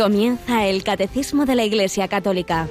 Comienza 0.00 0.64
el 0.64 0.82
Catecismo 0.82 1.44
de 1.44 1.54
la 1.54 1.62
Iglesia 1.62 2.08
Católica, 2.08 2.68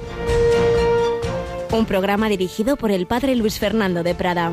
un 1.70 1.86
programa 1.86 2.28
dirigido 2.28 2.76
por 2.76 2.90
el 2.90 3.06
Padre 3.06 3.36
Luis 3.36 3.60
Fernando 3.60 4.02
de 4.02 4.16
Prada. 4.16 4.50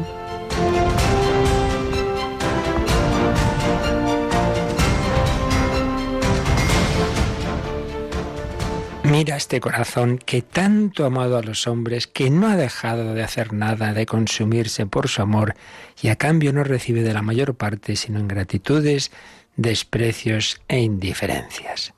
Mira 9.05 9.37
este 9.37 9.59
corazón 9.59 10.19
que 10.19 10.43
tanto 10.43 11.03
ha 11.03 11.07
amado 11.07 11.39
a 11.39 11.41
los 11.41 11.65
hombres, 11.65 12.05
que 12.05 12.29
no 12.29 12.47
ha 12.47 12.55
dejado 12.55 13.15
de 13.15 13.23
hacer 13.23 13.53
nada, 13.53 13.93
de 13.93 14.05
consumirse 14.05 14.85
por 14.85 15.07
su 15.07 15.23
amor, 15.23 15.55
y 15.99 16.09
a 16.09 16.15
cambio 16.15 16.53
no 16.53 16.63
recibe 16.63 17.01
de 17.01 17.13
la 17.15 17.23
mayor 17.23 17.55
parte 17.55 17.95
sino 17.95 18.19
ingratitudes, 18.19 19.11
desprecios 19.55 20.61
e 20.67 20.81
indiferencias. 20.81 21.96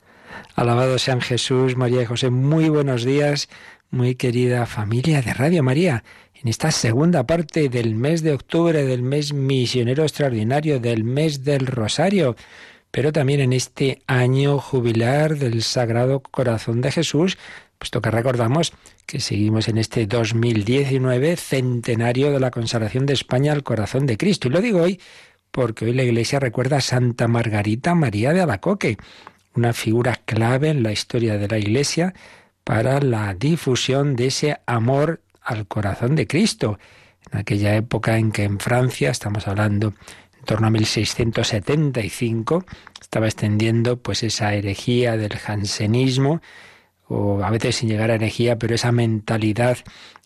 Alabado 0.54 0.98
sean 0.98 1.20
Jesús, 1.20 1.76
María 1.76 2.02
y 2.02 2.06
José, 2.06 2.30
muy 2.30 2.68
buenos 2.68 3.04
días, 3.04 3.48
muy 3.90 4.14
querida 4.14 4.66
familia 4.66 5.22
de 5.22 5.34
Radio 5.34 5.62
María, 5.62 6.04
en 6.34 6.48
esta 6.48 6.70
segunda 6.70 7.26
parte 7.26 7.68
del 7.68 7.94
mes 7.94 8.22
de 8.22 8.32
octubre, 8.32 8.84
del 8.84 9.02
mes 9.02 9.32
misionero 9.32 10.02
extraordinario, 10.02 10.80
del 10.80 11.04
mes 11.04 11.44
del 11.44 11.66
Rosario 11.66 12.36
pero 12.90 13.12
también 13.12 13.40
en 13.40 13.52
este 13.52 14.02
año 14.06 14.58
jubilar 14.58 15.36
del 15.36 15.62
Sagrado 15.62 16.20
Corazón 16.20 16.80
de 16.80 16.90
Jesús, 16.90 17.38
puesto 17.78 18.00
que 18.00 18.10
recordamos 18.10 18.72
que 19.06 19.20
seguimos 19.20 19.68
en 19.68 19.78
este 19.78 20.06
2019 20.06 21.36
centenario 21.36 22.32
de 22.32 22.40
la 22.40 22.50
consagración 22.50 23.06
de 23.06 23.14
España 23.14 23.52
al 23.52 23.62
corazón 23.62 24.06
de 24.06 24.16
Cristo. 24.16 24.48
Y 24.48 24.50
lo 24.50 24.60
digo 24.60 24.82
hoy 24.82 25.00
porque 25.50 25.84
hoy 25.84 25.94
la 25.94 26.02
Iglesia 26.02 26.40
recuerda 26.40 26.78
a 26.78 26.80
Santa 26.80 27.26
Margarita 27.28 27.94
María 27.94 28.32
de 28.32 28.40
Alacoque, 28.40 28.98
una 29.54 29.72
figura 29.72 30.16
clave 30.24 30.68
en 30.68 30.82
la 30.82 30.92
historia 30.92 31.38
de 31.38 31.48
la 31.48 31.58
Iglesia 31.58 32.14
para 32.64 33.00
la 33.00 33.34
difusión 33.34 34.16
de 34.16 34.26
ese 34.26 34.60
amor 34.66 35.22
al 35.42 35.66
corazón 35.66 36.14
de 36.14 36.26
Cristo. 36.26 36.78
En 37.32 37.40
aquella 37.40 37.74
época 37.76 38.18
en 38.18 38.32
que 38.32 38.44
en 38.44 38.58
Francia, 38.58 39.10
estamos 39.10 39.48
hablando 39.48 39.94
en 40.38 40.44
torno 40.44 40.66
a 40.66 40.70
1675, 40.70 42.64
estaba 43.00 43.26
extendiendo 43.26 43.98
pues 43.98 44.22
esa 44.22 44.54
herejía 44.54 45.16
del 45.16 45.36
jansenismo, 45.36 46.40
o 47.08 47.42
a 47.42 47.50
veces 47.50 47.76
sin 47.76 47.88
llegar 47.88 48.10
a 48.10 48.14
herejía, 48.14 48.58
pero 48.58 48.74
esa 48.74 48.92
mentalidad 48.92 49.78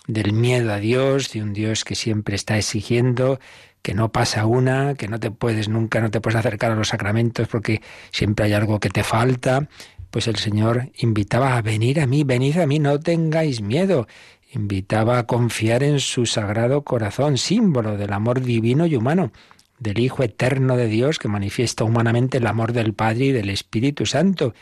del 0.07 0.33
miedo 0.35 0.73
a 0.73 0.79
Dios, 0.79 1.33
de 1.33 1.43
un 1.43 1.55
Dios 1.55 1.85
que 1.85 1.95
siempre 1.95 2.37
está 2.37 2.59
exigiendo, 2.59 3.41
que 3.85 3.93
no 3.93 4.11
pasa 4.11 4.47
una, 4.47 4.95
que 4.95 5.09
no 5.09 5.21
te 5.21 5.31
puedes 5.31 5.69
nunca, 5.69 6.01
no 6.01 6.11
te 6.11 6.23
puedes 6.23 6.39
acercar 6.39 6.73
a 6.73 6.75
los 6.75 6.89
sacramentos 6.89 7.49
porque 7.49 7.83
siempre 8.13 8.47
hay 8.47 8.55
algo 8.55 8.81
que 8.81 8.89
te 8.89 9.05
falta, 9.05 9.69
pues 10.11 10.27
el 10.27 10.37
Señor 10.37 10.89
invitaba 10.97 11.59
a 11.59 11.61
venir 11.61 12.01
a 12.01 12.07
mí, 12.07 12.25
venid 12.25 12.57
a 12.57 12.67
mí, 12.67 12.79
no 12.79 12.99
tengáis 12.99 13.61
miedo. 13.61 14.09
Invitaba 14.53 15.19
a 15.19 15.27
confiar 15.27 15.83
en 15.83 16.01
su 16.01 16.25
sagrado 16.25 16.83
corazón, 16.83 17.37
símbolo 17.37 17.99
del 17.99 18.15
amor 18.15 18.41
divino 18.41 18.87
y 18.87 18.97
humano 18.97 19.33
del 19.79 19.99
Hijo 19.99 20.23
eterno 20.23 20.79
de 20.79 20.87
Dios 20.87 21.19
que 21.19 21.29
manifiesta 21.29 21.85
humanamente 21.85 22.39
el 22.39 22.47
amor 22.47 22.73
del 22.73 22.95
Padre 22.95 23.27
y 23.27 23.33
del 23.33 23.51
Espíritu 23.51 24.07
Santo. 24.07 24.55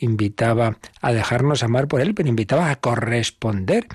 Invitaba 0.00 0.76
a 1.00 1.12
dejarnos 1.14 1.62
amar 1.62 1.88
por 1.88 2.02
Él, 2.02 2.14
pero 2.14 2.28
invitaba 2.28 2.70
a 2.70 2.76
corresponder. 2.76 3.86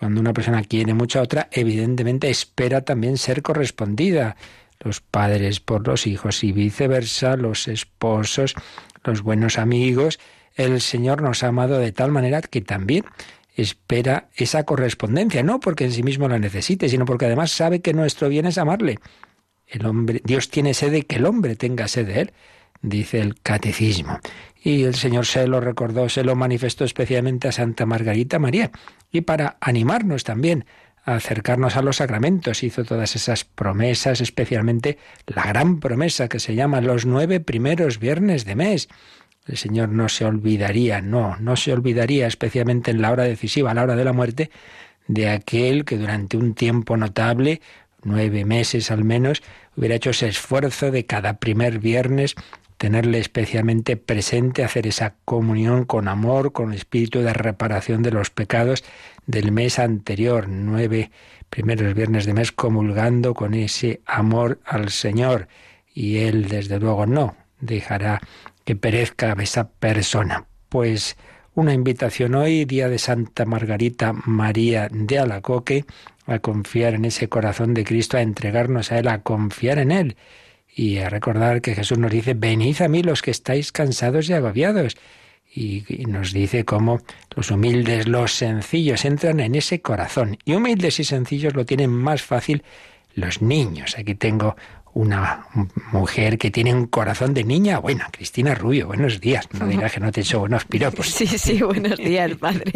Cuando 0.00 0.22
una 0.22 0.32
persona 0.32 0.62
quiere 0.62 0.94
mucho 0.94 1.18
a 1.18 1.22
otra, 1.24 1.48
evidentemente 1.52 2.30
espera 2.30 2.80
también 2.80 3.18
ser 3.18 3.42
correspondida. 3.42 4.34
Los 4.80 5.02
padres 5.02 5.60
por 5.60 5.86
los 5.86 6.06
hijos 6.06 6.42
y 6.42 6.52
viceversa, 6.52 7.36
los 7.36 7.68
esposos, 7.68 8.54
los 9.04 9.20
buenos 9.20 9.58
amigos. 9.58 10.18
El 10.56 10.80
Señor 10.80 11.20
nos 11.20 11.42
ha 11.42 11.48
amado 11.48 11.78
de 11.78 11.92
tal 11.92 12.12
manera 12.12 12.40
que 12.40 12.62
también 12.62 13.04
espera 13.54 14.30
esa 14.36 14.64
correspondencia, 14.64 15.42
no 15.42 15.60
porque 15.60 15.84
en 15.84 15.92
sí 15.92 16.02
mismo 16.02 16.28
la 16.28 16.38
necesite, 16.38 16.88
sino 16.88 17.04
porque 17.04 17.26
además 17.26 17.50
sabe 17.50 17.80
que 17.80 17.92
nuestro 17.92 18.30
bien 18.30 18.46
es 18.46 18.56
amarle. 18.56 18.98
El 19.66 19.84
hombre, 19.84 20.22
Dios 20.24 20.48
tiene 20.48 20.72
sed 20.72 20.92
de 20.92 21.02
que 21.02 21.16
el 21.16 21.26
hombre 21.26 21.56
tenga 21.56 21.88
sed 21.88 22.06
de 22.06 22.20
él, 22.22 22.32
dice 22.80 23.20
el 23.20 23.38
catecismo. 23.42 24.18
Y 24.62 24.84
el 24.84 24.94
Señor 24.94 25.26
se 25.26 25.46
lo 25.46 25.60
recordó, 25.60 26.08
se 26.08 26.22
lo 26.22 26.36
manifestó 26.36 26.84
especialmente 26.84 27.48
a 27.48 27.52
Santa 27.52 27.86
Margarita 27.86 28.38
María. 28.38 28.70
Y 29.10 29.22
para 29.22 29.56
animarnos 29.60 30.24
también 30.24 30.66
a 31.04 31.14
acercarnos 31.14 31.76
a 31.76 31.82
los 31.82 31.96
sacramentos, 31.96 32.62
hizo 32.62 32.84
todas 32.84 33.16
esas 33.16 33.44
promesas, 33.44 34.20
especialmente 34.20 34.98
la 35.26 35.44
gran 35.44 35.80
promesa 35.80 36.28
que 36.28 36.40
se 36.40 36.54
llama 36.54 36.82
los 36.82 37.06
nueve 37.06 37.40
primeros 37.40 37.98
viernes 37.98 38.44
de 38.44 38.54
mes. 38.54 38.88
El 39.46 39.56
Señor 39.56 39.88
no 39.88 40.10
se 40.10 40.26
olvidaría, 40.26 41.00
no, 41.00 41.36
no 41.38 41.56
se 41.56 41.72
olvidaría, 41.72 42.26
especialmente 42.26 42.90
en 42.90 43.00
la 43.00 43.10
hora 43.10 43.24
decisiva, 43.24 43.72
la 43.72 43.82
hora 43.82 43.96
de 43.96 44.04
la 44.04 44.12
muerte, 44.12 44.50
de 45.08 45.30
aquel 45.30 45.86
que 45.86 45.96
durante 45.96 46.36
un 46.36 46.54
tiempo 46.54 46.96
notable 46.98 47.62
nueve 48.02 48.44
meses 48.44 48.90
al 48.90 49.04
menos, 49.04 49.42
hubiera 49.76 49.94
hecho 49.94 50.10
ese 50.10 50.28
esfuerzo 50.28 50.90
de 50.90 51.06
cada 51.06 51.38
primer 51.38 51.78
viernes 51.78 52.34
tenerle 52.80 53.18
especialmente 53.18 53.98
presente, 53.98 54.64
hacer 54.64 54.86
esa 54.86 55.16
comunión 55.26 55.84
con 55.84 56.08
amor, 56.08 56.52
con 56.52 56.72
espíritu 56.72 57.20
de 57.20 57.34
reparación 57.34 58.02
de 58.02 58.10
los 58.10 58.30
pecados 58.30 58.84
del 59.26 59.52
mes 59.52 59.78
anterior, 59.78 60.48
nueve 60.48 61.10
primeros 61.50 61.92
viernes 61.92 62.24
de 62.24 62.32
mes 62.32 62.52
comulgando 62.52 63.34
con 63.34 63.52
ese 63.52 64.00
amor 64.06 64.60
al 64.64 64.88
Señor. 64.88 65.48
Y 65.92 66.20
Él, 66.20 66.48
desde 66.48 66.80
luego, 66.80 67.04
no 67.04 67.36
dejará 67.60 68.18
que 68.64 68.76
perezca 68.76 69.36
esa 69.38 69.68
persona. 69.68 70.46
Pues 70.70 71.18
una 71.54 71.74
invitación 71.74 72.34
hoy, 72.34 72.64
día 72.64 72.88
de 72.88 72.96
Santa 72.96 73.44
Margarita 73.44 74.14
María 74.24 74.88
de 74.90 75.18
Alacoque, 75.18 75.84
a 76.24 76.38
confiar 76.38 76.94
en 76.94 77.04
ese 77.04 77.28
corazón 77.28 77.74
de 77.74 77.84
Cristo, 77.84 78.16
a 78.16 78.22
entregarnos 78.22 78.90
a 78.90 79.00
Él, 79.00 79.08
a 79.08 79.20
confiar 79.20 79.78
en 79.78 79.92
Él 79.92 80.16
y 80.74 80.98
a 80.98 81.08
recordar 81.08 81.60
que 81.60 81.74
Jesús 81.74 81.98
nos 81.98 82.10
dice, 82.10 82.34
venid 82.34 82.80
a 82.82 82.88
mí 82.88 83.02
los 83.02 83.22
que 83.22 83.30
estáis 83.30 83.72
cansados 83.72 84.28
y 84.28 84.32
agobiados. 84.32 84.96
Y, 85.52 85.84
nos 86.06 86.32
dice 86.32 86.64
cómo 86.64 87.00
los 87.34 87.50
humildes, 87.50 88.06
los 88.06 88.34
sencillos 88.34 89.04
entran 89.04 89.40
en 89.40 89.56
ese 89.56 89.80
corazón. 89.80 90.38
Y 90.44 90.54
humildes 90.54 91.00
y 91.00 91.04
sencillos 91.04 91.54
lo 91.54 91.66
tienen 91.66 91.90
más 91.90 92.22
fácil 92.22 92.62
los 93.14 93.42
niños. 93.42 93.98
Aquí 93.98 94.14
tengo 94.14 94.56
una 94.92 95.46
mujer 95.92 96.38
que 96.38 96.50
tiene 96.50 96.74
un 96.74 96.86
corazón 96.86 97.32
de 97.34 97.44
niña 97.44 97.78
buena. 97.78 98.08
Cristina 98.10 98.54
Rubio, 98.54 98.88
buenos 98.88 99.20
días. 99.20 99.48
No 99.58 99.66
digas 99.66 99.92
que 99.92 100.00
no 100.00 100.10
te 100.10 100.20
he 100.20 100.22
hecho 100.22 100.40
buenos 100.40 100.64
piropos. 100.64 101.06
Sí, 101.06 101.26
sí, 101.26 101.62
buenos 101.62 101.98
días, 101.98 102.32
padre. 102.36 102.72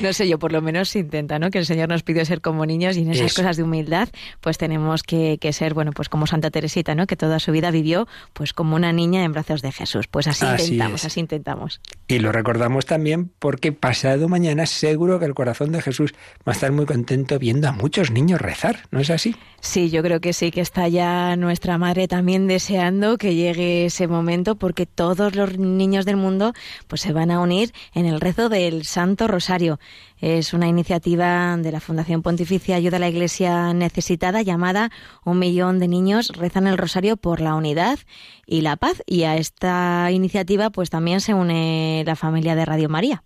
No 0.00 0.12
sé, 0.12 0.28
yo 0.28 0.38
por 0.38 0.52
lo 0.52 0.60
menos 0.60 0.94
intenta, 0.94 1.38
¿no? 1.38 1.50
Que 1.50 1.58
el 1.58 1.66
Señor 1.66 1.88
nos 1.88 2.02
pidió 2.02 2.24
ser 2.24 2.40
como 2.40 2.66
niños 2.66 2.96
y 2.96 3.02
en 3.02 3.12
esas 3.12 3.34
cosas 3.34 3.56
de 3.56 3.62
humildad, 3.62 4.08
pues 4.40 4.58
tenemos 4.58 5.02
que, 5.02 5.38
que, 5.40 5.52
ser, 5.52 5.74
bueno, 5.74 5.92
pues 5.92 6.08
como 6.08 6.26
Santa 6.26 6.50
Teresita, 6.50 6.94
¿no? 6.94 7.06
Que 7.06 7.16
toda 7.16 7.38
su 7.38 7.52
vida 7.52 7.70
vivió, 7.70 8.06
pues 8.34 8.52
como 8.52 8.76
una 8.76 8.92
niña 8.92 9.24
en 9.24 9.32
brazos 9.32 9.62
de 9.62 9.72
Jesús. 9.72 10.06
Pues 10.06 10.26
así, 10.26 10.44
intentamos, 10.44 11.04
así 11.04 11.20
intentamos. 11.20 11.80
Y 12.08 12.18
lo 12.18 12.32
recordamos 12.32 12.86
también 12.86 13.30
porque 13.38 13.72
pasado 13.72 14.28
mañana 14.28 14.66
seguro 14.66 15.18
que 15.18 15.24
el 15.24 15.34
corazón 15.34 15.72
de 15.72 15.80
Jesús 15.80 16.14
va 16.46 16.52
a 16.52 16.54
estar 16.54 16.72
muy 16.72 16.84
contento 16.84 17.38
viendo 17.38 17.68
a 17.68 17.72
muchos 17.72 18.10
niños 18.10 18.40
rezar, 18.40 18.80
¿no 18.90 19.00
es 19.00 19.10
así? 19.10 19.34
Sí, 19.60 19.90
yo 19.90 20.02
creo 20.02 20.20
que 20.20 20.32
sí, 20.32 20.50
que 20.50 20.60
está 20.60 20.88
ya 20.88 21.36
nuestra 21.38 21.78
madre 21.78 22.08
también 22.08 22.46
deseando 22.46 23.18
que 23.18 23.34
llegue 23.34 23.86
ese 23.86 24.06
momento 24.06 24.56
porque 24.56 24.86
todos 24.86 25.34
los 25.34 25.58
niños 25.58 26.04
del 26.04 26.16
mundo 26.16 26.52
pues 26.86 27.00
se 27.00 27.12
van 27.12 27.30
a 27.30 27.40
unir 27.40 27.72
en 27.94 28.06
el 28.06 28.20
rezo 28.20 28.48
del 28.48 28.84
Santo 28.84 29.28
Rosario. 29.28 29.78
Es 30.20 30.52
una 30.52 30.66
iniciativa 30.66 31.56
de 31.56 31.72
la 31.72 31.80
Fundación 31.80 32.22
Pontificia 32.22 32.76
Ayuda 32.76 32.96
a 32.96 33.00
la 33.00 33.08
Iglesia 33.08 33.72
Necesitada 33.72 34.42
llamada 34.42 34.90
Un 35.24 35.38
millón 35.38 35.78
de 35.78 35.88
niños 35.88 36.32
rezan 36.34 36.66
el 36.66 36.78
rosario 36.78 37.16
por 37.16 37.40
la 37.40 37.54
unidad 37.54 37.98
y 38.46 38.62
la 38.62 38.76
paz 38.76 39.02
y 39.06 39.22
a 39.24 39.36
esta 39.36 40.10
iniciativa 40.10 40.70
pues 40.70 40.90
también 40.90 41.20
se 41.20 41.34
une 41.34 42.02
la 42.04 42.16
familia 42.16 42.56
de 42.56 42.64
Radio 42.64 42.88
María 42.88 43.22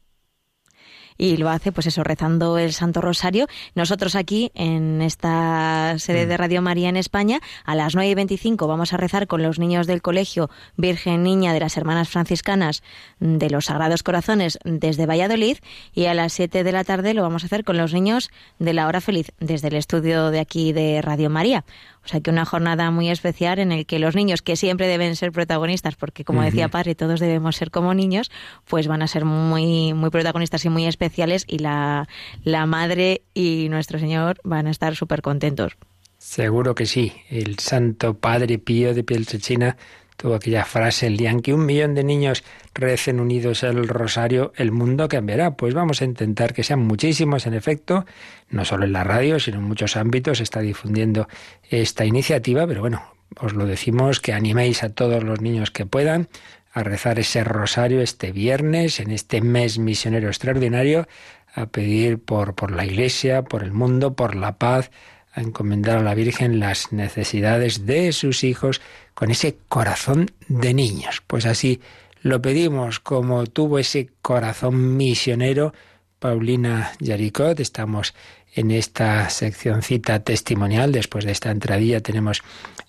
y 1.19 1.37
lo 1.37 1.51
hace 1.51 1.73
pues 1.73 1.87
eso 1.87 2.03
rezando 2.05 2.59
el 2.59 2.73
Santo 2.73 3.01
Rosario. 3.01 3.47
Nosotros 3.75 4.15
aquí 4.15 4.51
en 4.55 5.03
esta 5.03 5.95
sede 5.99 6.27
de 6.27 6.35
mm. 6.35 6.39
Radio 6.39 6.63
María 6.63 6.89
en 6.89 6.97
España 6.97 7.41
a 7.65 7.75
las 7.75 7.95
9 7.95 8.11
y 8.11 8.15
25 8.15 8.67
vamos 8.67 8.93
a 8.93 8.97
rezar 8.97 9.27
con 9.27 9.43
los 9.43 9.59
niños 9.59 9.87
del 9.87 10.03
colegio 10.03 10.51
Virgen 10.77 11.23
Niña 11.23 11.53
de 11.53 11.61
las 11.61 11.77
Hermanas 11.77 12.09
Franciscanas 12.09 12.83
de 13.21 13.51
los 13.51 13.67
Sagrados 13.67 14.03
Corazones 14.03 14.59
desde 14.65 15.07
Valladolid 15.07 15.59
y 15.93 16.07
a 16.07 16.15
las 16.15 16.33
7 16.33 16.65
de 16.65 16.73
la 16.73 16.85
tarde 16.85 17.15
lo 17.15 17.23
vamos 17.23 17.43
a 17.43 17.47
hacer 17.47 17.65
con 17.65 17.77
los 17.77 17.93
niños 17.93 18.31
de 18.59 18.73
la 18.73 18.87
Hora 18.87 19.01
Feliz 19.01 19.33
desde 19.41 19.69
el 19.69 19.77
estudio 19.77 20.31
de 20.31 20.41
aquí 20.41 20.73
de 20.73 21.03
Radio 21.03 21.31
María. 21.31 21.65
O 22.05 22.09
sea 22.09 22.21
que 22.21 22.31
una 22.31 22.45
jornada 22.45 22.91
muy 22.91 23.11
especial 23.11 23.59
en 23.59 23.73
el 23.73 23.87
que 23.87 23.99
los 23.99 24.17
niños, 24.17 24.43
que 24.43 24.57
siempre 24.57 24.87
deben 24.87 25.15
ser 25.17 25.33
protagonistas, 25.33 25.95
porque 25.97 26.25
como 26.25 26.43
decía 26.43 26.69
padre, 26.69 26.95
todos 26.95 27.21
debemos 27.21 27.57
ser 27.57 27.71
como 27.71 27.95
niños, 27.95 28.31
pues 28.67 28.89
van 28.89 29.03
a 29.03 29.07
ser 29.07 29.25
muy, 29.25 29.95
muy 29.95 30.11
protagonistas 30.11 30.65
y 30.65 30.69
muy 30.69 30.87
especiales 30.87 31.45
y 31.47 31.59
la, 31.59 32.09
la 32.45 32.67
madre 32.67 33.23
y 33.35 33.69
nuestro 33.71 33.99
Señor 33.99 34.41
van 34.43 34.67
a 34.67 34.71
estar 34.71 34.97
súper 34.97 35.23
contentos. 35.23 35.77
Seguro 36.19 36.77
que 36.77 36.87
sí. 36.87 37.13
El 37.31 37.59
Santo 37.59 38.15
Padre 38.15 38.59
Pío 38.59 38.95
de 38.95 39.03
Pieltrechina 39.03 39.77
tuvo 40.23 40.37
aquella 40.37 40.65
frase, 40.65 41.09
el 41.09 41.17
día 41.17 41.33
en 41.33 41.41
que 41.41 41.53
un 41.53 41.67
millón 41.67 41.97
de 41.97 42.05
niños 42.05 42.45
recen 42.75 43.19
unidos 43.19 43.65
el 43.65 43.89
rosario, 43.89 44.53
el 44.55 44.71
mundo 44.71 45.09
cambiará. 45.09 45.57
Pues 45.57 45.75
vamos 45.75 46.01
a 46.01 46.05
intentar 46.05 46.55
que 46.55 46.63
sean 46.63 46.79
muchísimos, 46.79 47.45
en 47.49 47.55
efecto, 47.55 48.07
no 48.49 48.65
solo 48.65 48.85
en 48.85 48.93
la 48.93 49.03
radio, 49.03 49.41
sino 49.41 49.59
en 49.59 49.65
muchos 49.65 49.97
ámbitos 49.97 50.39
se 50.39 50.45
está 50.45 50.61
difundiendo 50.61 51.27
esta 51.69 52.05
iniciativa, 52.05 52.69
pero 52.69 52.83
bueno, 52.83 53.03
os 53.41 53.55
lo 53.55 53.67
decimos, 53.67 54.21
que 54.21 54.33
animéis 54.33 54.85
a 54.85 54.91
todos 54.91 55.25
los 55.25 55.41
niños 55.41 55.73
que 55.73 55.87
puedan 55.87 56.29
a 56.73 56.85
rezar 56.85 57.19
ese 57.19 57.43
rosario 57.43 58.01
este 58.01 58.31
viernes, 58.31 59.01
en 59.01 59.11
este 59.11 59.41
mes 59.41 59.81
misionero 59.81 60.29
extraordinario, 60.29 61.09
a 61.53 61.67
pedir 61.67 62.21
por, 62.21 62.55
por 62.55 62.71
la 62.71 62.85
Iglesia, 62.85 63.43
por 63.43 63.65
el 63.65 63.73
mundo, 63.73 64.15
por 64.15 64.37
la 64.37 64.57
paz, 64.57 64.93
a 65.33 65.41
encomendar 65.41 65.99
a 65.99 66.03
la 66.03 66.15
Virgen 66.15 66.61
las 66.61 66.93
necesidades 66.93 67.87
de 67.87 68.13
sus 68.13 68.45
hijos 68.45 68.81
con 69.15 69.31
ese 69.31 69.57
corazón 69.69 70.31
de 70.49 70.75
niños. 70.75 71.23
Pues 71.27 71.47
así 71.47 71.81
lo 72.21 72.41
pedimos, 72.43 73.01
como 73.01 73.47
tuvo 73.47 73.79
ese 73.79 74.11
corazón 74.21 74.97
misionero 74.97 75.73
Paulina 76.19 76.93
Yaricot. 77.01 77.59
Estamos 77.61 78.15
en 78.55 78.71
esta 78.71 79.29
seccioncita 79.31 80.21
testimonial. 80.21 80.93
Después 80.93 81.25
de 81.25 81.33
esta 81.33 81.51
entradilla 81.51 82.01
tenemos 82.01 82.43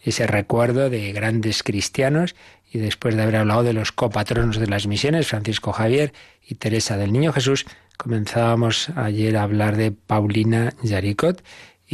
ese 0.04 0.28
recuerdo 0.28 0.90
de 0.90 1.12
grandes 1.14 1.64
cristianos 1.64 2.36
y 2.72 2.80
después 2.80 3.16
de 3.16 3.24
haber 3.24 3.38
hablado 3.38 3.64
de 3.64 3.74
los 3.74 3.92
copatronos 3.92 4.58
de 4.58 4.68
las 4.68 4.88
misiones, 4.88 5.28
Francisco 5.28 5.72
Javier 5.72 6.14
y 6.46 6.56
Teresa 6.56 6.98
del 6.98 7.14
Niño 7.14 7.32
Jesús, 7.32 7.66
comenzábamos 7.98 8.90
ayer 8.96 9.38
a 9.38 9.44
hablar 9.44 9.78
de 9.78 9.92
Paulina 9.92 10.74
Yaricot 10.82 11.44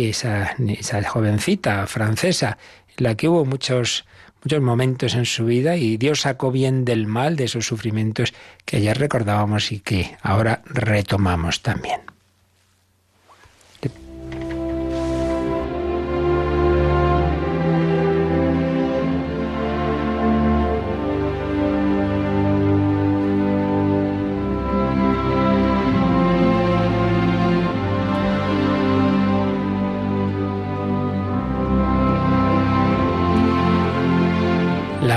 esa, 0.08 0.56
esa 0.68 1.04
jovencita 1.04 1.86
francesa, 1.88 2.58
en 2.98 3.04
la 3.04 3.16
que 3.16 3.28
hubo 3.28 3.44
muchos, 3.44 4.06
muchos 4.44 4.62
momentos 4.62 5.16
en 5.16 5.26
su 5.26 5.46
vida 5.46 5.76
y 5.76 5.98
Dios 5.98 6.22
sacó 6.22 6.52
bien 6.52 6.86
del 6.86 7.08
mal 7.08 7.36
de 7.36 7.46
esos 7.46 7.66
sufrimientos 7.66 8.34
que 8.66 8.78
ayer 8.78 8.98
recordábamos 8.98 9.72
y 9.72 9.80
que 9.80 10.16
ahora 10.22 10.62
retomamos 10.66 11.62
también. 11.62 12.02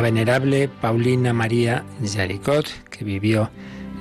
Venerable 0.03 0.69
Paulina 0.69 1.33
María 1.33 1.85
Jaricot, 2.05 2.69
que 2.91 3.05
vivió 3.05 3.51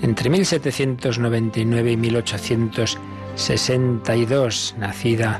entre 0.01 0.29
1799 0.29 1.91
y 1.91 1.97
1862, 1.97 4.75
nacida 4.77 5.39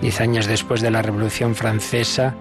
diez 0.00 0.20
años 0.20 0.46
después 0.46 0.80
de 0.82 0.90
la 0.90 1.02
Revolución 1.02 1.56
Francesa, 1.56 2.34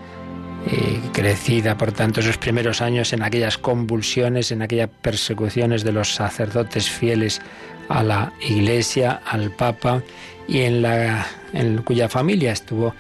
y 0.68 0.98
crecida 1.10 1.78
por 1.78 1.92
tanto 1.92 2.22
sus 2.22 2.38
primeros 2.38 2.82
años 2.82 3.12
en 3.14 3.24
aquellas 3.24 3.58
convulsiones, 3.58 4.52
en 4.52 4.62
aquellas 4.62 4.90
persecuciones 5.02 5.84
de 5.84 5.92
los 5.92 6.14
sacerdotes 6.14 6.88
fieles 6.90 7.42
a 7.90 8.04
la 8.04 8.32
Iglesia, 8.42 9.22
al 9.26 9.50
Papa, 9.52 10.04
y 10.48 10.60
en, 10.60 10.84
la, 10.84 11.26
en 11.54 11.82
cuya 11.82 12.08
familia 12.10 12.52
estuvo 12.52 12.94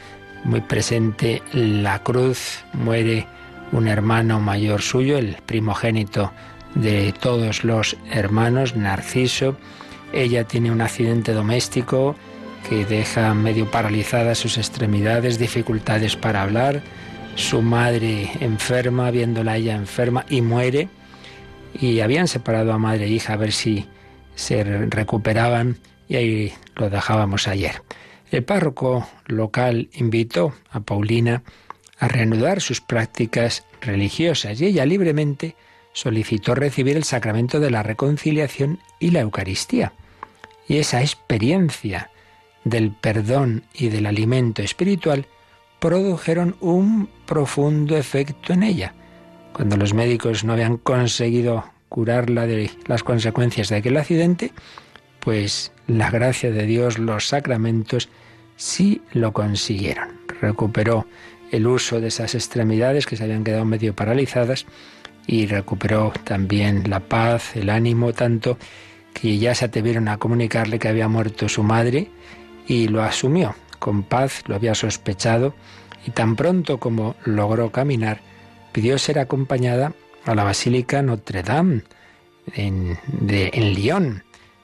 muy 0.43 0.61
presente 0.61 1.43
la 1.53 2.01
cruz, 2.01 2.63
muere 2.73 3.27
un 3.71 3.87
hermano 3.87 4.39
mayor 4.39 4.81
suyo, 4.81 5.17
el 5.17 5.37
primogénito 5.45 6.31
de 6.75 7.13
todos 7.13 7.63
los 7.63 7.97
hermanos, 8.11 8.75
Narciso. 8.75 9.57
Ella 10.13 10.43
tiene 10.43 10.71
un 10.71 10.81
accidente 10.81 11.33
doméstico 11.33 12.15
que 12.69 12.85
deja 12.85 13.33
medio 13.33 13.69
paralizadas 13.69 14.37
sus 14.37 14.57
extremidades, 14.57 15.39
dificultades 15.39 16.15
para 16.15 16.43
hablar. 16.43 16.81
Su 17.35 17.61
madre 17.61 18.29
enferma, 18.39 19.09
viéndola 19.09 19.57
ella 19.57 19.75
enferma, 19.75 20.25
y 20.29 20.41
muere. 20.41 20.89
Y 21.73 22.01
habían 22.01 22.27
separado 22.27 22.73
a 22.73 22.77
madre 22.77 23.05
e 23.05 23.09
hija 23.09 23.33
a 23.33 23.37
ver 23.37 23.53
si 23.53 23.87
se 24.35 24.63
recuperaban 24.63 25.77
y 26.07 26.15
ahí 26.17 26.53
lo 26.75 26.89
dejábamos 26.89 27.47
ayer. 27.47 27.81
El 28.31 28.43
párroco 28.43 29.07
local 29.27 29.89
invitó 29.93 30.53
a 30.69 30.81
Paulina 30.81 31.43
a 32.01 32.07
reanudar 32.07 32.61
sus 32.61 32.81
prácticas 32.81 33.63
religiosas 33.79 34.59
y 34.59 34.65
ella 34.65 34.85
libremente 34.85 35.55
solicitó 35.93 36.55
recibir 36.55 36.97
el 36.97 37.03
sacramento 37.03 37.59
de 37.59 37.69
la 37.69 37.83
reconciliación 37.83 38.79
y 38.99 39.11
la 39.11 39.19
Eucaristía. 39.21 39.93
Y 40.67 40.77
esa 40.77 41.01
experiencia 41.01 42.09
del 42.63 42.91
perdón 42.91 43.63
y 43.73 43.89
del 43.89 44.07
alimento 44.07 44.63
espiritual 44.63 45.27
produjeron 45.79 46.55
un 46.59 47.07
profundo 47.27 47.95
efecto 47.95 48.51
en 48.53 48.63
ella. 48.63 48.95
Cuando 49.53 49.77
los 49.77 49.93
médicos 49.93 50.43
no 50.43 50.53
habían 50.53 50.77
conseguido 50.77 51.65
curarla 51.87 52.47
de 52.47 52.71
las 52.87 53.03
consecuencias 53.03 53.69
de 53.69 53.75
aquel 53.75 53.97
accidente, 53.97 54.53
pues 55.19 55.71
la 55.85 56.09
gracia 56.09 56.49
de 56.49 56.65
Dios, 56.65 56.97
los 56.97 57.27
sacramentos, 57.27 58.09
sí 58.55 59.03
lo 59.11 59.33
consiguieron. 59.33 60.19
Recuperó 60.41 61.05
el 61.51 61.67
uso 61.67 61.99
de 61.99 62.07
esas 62.07 62.33
extremidades 62.33 63.05
que 63.05 63.17
se 63.17 63.23
habían 63.23 63.43
quedado 63.43 63.65
medio 63.65 63.95
paralizadas 63.95 64.65
y 65.27 65.45
recuperó 65.45 66.11
también 66.23 66.89
la 66.89 67.01
paz, 67.01 67.55
el 67.55 67.69
ánimo, 67.69 68.13
tanto 68.13 68.57
que 69.13 69.37
ya 69.37 69.53
se 69.53 69.65
atrevieron 69.65 70.07
a 70.07 70.17
comunicarle 70.17 70.79
que 70.79 70.87
había 70.87 71.07
muerto 71.07 71.49
su 71.49 71.63
madre 71.63 72.09
y 72.67 72.87
lo 72.87 73.03
asumió 73.03 73.55
con 73.79 74.03
paz, 74.03 74.43
lo 74.47 74.55
había 74.55 74.75
sospechado 74.75 75.53
y 76.05 76.11
tan 76.11 76.35
pronto 76.35 76.79
como 76.79 77.15
logró 77.25 77.71
caminar, 77.71 78.21
pidió 78.71 78.97
ser 78.97 79.19
acompañada 79.19 79.93
a 80.25 80.35
la 80.35 80.43
Basílica 80.43 81.01
Notre 81.01 81.43
Dame 81.43 81.83
en, 82.53 82.97
en 83.27 83.73
Lyon 83.73 84.23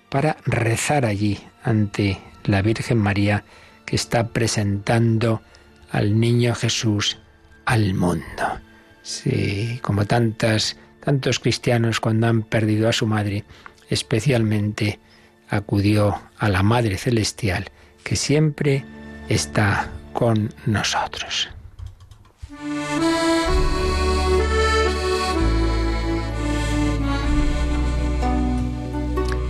para 0.10 0.38
rezar 0.46 1.06
allí 1.06 1.40
ante 1.64 2.20
la 2.46 2.62
Virgen 2.62 2.98
María 2.98 3.44
que 3.86 3.96
está 3.96 4.30
presentando 4.30 5.42
al 5.98 6.20
niño 6.20 6.54
Jesús 6.54 7.18
al 7.66 7.96
mundo. 7.96 8.60
Sí, 9.02 9.80
como 9.82 10.06
tantas, 10.06 10.78
tantos 11.04 11.40
cristianos 11.40 12.00
cuando 12.00 12.28
han 12.28 12.44
perdido 12.44 12.88
a 12.88 12.94
su 12.94 13.08
madre, 13.08 13.46
especialmente 13.90 15.00
acudió 15.50 16.22
a 16.38 16.50
la 16.50 16.62
Madre 16.62 16.98
Celestial, 16.98 17.72
que 18.04 18.16
siempre 18.16 18.86
está 19.28 19.90
con 20.14 20.54
nosotros. 20.66 21.50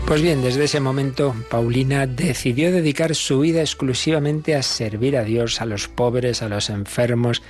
Pues 0.07 0.21
bien, 0.21 0.41
desde 0.41 0.63
ese 0.63 0.79
momento 0.79 1.35
Paulina 1.49 2.07
decidió 2.07 2.71
dedicar 2.71 3.13
su 3.13 3.41
vida 3.41 3.59
exclusivamente 3.59 4.55
a 4.55 4.63
servir 4.63 5.17
a 5.17 5.25
Dios, 5.25 5.59
a 5.59 5.65
los 5.65 5.89
pobres, 5.89 6.41
a 6.41 6.47
los 6.47 6.69
enfermos, 6.69 7.43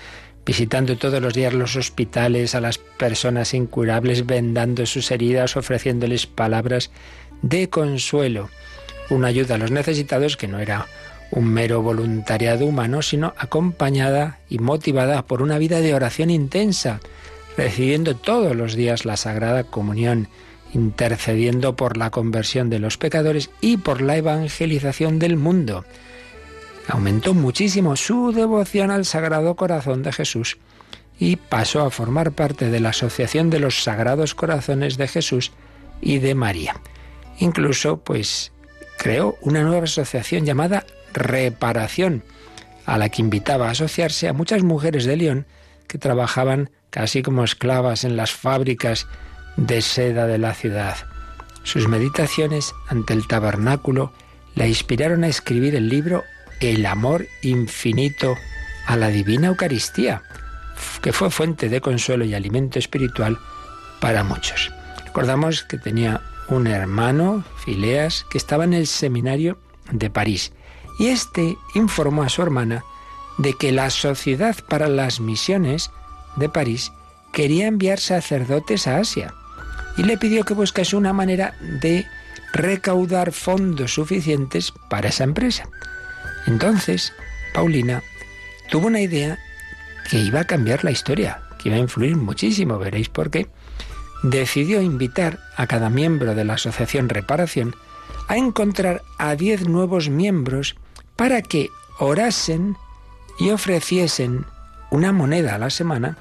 visitando 0.43 0.97
todos 0.97 1.21
los 1.21 1.35
días 1.35 1.53
los 1.53 1.75
hospitales, 1.75 2.55
a 2.55 2.61
las 2.61 2.79
personas 2.79 3.53
incurables, 3.53 4.25
vendando 4.25 4.87
sus 4.87 5.11
heridas, 5.11 5.55
ofreciéndoles 5.55 6.25
palabras 6.25 6.89
de 7.43 7.69
consuelo, 7.69 8.49
una 9.11 9.27
ayuda 9.27 9.53
a 9.53 9.59
los 9.59 9.69
necesitados 9.69 10.35
que 10.35 10.47
no 10.47 10.57
era 10.57 10.87
un 11.29 11.45
mero 11.45 11.83
voluntariado 11.83 12.65
humano, 12.65 13.03
sino 13.03 13.35
acompañada 13.37 14.39
y 14.49 14.57
motivada 14.57 15.27
por 15.27 15.43
una 15.43 15.59
vida 15.59 15.79
de 15.79 15.93
oración 15.93 16.31
intensa, 16.31 17.01
recibiendo 17.55 18.15
todos 18.15 18.55
los 18.55 18.73
días 18.73 19.05
la 19.05 19.15
Sagrada 19.15 19.63
Comunión, 19.63 20.27
intercediendo 20.73 21.75
por 21.75 21.97
la 21.97 22.09
conversión 22.09 22.69
de 22.69 22.79
los 22.79 22.97
pecadores 22.97 23.49
y 23.61 23.77
por 23.77 24.01
la 24.01 24.17
evangelización 24.17 25.19
del 25.19 25.37
mundo. 25.37 25.85
Aumentó 26.87 27.33
muchísimo 27.33 27.95
su 27.95 28.31
devoción 28.31 28.91
al 28.91 29.05
Sagrado 29.05 29.55
Corazón 29.55 30.03
de 30.03 30.13
Jesús 30.13 30.57
y 31.19 31.35
pasó 31.35 31.81
a 31.81 31.89
formar 31.89 32.31
parte 32.31 32.69
de 32.69 32.79
la 32.79 32.89
Asociación 32.89 33.49
de 33.49 33.59
los 33.59 33.83
Sagrados 33.83 34.35
Corazones 34.35 34.97
de 34.97 35.07
Jesús 35.07 35.51
y 36.01 36.19
de 36.19 36.35
María. 36.35 36.79
Incluso, 37.39 37.97
pues, 37.97 38.51
creó 38.97 39.37
una 39.41 39.63
nueva 39.63 39.83
asociación 39.83 40.45
llamada 40.45 40.85
Reparación, 41.13 42.23
a 42.85 42.97
la 42.97 43.09
que 43.09 43.21
invitaba 43.21 43.67
a 43.67 43.71
asociarse 43.71 44.27
a 44.27 44.33
muchas 44.33 44.63
mujeres 44.63 45.05
de 45.05 45.17
León 45.17 45.45
que 45.87 45.97
trabajaban 45.97 46.69
casi 46.89 47.21
como 47.21 47.43
esclavas 47.43 48.03
en 48.03 48.15
las 48.15 48.31
fábricas 48.31 49.07
de 49.57 49.81
seda 49.81 50.27
de 50.27 50.37
la 50.37 50.53
ciudad. 50.53 50.95
Sus 51.63 51.87
meditaciones 51.87 52.73
ante 52.87 53.13
el 53.13 53.27
tabernáculo 53.27 54.13
la 54.55 54.67
inspiraron 54.67 55.23
a 55.23 55.27
escribir 55.27 55.75
el 55.75 55.89
libro 55.89 56.23
El 56.61 56.85
amor 56.85 57.27
infinito 57.41 58.37
a 58.85 58.95
la 58.95 59.09
divina 59.09 59.47
Eucaristía, 59.47 60.21
que 61.01 61.11
fue 61.11 61.29
fuente 61.29 61.67
de 61.67 61.81
consuelo 61.81 62.23
y 62.23 62.33
alimento 62.33 62.79
espiritual 62.79 63.37
para 63.99 64.23
muchos. 64.23 64.71
Recordamos 65.05 65.63
que 65.63 65.77
tenía 65.77 66.21
un 66.47 66.67
hermano, 66.67 67.43
Fileas, 67.65 68.25
que 68.29 68.37
estaba 68.37 68.63
en 68.63 68.73
el 68.73 68.87
seminario 68.87 69.57
de 69.91 70.09
París. 70.09 70.53
Y 70.99 71.07
este 71.07 71.57
informó 71.75 72.23
a 72.23 72.29
su 72.29 72.41
hermana 72.41 72.85
de 73.37 73.53
que 73.53 73.71
la 73.71 73.89
Sociedad 73.89 74.55
para 74.69 74.87
las 74.87 75.19
Misiones 75.19 75.91
de 76.37 76.49
París 76.49 76.91
quería 77.33 77.67
enviar 77.67 77.99
sacerdotes 77.99 78.87
a 78.87 78.97
Asia 78.97 79.33
y 79.97 80.03
le 80.03 80.17
pidió 80.17 80.45
que 80.45 80.53
buscase 80.53 80.95
una 80.95 81.13
manera 81.13 81.55
de 81.59 82.05
recaudar 82.53 83.31
fondos 83.31 83.93
suficientes 83.93 84.73
para 84.89 85.09
esa 85.09 85.23
empresa. 85.23 85.67
Entonces, 86.45 87.13
Paulina 87.53 88.03
tuvo 88.69 88.87
una 88.87 89.01
idea 89.01 89.37
que 90.09 90.19
iba 90.19 90.41
a 90.41 90.45
cambiar 90.45 90.83
la 90.83 90.91
historia, 90.91 91.41
que 91.57 91.69
iba 91.69 91.77
a 91.77 91.81
influir 91.81 92.15
muchísimo, 92.15 92.77
veréis 92.79 93.09
por 93.09 93.29
qué. 93.29 93.47
Decidió 94.23 94.81
invitar 94.81 95.39
a 95.57 95.67
cada 95.67 95.89
miembro 95.89 96.35
de 96.35 96.45
la 96.45 96.53
Asociación 96.53 97.09
Reparación 97.09 97.75
a 98.27 98.37
encontrar 98.37 99.03
a 99.17 99.35
diez 99.35 99.67
nuevos 99.67 100.09
miembros 100.09 100.75
para 101.15 101.41
que 101.41 101.69
orasen 101.99 102.77
y 103.39 103.49
ofreciesen 103.49 104.45
una 104.89 105.11
moneda 105.11 105.55
a 105.55 105.59
la 105.59 105.69
semana 105.69 106.17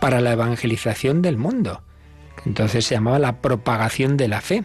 para 0.00 0.20
la 0.20 0.32
evangelización 0.32 1.22
del 1.22 1.36
mundo. 1.36 1.82
Entonces 2.46 2.86
se 2.86 2.94
llamaba 2.94 3.18
la 3.18 3.40
propagación 3.40 4.16
de 4.16 4.28
la 4.28 4.40
fe. 4.40 4.64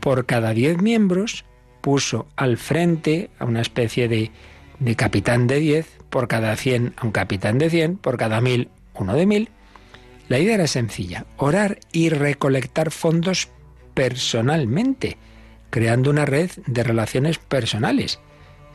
Por 0.00 0.26
cada 0.26 0.54
diez 0.54 0.80
miembros 0.80 1.44
puso 1.80 2.26
al 2.36 2.56
frente 2.56 3.30
a 3.38 3.44
una 3.44 3.60
especie 3.60 4.08
de, 4.08 4.30
de 4.78 4.96
capitán 4.96 5.46
de 5.46 5.60
diez, 5.60 5.98
por 6.10 6.28
cada 6.28 6.56
cien 6.56 6.94
a 6.96 7.06
un 7.06 7.12
capitán 7.12 7.58
de 7.58 7.70
cien, 7.70 7.96
por 7.96 8.16
cada 8.16 8.40
mil 8.40 8.70
uno 8.94 9.14
de 9.14 9.26
mil. 9.26 9.50
La 10.28 10.38
idea 10.38 10.54
era 10.54 10.66
sencilla, 10.66 11.26
orar 11.36 11.78
y 11.92 12.08
recolectar 12.08 12.90
fondos 12.90 13.48
personalmente, 13.94 15.16
creando 15.70 16.10
una 16.10 16.24
red 16.24 16.50
de 16.66 16.82
relaciones 16.82 17.38
personales. 17.38 18.18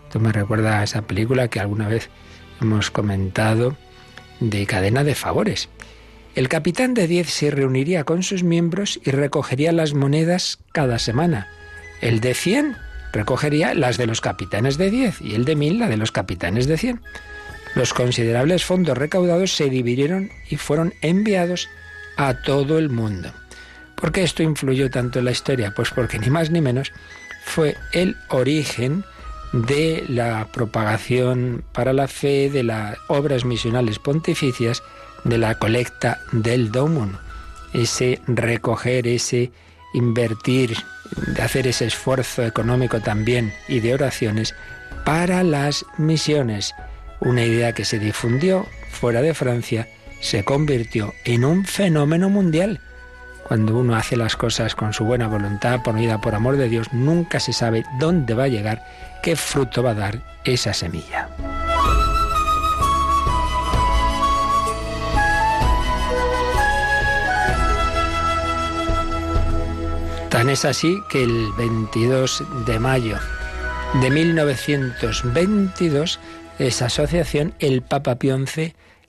Esto 0.03 0.19
me 0.19 0.31
recuerda 0.31 0.79
a 0.79 0.83
esa 0.83 1.01
película 1.03 1.47
que 1.47 1.59
alguna 1.59 1.87
vez 1.87 2.09
hemos 2.61 2.91
comentado 2.91 3.75
de 4.39 4.65
cadena 4.65 5.03
de 5.03 5.15
favores. 5.15 5.69
El 6.33 6.47
capitán 6.47 6.93
de 6.93 7.07
10 7.07 7.29
se 7.29 7.51
reuniría 7.51 8.05
con 8.05 8.23
sus 8.23 8.43
miembros 8.43 9.01
y 9.03 9.11
recogería 9.11 9.73
las 9.73 9.93
monedas 9.93 10.59
cada 10.71 10.97
semana. 10.97 11.49
El 11.99 12.21
de 12.21 12.33
100 12.33 12.77
recogería 13.11 13.73
las 13.73 13.97
de 13.97 14.07
los 14.07 14.21
capitanes 14.21 14.77
de 14.77 14.89
10 14.89 15.21
y 15.21 15.35
el 15.35 15.43
de 15.43 15.57
1000 15.57 15.79
la 15.79 15.89
de 15.89 15.97
los 15.97 16.13
capitanes 16.13 16.67
de 16.67 16.77
100. 16.77 17.01
Los 17.75 17.93
considerables 17.93 18.63
fondos 18.63 18.97
recaudados 18.97 19.53
se 19.53 19.69
dividieron 19.69 20.31
y 20.49 20.55
fueron 20.55 20.93
enviados 21.01 21.69
a 22.15 22.33
todo 22.41 22.77
el 22.77 22.89
mundo. 22.89 23.33
¿Por 23.95 24.13
qué 24.13 24.23
esto 24.23 24.41
influyó 24.41 24.89
tanto 24.89 25.19
en 25.19 25.25
la 25.25 25.31
historia? 25.31 25.73
Pues 25.75 25.89
porque 25.91 26.17
ni 26.17 26.29
más 26.29 26.49
ni 26.49 26.61
menos 26.61 26.93
fue 27.43 27.75
el 27.91 28.15
origen 28.29 29.03
de 29.51 30.05
la 30.07 30.47
propagación 30.53 31.63
para 31.73 31.91
la 31.91 32.07
fe, 32.07 32.49
de 32.49 32.63
las 32.63 32.97
obras 33.09 33.43
misionales 33.43 33.99
pontificias, 33.99 34.81
de 35.23 35.37
la 35.37 35.55
colecta 35.55 36.19
del 36.31 36.71
Domum. 36.71 37.13
Ese 37.73 38.21
recoger, 38.27 39.07
ese 39.07 39.51
invertir, 39.93 40.77
hacer 41.41 41.67
ese 41.67 41.85
esfuerzo 41.85 42.43
económico 42.43 42.99
también 42.99 43.53
y 43.67 43.79
de 43.79 43.93
oraciones 43.93 44.55
para 45.05 45.43
las 45.43 45.85
misiones. 45.97 46.73
Una 47.19 47.43
idea 47.43 47.73
que 47.73 47.85
se 47.85 47.99
difundió 47.99 48.65
fuera 48.89 49.21
de 49.21 49.33
Francia, 49.33 49.87
se 50.19 50.43
convirtió 50.43 51.13
en 51.25 51.45
un 51.45 51.65
fenómeno 51.65 52.29
mundial 52.29 52.81
cuando 53.51 53.77
uno 53.77 53.97
hace 53.97 54.15
las 54.15 54.37
cosas 54.37 54.75
con 54.75 54.93
su 54.93 55.03
buena 55.03 55.27
voluntad, 55.27 55.81
por 55.83 55.95
vida, 55.95 56.21
por 56.21 56.35
amor 56.35 56.55
de 56.55 56.69
Dios, 56.69 56.93
nunca 56.93 57.41
se 57.41 57.51
sabe 57.51 57.83
dónde 57.99 58.33
va 58.33 58.45
a 58.45 58.47
llegar, 58.47 58.81
qué 59.21 59.35
fruto 59.35 59.83
va 59.83 59.91
a 59.91 59.95
dar 59.95 60.21
esa 60.45 60.73
semilla. 60.73 61.27
Tan 70.31 70.49
es 70.49 70.63
así 70.63 71.03
que 71.09 71.23
el 71.23 71.51
22 71.57 72.45
de 72.65 72.79
mayo 72.79 73.17
de 74.01 74.09
1922, 74.09 76.21
esa 76.57 76.85
asociación, 76.85 77.53
el 77.59 77.81
Papa 77.81 78.15
Pío 78.15 78.37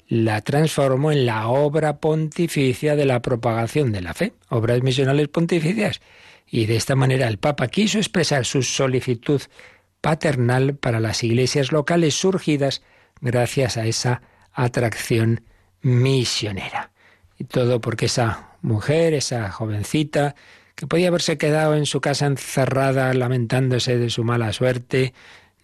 la 0.08 0.40
transformó 0.40 1.12
en 1.12 1.24
la 1.24 1.46
obra 1.46 1.98
pontificia 1.98 2.96
de 2.96 3.04
la 3.04 3.22
propagación 3.22 3.92
de 3.92 4.00
la 4.00 4.14
fe, 4.14 4.32
obras 4.48 4.82
misionales 4.82 5.28
pontificias. 5.28 6.00
Y 6.44 6.66
de 6.66 6.74
esta 6.74 6.96
manera 6.96 7.28
el 7.28 7.38
Papa 7.38 7.68
quiso 7.68 7.98
expresar 7.98 8.44
su 8.44 8.64
solicitud 8.64 9.40
paternal 10.00 10.74
para 10.74 10.98
las 10.98 11.22
iglesias 11.22 11.70
locales 11.70 12.14
surgidas 12.14 12.82
gracias 13.20 13.76
a 13.76 13.86
esa 13.86 14.22
atracción 14.52 15.44
misionera. 15.82 16.90
Y 17.38 17.44
todo 17.44 17.80
porque 17.80 18.06
esa 18.06 18.56
mujer, 18.60 19.14
esa 19.14 19.52
jovencita, 19.52 20.34
que 20.74 20.86
podía 20.86 21.08
haberse 21.08 21.38
quedado 21.38 21.76
en 21.76 21.86
su 21.86 22.00
casa 22.00 22.26
encerrada 22.26 23.12
lamentándose 23.14 23.98
de 23.98 24.10
su 24.10 24.24
mala 24.24 24.52
suerte, 24.52 25.12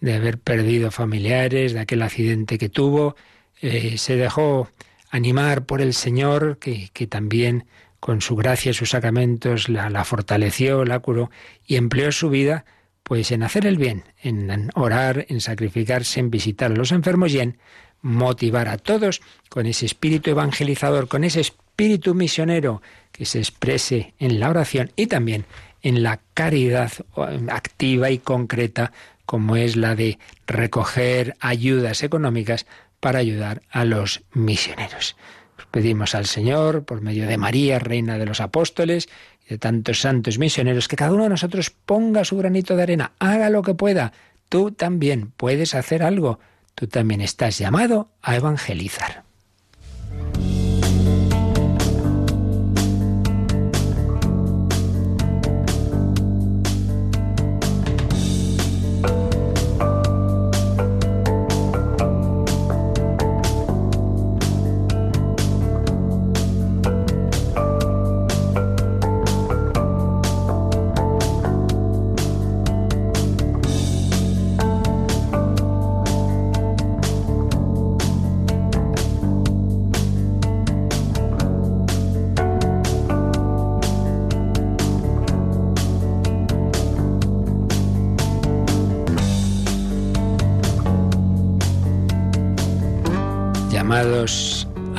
de 0.01 0.13
haber 0.13 0.37
perdido 0.37 0.91
familiares, 0.91 1.73
de 1.73 1.81
aquel 1.81 2.01
accidente 2.01 2.57
que 2.57 2.69
tuvo, 2.69 3.15
eh, 3.61 3.97
se 3.97 4.15
dejó 4.15 4.69
animar 5.09 5.65
por 5.65 5.81
el 5.81 5.93
Señor, 5.93 6.57
que, 6.59 6.89
también 7.07 7.65
con 7.99 8.21
su 8.21 8.35
gracia 8.35 8.71
y 8.71 8.73
sus 8.73 8.91
sacramentos 8.91 9.67
la, 9.67 9.89
la, 9.89 10.05
fortaleció, 10.05 10.85
la 10.85 10.99
curó, 10.99 11.29
y 11.65 11.75
empleó 11.75 12.11
su 12.11 12.29
vida 12.29 12.65
pues 13.03 13.31
en 13.31 13.41
hacer 13.41 13.65
el 13.65 13.77
bien, 13.77 14.03
en 14.21 14.69
orar, 14.75 15.25
en 15.29 15.41
sacrificarse, 15.41 16.19
en 16.19 16.29
visitar 16.29 16.71
a 16.71 16.75
los 16.75 16.91
enfermos 16.91 17.33
y 17.33 17.39
en 17.39 17.57
motivar 18.01 18.67
a 18.67 18.77
todos 18.77 19.21
con 19.49 19.65
ese 19.65 19.85
espíritu 19.85 20.29
evangelizador, 20.29 21.07
con 21.07 21.23
ese 21.23 21.41
espíritu 21.41 22.13
misionero 22.13 22.81
que 23.11 23.25
se 23.25 23.39
exprese 23.39 24.13
en 24.19 24.39
la 24.39 24.49
oración 24.49 24.91
y 24.95 25.07
también 25.07 25.45
en 25.81 26.03
la 26.03 26.19
caridad 26.33 26.91
activa 27.49 28.11
y 28.11 28.19
concreta 28.19 28.91
como 29.25 29.55
es 29.55 29.75
la 29.75 29.95
de 29.95 30.17
recoger 30.47 31.35
ayudas 31.39 32.01
económicas 32.03 32.65
para 32.99 33.19
ayudar 33.19 33.61
a 33.69 33.85
los 33.85 34.23
misioneros. 34.33 35.15
pedimos 35.71 36.15
al 36.15 36.25
Señor, 36.25 36.83
por 36.83 37.01
medio 37.01 37.27
de 37.27 37.37
María, 37.37 37.77
Reina 37.77 38.17
de 38.17 38.25
los 38.25 38.41
Apóstoles, 38.41 39.07
y 39.45 39.49
de 39.51 39.57
tantos 39.59 40.01
santos 40.01 40.39
misioneros, 40.39 40.87
que 40.87 40.95
cada 40.95 41.13
uno 41.13 41.23
de 41.23 41.29
nosotros 41.29 41.69
ponga 41.69 42.25
su 42.25 42.37
granito 42.37 42.75
de 42.75 42.83
arena, 42.83 43.11
haga 43.19 43.51
lo 43.51 43.61
que 43.61 43.75
pueda. 43.75 44.13
Tú 44.49 44.71
también 44.71 45.31
puedes 45.37 45.75
hacer 45.75 46.01
algo. 46.01 46.39
Tú 46.75 46.87
también 46.87 47.21
estás 47.21 47.57
llamado 47.57 48.11
a 48.21 48.35
evangelizar. 48.35 49.28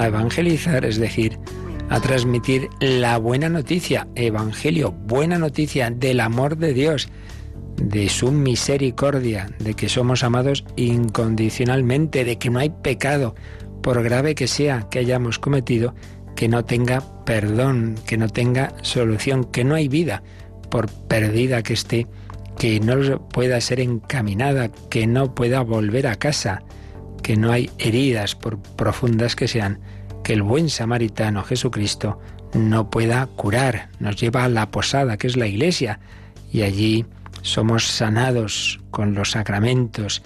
A 0.01 0.07
evangelizar, 0.07 0.87
es 0.87 0.97
decir, 0.97 1.39
a 1.91 2.01
transmitir 2.01 2.71
la 2.81 3.19
buena 3.19 3.51
noticia, 3.51 4.09
evangelio, 4.15 4.93
buena 4.93 5.39
noticia 5.39 5.91
del 5.91 6.21
amor 6.21 6.57
de 6.57 6.73
Dios, 6.73 7.11
de 7.77 8.09
su 8.09 8.33
misericordia, 8.33 9.51
de 9.59 9.75
que 9.75 9.91
somos 9.91 10.25
amados 10.25 10.65
incondicionalmente, 10.77 12.25
de 12.25 12.39
que 12.39 12.49
no 12.49 12.61
hay 12.61 12.71
pecado, 12.71 13.35
por 13.83 14.03
grave 14.03 14.35
que 14.35 14.49
sea 14.49 14.89
que 14.91 15.01
hayamos 15.01 15.39
cometido, 15.39 15.95
que 16.35 16.49
no 16.49 16.65
tenga 16.65 17.03
perdón, 17.27 17.97
que 18.07 18.17
no 18.17 18.31
tenga 18.31 18.73
solución, 18.81 19.45
que 19.45 19.65
no 19.65 19.75
hay 19.75 19.89
vida, 19.89 20.23
por 20.71 20.91
perdida 20.91 21.63
que 21.63 21.75
esté, 21.75 22.07
que 22.59 22.81
no 22.81 23.29
pueda 23.29 23.61
ser 23.61 23.81
encaminada, 23.81 24.71
que 24.89 25.07
no 25.07 25.35
pueda 25.35 25.61
volver 25.61 26.07
a 26.07 26.15
casa 26.15 26.63
que 27.23 27.37
no 27.37 27.53
hay 27.53 27.71
heridas, 27.79 28.35
por 28.35 28.59
profundas 28.59 29.37
que 29.37 29.49
sean, 29.49 29.81
que 30.23 30.33
el 30.33 30.43
buen 30.43 30.69
samaritano 30.69 31.43
Jesucristo 31.43 32.21
no 32.55 32.91
pueda 32.91 33.27
curar. 33.27 33.91
Nos 33.99 34.17
lleva 34.17 34.45
a 34.45 34.49
la 34.49 34.71
posada, 34.71 35.17
que 35.17 35.27
es 35.27 35.37
la 35.37 35.47
iglesia, 35.47 36.01
y 36.53 36.63
allí 36.63 37.07
somos 37.43 37.87
sanados 37.87 38.81
con 38.91 39.15
los 39.15 39.33
sacramentos 39.33 40.23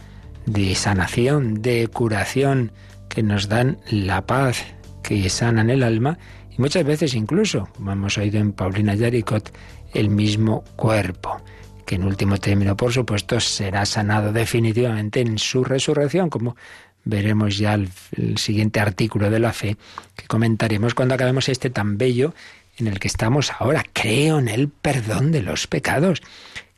de 0.47 0.75
sanación, 0.75 1.63
de 1.63 1.89
curación, 1.89 2.73
que 3.09 3.23
nos 3.23 3.49
dan 3.49 3.79
la 3.91 4.27
paz, 4.27 4.65
que 5.03 5.29
sanan 5.29 5.71
el 5.71 5.83
alma, 5.83 6.19
y 6.51 6.61
muchas 6.61 6.85
veces 6.85 7.15
incluso, 7.15 7.69
como 7.77 7.93
hemos 7.93 8.19
oído 8.19 8.39
en 8.39 8.53
Paulina 8.53 8.95
Yaricot, 8.95 9.53
el 9.93 10.09
mismo 10.09 10.65
cuerpo 10.77 11.41
que 11.85 11.97
en 11.97 12.05
último 12.05 12.39
término, 12.39 12.77
por 12.77 12.93
supuesto, 12.93 13.41
será 13.41 13.87
sanado 13.87 14.33
definitivamente 14.33 15.21
en 15.21 15.39
su 15.39 15.65
resurrección, 15.65 16.31
como 16.31 16.57
veremos 17.05 17.59
ya 17.59 17.75
el, 17.75 17.91
el, 18.17 18.39
siguiente 18.39 18.81
artículo 18.81 19.31
de 19.31 19.39
la 19.39 19.53
fe 19.53 19.77
que 20.17 20.27
comentaremos 20.27 20.95
cuando 20.95 21.15
acabemos 21.15 21.49
este 21.49 21.71
tan 21.71 21.99
bello 21.99 22.35
en 22.79 22.87
el 22.87 22.99
que 22.99 23.09
estamos 23.09 23.53
ahora. 23.59 23.85
Creo 23.93 24.39
en 24.39 24.49
el 24.49 24.69
perdón 24.69 25.33
de 25.33 25.43
los 25.43 25.67
pecados. 25.67 26.23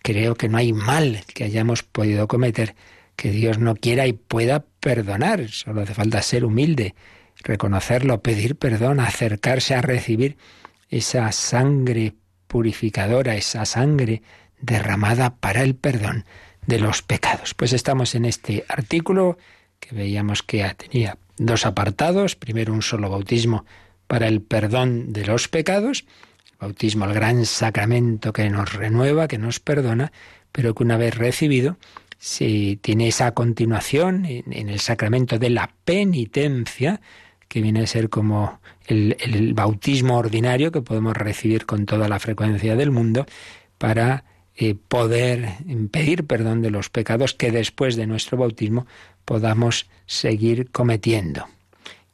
Creo 0.03 0.35
que 0.35 0.49
no 0.49 0.59
hay 0.59 0.73
mal 0.73 1.23
que 1.35 1.45
hayamos 1.45 1.83
podido 1.83 2.29
cometer 2.29 2.75
que 3.17 3.31
Dios 3.31 3.59
no 3.59 3.75
quiera 3.75 4.07
y 4.07 4.13
pueda 4.13 4.65
perdonar. 4.81 5.49
Solo 5.49 5.83
hace 5.83 5.95
falta 5.95 6.23
ser 6.23 6.45
humilde, 6.45 6.95
reconocerlo, 7.43 8.21
pedir 8.21 8.57
perdón, 8.57 9.01
acercarse 9.01 9.75
a 9.75 9.83
recibir 9.83 10.37
esa 10.91 11.33
sangre 11.33 12.15
purificadora, 12.47 13.35
esa 13.35 13.65
sangre 13.65 14.23
derramada 14.61 15.37
para 15.37 15.63
el 15.63 15.75
perdón 15.75 16.25
de 16.67 16.79
los 16.79 17.03
pecados. 17.03 17.55
Pues 17.55 17.73
estamos 17.73 18.15
en 18.15 18.25
este 18.25 18.65
artículo 18.69 19.39
que 19.81 19.95
veíamos 19.95 20.43
que 20.43 20.65
tenía 20.77 21.19
dos 21.39 21.67
apartados. 21.67 22.37
Primero 22.37 22.73
un 22.73 22.83
solo 22.83 23.11
bautismo 23.11 23.65
para 24.07 24.29
el 24.29 24.43
perdón 24.43 25.13
de 25.13 25.27
los 25.27 25.49
pecados. 25.49 26.05
El 26.53 26.59
bautismo, 26.59 27.05
el 27.05 27.15
gran 27.15 27.45
sacramento 27.45 28.33
que 28.33 28.49
nos 28.51 28.73
renueva, 28.73 29.29
que 29.29 29.39
nos 29.39 29.61
perdona, 29.61 30.13
pero 30.53 30.75
que 30.75 30.83
una 30.83 30.97
vez 30.97 31.15
recibido, 31.17 31.77
si 32.19 32.79
tiene 32.81 33.09
esa 33.09 33.33
continuación 33.33 34.25
en, 34.25 34.53
en, 34.53 34.69
el 34.69 34.81
sacramento 34.81 35.39
de 35.39 35.51
la 35.51 35.71
penitencia, 35.85 37.01
que 37.49 37.61
viene 37.61 37.83
a 37.83 37.87
ser 37.87 38.09
como 38.09 38.61
el, 38.87 39.17
el 39.21 39.55
bautismo 39.55 40.17
ordinario 40.17 40.73
que 40.73 40.81
podemos 40.81 41.17
recibir 41.17 41.67
con 41.67 41.87
toda 41.87 42.09
la 42.09 42.19
frecuencia 42.19 42.75
del 42.75 42.91
mundo, 42.91 43.27
para 43.79 44.25
eh, 44.57 44.75
poder 44.75 45.51
pedir 45.91 46.27
perdón 46.27 46.63
de 46.63 46.71
los 46.71 46.89
pecados 46.89 47.35
que 47.35 47.53
después 47.53 47.95
de 47.97 48.07
nuestro 48.07 48.39
bautismo 48.39 48.87
podamos 49.27 49.87
seguir 50.07 50.71
cometiendo. 50.71 51.47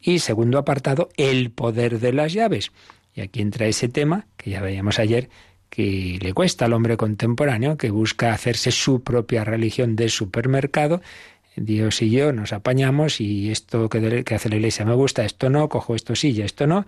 Y 0.01 0.19
segundo 0.19 0.59
apartado, 0.59 1.11
el 1.17 1.53
poder 1.53 2.01
de 2.01 2.13
las 2.13 2.33
llaves. 2.33 2.73
Y 3.15 3.21
aquí 3.21 3.41
entra 3.41 3.67
ese 3.67 3.89
tema 3.89 4.27
que 4.37 4.51
ya 4.51 4.61
veíamos 4.61 4.99
ayer, 4.99 5.29
que 5.71 6.19
le 6.21 6.35
cuesta 6.35 6.65
al 6.65 6.73
hombre 6.73 6.97
contemporáneo, 6.97 7.77
que 7.77 7.91
busca 7.91 8.33
hacerse 8.33 8.73
su 8.73 9.03
propia 9.03 9.45
religión 9.45 9.95
de 9.95 10.09
supermercado. 10.09 11.01
Dios 11.55 12.03
y 12.03 12.11
yo 12.11 12.33
nos 12.33 12.53
apañamos 12.53 13.21
y 13.21 13.51
esto 13.51 13.89
que, 13.89 14.25
hace 14.35 14.49
la 14.49 14.57
iglesia 14.57 14.85
me 14.85 14.95
gusta, 14.95 15.25
esto 15.25 15.49
no, 15.49 15.69
cojo 15.69 15.95
esto 15.95 16.17
sí 16.17 16.31
y 16.31 16.43
esto 16.43 16.67
no. 16.67 16.87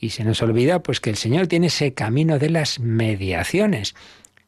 Y 0.00 0.10
se 0.10 0.24
nos 0.24 0.40
olvida 0.40 0.82
pues 0.82 1.00
que 1.00 1.10
el 1.10 1.16
Señor 1.16 1.48
tiene 1.48 1.66
ese 1.66 1.92
camino 1.92 2.38
de 2.38 2.50
las 2.50 2.80
mediaciones 2.80 3.94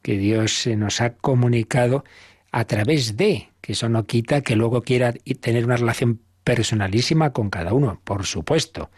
que 0.01 0.17
Dios 0.17 0.53
se 0.53 0.75
nos 0.75 1.01
ha 1.01 1.13
comunicado 1.13 2.03
a 2.51 2.65
través 2.65 3.17
de, 3.17 3.49
que 3.61 3.73
eso 3.73 3.89
no 3.89 4.05
quita 4.05 4.41
que 4.41 4.55
luego 4.55 4.81
quiera 4.81 5.13
tener 5.41 5.65
una 5.65 5.77
relación 5.77 6.19
personalísima 6.43 7.31
con 7.31 7.49
cada 7.49 7.73
uno, 7.73 8.01
por 8.03 8.25
supuesto. 8.25 8.89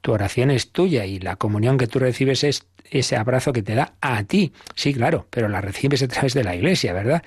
Tu 0.00 0.12
oración 0.12 0.50
es 0.50 0.70
tuya 0.70 1.06
y 1.06 1.18
la 1.18 1.36
comunión 1.36 1.78
que 1.78 1.86
tú 1.86 1.98
recibes 1.98 2.44
es 2.44 2.66
ese 2.90 3.16
abrazo 3.16 3.52
que 3.52 3.62
te 3.62 3.74
da 3.74 3.94
a 4.00 4.22
ti. 4.24 4.52
Sí, 4.74 4.94
claro, 4.94 5.26
pero 5.30 5.48
la 5.48 5.60
recibes 5.60 6.02
a 6.02 6.08
través 6.08 6.34
de 6.34 6.44
la 6.44 6.54
iglesia, 6.54 6.92
¿verdad? 6.92 7.22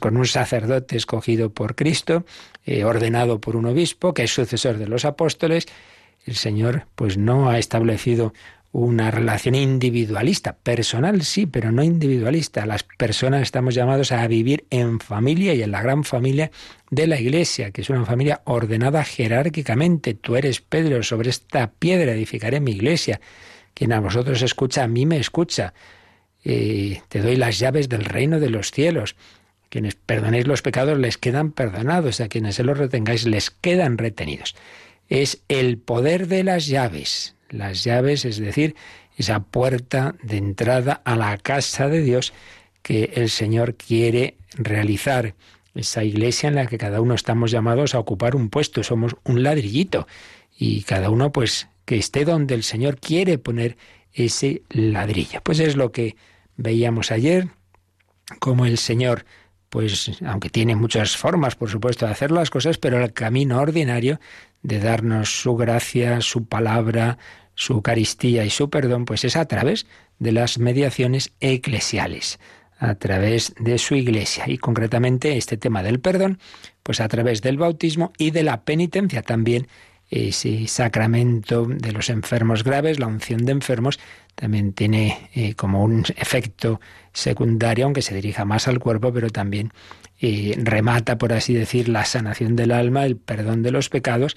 Con 0.00 0.16
un 0.16 0.26
sacerdote 0.26 0.96
escogido 0.96 1.50
por 1.50 1.74
Cristo, 1.74 2.24
eh, 2.64 2.84
ordenado 2.84 3.40
por 3.40 3.56
un 3.56 3.66
obispo, 3.66 4.14
que 4.14 4.24
es 4.24 4.34
sucesor 4.34 4.78
de 4.78 4.88
los 4.88 5.04
apóstoles. 5.04 5.66
El 6.24 6.36
Señor, 6.36 6.86
pues 6.94 7.18
no 7.18 7.50
ha 7.50 7.58
establecido 7.58 8.32
una 8.72 9.10
relación 9.10 9.54
individualista, 9.54 10.56
personal 10.56 11.22
sí, 11.22 11.44
pero 11.44 11.70
no 11.70 11.82
individualista. 11.82 12.64
Las 12.64 12.82
personas 12.82 13.42
estamos 13.42 13.74
llamados 13.74 14.12
a 14.12 14.26
vivir 14.26 14.64
en 14.70 14.98
familia 14.98 15.52
y 15.52 15.62
en 15.62 15.70
la 15.70 15.82
gran 15.82 16.04
familia 16.04 16.50
de 16.90 17.06
la 17.06 17.20
Iglesia, 17.20 17.70
que 17.70 17.82
es 17.82 17.90
una 17.90 18.06
familia 18.06 18.40
ordenada 18.44 19.04
jerárquicamente. 19.04 20.14
Tú 20.14 20.36
eres 20.36 20.62
Pedro, 20.62 21.02
sobre 21.02 21.28
esta 21.28 21.70
piedra 21.70 22.12
edificaré 22.12 22.60
mi 22.60 22.72
iglesia. 22.72 23.20
Quien 23.74 23.92
a 23.92 24.00
vosotros 24.00 24.40
escucha, 24.40 24.84
a 24.84 24.88
mí 24.88 25.04
me 25.04 25.18
escucha. 25.18 25.74
Eh, 26.42 27.02
te 27.08 27.20
doy 27.20 27.36
las 27.36 27.58
llaves 27.58 27.90
del 27.90 28.06
reino 28.06 28.40
de 28.40 28.48
los 28.48 28.70
cielos. 28.70 29.16
Quienes 29.68 29.96
perdonéis 29.96 30.46
los 30.46 30.62
pecados 30.62 30.98
les 30.98 31.18
quedan 31.18 31.52
perdonados, 31.52 32.22
a 32.22 32.28
quienes 32.28 32.54
se 32.54 32.64
los 32.64 32.78
retengáis 32.78 33.26
les 33.26 33.50
quedan 33.50 33.98
retenidos. 33.98 34.54
Es 35.08 35.42
el 35.48 35.76
poder 35.76 36.26
de 36.26 36.42
las 36.44 36.66
llaves 36.66 37.36
las 37.52 37.84
llaves, 37.84 38.24
es 38.24 38.38
decir, 38.38 38.74
esa 39.16 39.40
puerta 39.40 40.14
de 40.22 40.38
entrada 40.38 41.00
a 41.04 41.16
la 41.16 41.36
casa 41.38 41.88
de 41.88 42.02
Dios 42.02 42.32
que 42.82 43.12
el 43.14 43.30
Señor 43.30 43.76
quiere 43.76 44.36
realizar. 44.54 45.34
Esa 45.74 46.04
iglesia 46.04 46.48
en 46.48 46.56
la 46.56 46.66
que 46.66 46.76
cada 46.76 47.00
uno 47.00 47.14
estamos 47.14 47.50
llamados 47.50 47.94
a 47.94 47.98
ocupar 47.98 48.36
un 48.36 48.50
puesto, 48.50 48.82
somos 48.82 49.16
un 49.24 49.42
ladrillito 49.42 50.06
y 50.58 50.82
cada 50.82 51.08
uno 51.08 51.32
pues 51.32 51.68
que 51.86 51.96
esté 51.96 52.24
donde 52.24 52.54
el 52.54 52.62
Señor 52.62 52.98
quiere 52.98 53.38
poner 53.38 53.76
ese 54.12 54.62
ladrillo. 54.68 55.40
Pues 55.42 55.60
es 55.60 55.76
lo 55.76 55.90
que 55.90 56.16
veíamos 56.56 57.10
ayer, 57.10 57.48
como 58.38 58.66
el 58.66 58.76
Señor 58.76 59.24
pues 59.72 60.20
aunque 60.26 60.50
tiene 60.50 60.76
muchas 60.76 61.16
formas, 61.16 61.54
por 61.56 61.70
supuesto, 61.70 62.04
de 62.04 62.12
hacer 62.12 62.30
las 62.30 62.50
cosas, 62.50 62.76
pero 62.76 63.02
el 63.02 63.14
camino 63.14 63.58
ordinario 63.58 64.20
de 64.62 64.78
darnos 64.78 65.40
su 65.40 65.56
gracia, 65.56 66.20
su 66.20 66.46
palabra, 66.46 67.18
su 67.54 67.74
Eucaristía 67.74 68.44
y 68.44 68.50
su 68.50 68.70
perdón, 68.70 69.04
pues 69.04 69.24
es 69.24 69.36
a 69.36 69.44
través 69.44 69.86
de 70.18 70.32
las 70.32 70.58
mediaciones 70.58 71.32
eclesiales, 71.40 72.38
a 72.78 72.94
través 72.94 73.54
de 73.58 73.78
su 73.78 73.94
iglesia. 73.94 74.44
Y 74.48 74.58
concretamente 74.58 75.36
este 75.36 75.56
tema 75.56 75.82
del 75.82 76.00
perdón, 76.00 76.38
pues 76.82 77.00
a 77.00 77.08
través 77.08 77.42
del 77.42 77.58
bautismo 77.58 78.12
y 78.18 78.30
de 78.30 78.42
la 78.42 78.64
penitencia 78.64 79.22
también, 79.22 79.68
ese 80.10 80.66
sacramento 80.68 81.64
de 81.64 81.92
los 81.92 82.10
enfermos 82.10 82.64
graves, 82.64 83.00
la 83.00 83.06
unción 83.06 83.46
de 83.46 83.52
enfermos, 83.52 83.98
también 84.34 84.74
tiene 84.74 85.30
eh, 85.34 85.54
como 85.54 85.82
un 85.82 86.04
efecto 86.16 86.80
secundario, 87.12 87.86
aunque 87.86 88.02
se 88.02 88.14
dirija 88.14 88.44
más 88.44 88.68
al 88.68 88.78
cuerpo, 88.78 89.12
pero 89.12 89.30
también 89.30 89.72
eh, 90.22 90.54
remata, 90.56 91.18
por 91.18 91.32
así 91.32 91.52
decir, 91.52 91.88
la 91.88 92.04
sanación 92.04 92.56
del 92.56 92.70
alma, 92.72 93.04
el 93.04 93.16
perdón 93.16 93.62
de 93.62 93.72
los 93.72 93.88
pecados 93.88 94.36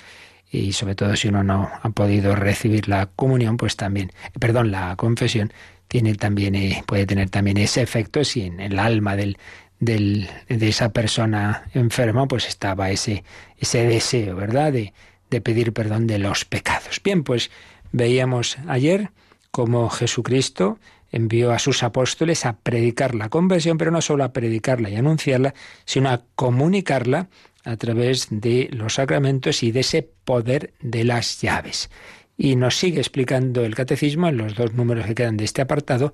y 0.51 0.73
sobre 0.73 0.95
todo 0.95 1.15
si 1.15 1.27
uno 1.27 1.43
no 1.43 1.69
ha 1.81 1.89
podido 1.91 2.35
recibir 2.35 2.89
la 2.89 3.07
comunión, 3.07 3.57
pues 3.57 3.75
también, 3.75 4.11
perdón, 4.39 4.71
la 4.71 4.95
confesión 4.95 5.53
tiene 5.87 6.15
también 6.15 6.55
eh, 6.55 6.83
puede 6.87 7.05
tener 7.05 7.29
también 7.29 7.57
ese 7.57 7.81
efecto 7.81 8.23
si 8.23 8.41
en 8.41 8.59
el 8.59 8.79
alma 8.79 9.15
del, 9.15 9.37
de 9.79 10.27
esa 10.67 10.89
persona 10.89 11.65
enferma 11.73 12.27
pues 12.27 12.47
estaba 12.47 12.89
ese 12.89 13.23
ese 13.59 13.85
deseo, 13.85 14.35
¿verdad? 14.35 14.73
De, 14.73 14.93
de 15.29 15.41
pedir 15.41 15.71
perdón 15.73 16.07
de 16.07 16.17
los 16.17 16.45
pecados. 16.45 16.99
Bien, 17.03 17.23
pues 17.23 17.51
veíamos 17.91 18.57
ayer 18.67 19.11
cómo 19.51 19.89
Jesucristo 19.89 20.79
envió 21.15 21.53
a 21.53 21.59
sus 21.59 21.81
apóstoles 21.81 22.45
a 22.45 22.57
predicar 22.57 23.15
la 23.15 23.29
conversión, 23.29 23.77
pero 23.77 23.89
no 23.89 24.01
solo 24.01 24.25
a 24.25 24.33
predicarla 24.33 24.89
y 24.89 24.97
anunciarla, 24.97 25.53
sino 25.85 26.09
a 26.09 26.23
comunicarla 26.35 27.29
a 27.63 27.77
través 27.77 28.27
de 28.29 28.67
los 28.73 28.95
sacramentos 28.95 29.63
y 29.63 29.71
de 29.71 29.79
ese 29.79 30.09
poder 30.25 30.73
de 30.81 31.05
las 31.05 31.41
llaves. 31.41 31.89
Y 32.37 32.57
nos 32.57 32.77
sigue 32.77 32.99
explicando 32.99 33.63
el 33.63 33.75
catecismo 33.75 34.27
en 34.27 34.35
los 34.35 34.55
dos 34.55 34.73
números 34.73 35.05
que 35.05 35.15
quedan 35.15 35.37
de 35.37 35.45
este 35.45 35.61
apartado, 35.61 36.11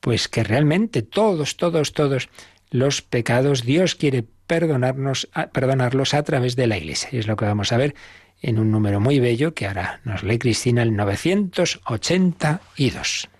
pues 0.00 0.28
que 0.28 0.44
realmente 0.44 1.00
todos, 1.00 1.56
todos, 1.56 1.94
todos 1.94 2.28
los 2.70 3.00
pecados 3.00 3.64
Dios 3.64 3.94
quiere 3.94 4.22
perdonarnos, 4.46 5.30
perdonarlos 5.54 6.12
a 6.12 6.22
través 6.24 6.56
de 6.56 6.66
la 6.66 6.76
Iglesia. 6.76 7.08
Y 7.10 7.16
es 7.16 7.26
lo 7.26 7.36
que 7.36 7.46
vamos 7.46 7.72
a 7.72 7.78
ver 7.78 7.94
en 8.42 8.58
un 8.58 8.70
número 8.70 9.00
muy 9.00 9.18
bello 9.18 9.54
que 9.54 9.66
ahora 9.66 10.02
nos 10.04 10.22
lee 10.22 10.38
Cristina 10.38 10.82
el 10.82 10.94
982. 10.94 13.31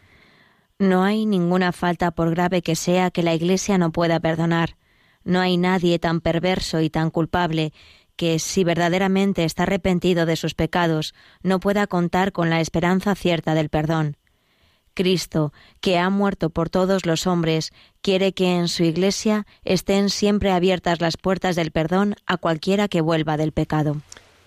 No 0.83 1.05
hay 1.05 1.27
ninguna 1.27 1.71
falta 1.71 2.11
por 2.11 2.31
grave 2.33 2.61
que 2.61 2.75
sea 2.75 3.13
que 3.13 3.23
la 3.23 3.35
Iglesia 3.35 3.79
no 3.79 3.93
pueda 3.93 4.19
perdonar. 4.19 4.77
No 5.23 5.39
hay 5.39 5.57
nadie 5.57 6.01
tan 6.01 6.21
perverso 6.21 6.81
y 6.81 6.91
tan 6.91 7.11
culpable 7.11 7.73
que, 8.17 8.41
si 8.41 8.65
verdaderamente 8.65 9.45
está 9.45 9.63
arrepentido 9.63 10.27
de 10.27 10.35
sus 10.35 10.55
pecados, 10.55 11.15
no 11.45 11.61
pueda 11.61 11.87
contar 11.87 12.33
con 12.33 12.51
la 12.51 12.61
esperanza 12.61 13.15
cierta 13.15 13.55
del 13.55 13.69
perdón. 13.69 14.17
Cristo, 14.93 15.53
que 15.81 15.99
ha 15.99 16.11
muerto 16.11 16.51
por 16.51 16.69
todos 16.69 17.07
los 17.07 17.29
hombres, 17.29 17.71
quiere 18.01 18.33
que 18.33 18.57
en 18.57 18.67
su 18.67 18.83
Iglesia 18.83 19.47
estén 19.63 20.11
siempre 20.11 20.51
abiertas 20.51 21.01
las 21.01 21.17
puertas 21.17 21.55
del 21.55 21.71
perdón 21.71 22.17
a 22.27 22.39
cualquiera 22.39 22.89
que 22.89 23.03
vuelva 23.03 23.37
del 23.37 23.53
pecado. 23.53 23.99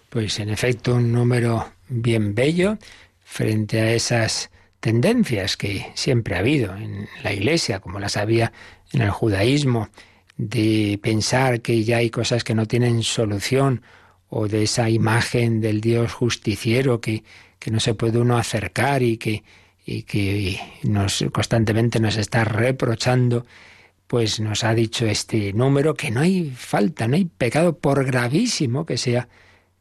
Pues 0.09 0.37
en 0.39 0.49
efecto 0.49 0.95
un 0.95 1.13
número 1.13 1.71
bien 1.87 2.35
bello 2.35 2.77
frente 3.23 3.79
a 3.79 3.93
esas 3.93 4.51
tendencias 4.85 5.57
que 5.57 5.87
siempre 5.95 6.35
ha 6.35 6.39
habido 6.41 6.75
en 6.75 7.09
la 7.23 7.33
Iglesia, 7.33 7.79
como 7.79 7.99
las 7.99 8.17
había 8.17 8.53
en 8.93 9.01
el 9.01 9.09
judaísmo, 9.09 9.89
de 10.37 10.99
pensar 11.01 11.61
que 11.61 11.83
ya 11.83 11.97
hay 11.97 12.11
cosas 12.11 12.43
que 12.43 12.53
no 12.53 12.67
tienen 12.67 13.01
solución, 13.01 13.81
o 14.29 14.47
de 14.47 14.61
esa 14.61 14.91
imagen 14.91 15.59
del 15.59 15.81
Dios 15.81 16.13
justiciero 16.13 17.01
que, 17.01 17.23
que 17.57 17.71
no 17.71 17.79
se 17.79 17.95
puede 17.95 18.19
uno 18.19 18.37
acercar 18.37 19.01
y 19.01 19.17
que, 19.17 19.43
y 19.87 20.03
que 20.03 20.59
nos 20.83 21.25
constantemente 21.33 21.99
nos 21.99 22.17
está 22.17 22.43
reprochando, 22.43 23.47
pues 24.05 24.39
nos 24.39 24.63
ha 24.63 24.75
dicho 24.75 25.07
este 25.07 25.51
número 25.51 25.95
que 25.95 26.11
no 26.11 26.21
hay 26.21 26.51
falta, 26.55 27.07
no 27.07 27.15
hay 27.15 27.25
pecado 27.25 27.79
por 27.79 28.05
gravísimo 28.05 28.85
que 28.85 28.97
sea 28.97 29.29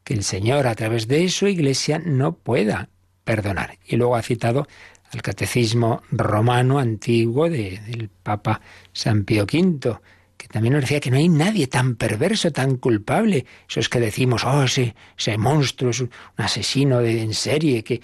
que 0.03 0.15
el 0.15 0.23
Señor 0.23 0.65
a 0.65 0.73
través 0.73 1.07
de 1.07 1.29
su 1.29 1.45
iglesia 1.45 2.01
no 2.03 2.37
pueda 2.37 2.89
perdonar. 3.23 3.77
Y 3.85 3.97
luego 3.97 4.15
ha 4.15 4.21
citado 4.21 4.67
al 5.11 5.21
catecismo 5.21 6.01
romano 6.11 6.79
antiguo 6.79 7.49
del 7.49 8.09
Papa 8.23 8.61
San 8.93 9.23
Pío 9.23 9.43
V, 9.43 9.97
que 10.37 10.47
también 10.47 10.73
nos 10.73 10.81
decía 10.81 10.99
que 10.99 11.11
no 11.11 11.17
hay 11.17 11.29
nadie 11.29 11.67
tan 11.67 11.95
perverso, 11.95 12.51
tan 12.51 12.77
culpable. 12.77 13.45
Eso 13.69 13.79
es 13.79 13.89
que 13.89 13.99
decimos, 13.99 14.43
oh, 14.43 14.63
ese, 14.63 14.95
ese 15.17 15.37
monstruo 15.37 15.91
es 15.91 16.01
un 16.01 16.09
asesino 16.37 16.99
de, 16.99 17.21
en 17.21 17.33
serie, 17.33 17.83
que, 17.83 18.01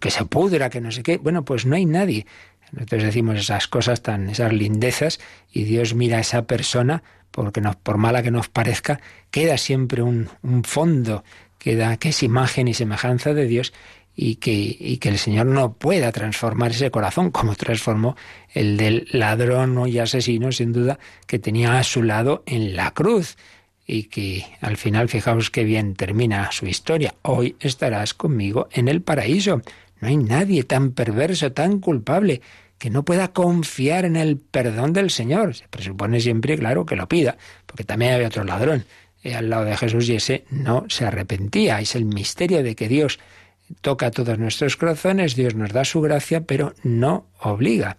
que 0.00 0.10
se 0.10 0.24
pudra, 0.26 0.70
que 0.70 0.80
no 0.80 0.92
sé 0.92 1.02
qué. 1.02 1.18
Bueno, 1.18 1.44
pues 1.44 1.66
no 1.66 1.74
hay 1.74 1.86
nadie. 1.86 2.26
Nosotros 2.72 3.02
decimos 3.04 3.36
esas 3.36 3.68
cosas 3.68 4.02
tan, 4.02 4.28
esas 4.30 4.52
lindezas, 4.52 5.20
y 5.52 5.64
Dios 5.64 5.94
mira 5.94 6.18
a 6.18 6.20
esa 6.20 6.46
persona, 6.46 7.02
porque 7.30 7.60
por 7.82 7.98
mala 7.98 8.22
que 8.22 8.30
nos 8.30 8.48
parezca, 8.48 9.00
queda 9.30 9.58
siempre 9.58 10.02
un, 10.02 10.28
un 10.42 10.64
fondo, 10.64 11.24
queda 11.58 11.96
que 11.96 12.10
es 12.10 12.22
imagen 12.22 12.68
y 12.68 12.74
semejanza 12.74 13.34
de 13.34 13.46
Dios, 13.46 13.72
y 14.16 14.36
que, 14.36 14.52
y 14.52 14.98
que 14.98 15.08
el 15.08 15.18
Señor 15.18 15.46
no 15.46 15.74
pueda 15.74 16.12
transformar 16.12 16.70
ese 16.70 16.90
corazón 16.90 17.30
como 17.30 17.54
transformó 17.54 18.16
el 18.52 18.76
del 18.76 19.08
ladrón 19.10 19.88
y 19.88 19.98
asesino, 19.98 20.52
sin 20.52 20.72
duda, 20.72 20.98
que 21.26 21.38
tenía 21.38 21.78
a 21.78 21.84
su 21.84 22.02
lado 22.02 22.42
en 22.46 22.76
la 22.76 22.92
cruz 22.92 23.36
y 23.86 24.04
que 24.04 24.46
al 24.60 24.76
final, 24.76 25.08
fijaos 25.08 25.50
qué 25.50 25.64
bien 25.64 25.94
termina 25.94 26.50
su 26.52 26.66
historia. 26.66 27.14
Hoy 27.22 27.56
estarás 27.60 28.14
conmigo 28.14 28.68
en 28.72 28.88
el 28.88 29.02
paraíso. 29.02 29.62
No 30.00 30.08
hay 30.08 30.16
nadie 30.16 30.64
tan 30.64 30.92
perverso, 30.92 31.52
tan 31.52 31.80
culpable, 31.80 32.40
que 32.78 32.90
no 32.90 33.04
pueda 33.04 33.32
confiar 33.32 34.04
en 34.04 34.16
el 34.16 34.38
perdón 34.38 34.92
del 34.92 35.10
Señor. 35.10 35.54
Se 35.54 35.68
presupone 35.68 36.20
siempre, 36.20 36.58
claro, 36.58 36.86
que 36.86 36.96
lo 36.96 37.08
pida, 37.08 37.36
porque 37.66 37.84
también 37.84 38.14
había 38.14 38.28
otro 38.28 38.44
ladrón 38.44 38.84
eh, 39.22 39.34
al 39.34 39.50
lado 39.50 39.64
de 39.64 39.76
Jesús 39.76 40.08
y 40.08 40.16
ese 40.16 40.44
no 40.50 40.84
se 40.88 41.04
arrepentía. 41.04 41.80
Es 41.80 41.94
el 41.94 42.04
misterio 42.04 42.62
de 42.62 42.74
que 42.74 42.88
Dios 42.88 43.18
toca 43.80 44.10
todos 44.10 44.38
nuestros 44.38 44.76
corazones, 44.76 45.34
Dios 45.34 45.54
nos 45.54 45.72
da 45.72 45.84
su 45.84 46.00
gracia, 46.00 46.42
pero 46.42 46.74
no 46.82 47.26
obliga. 47.40 47.96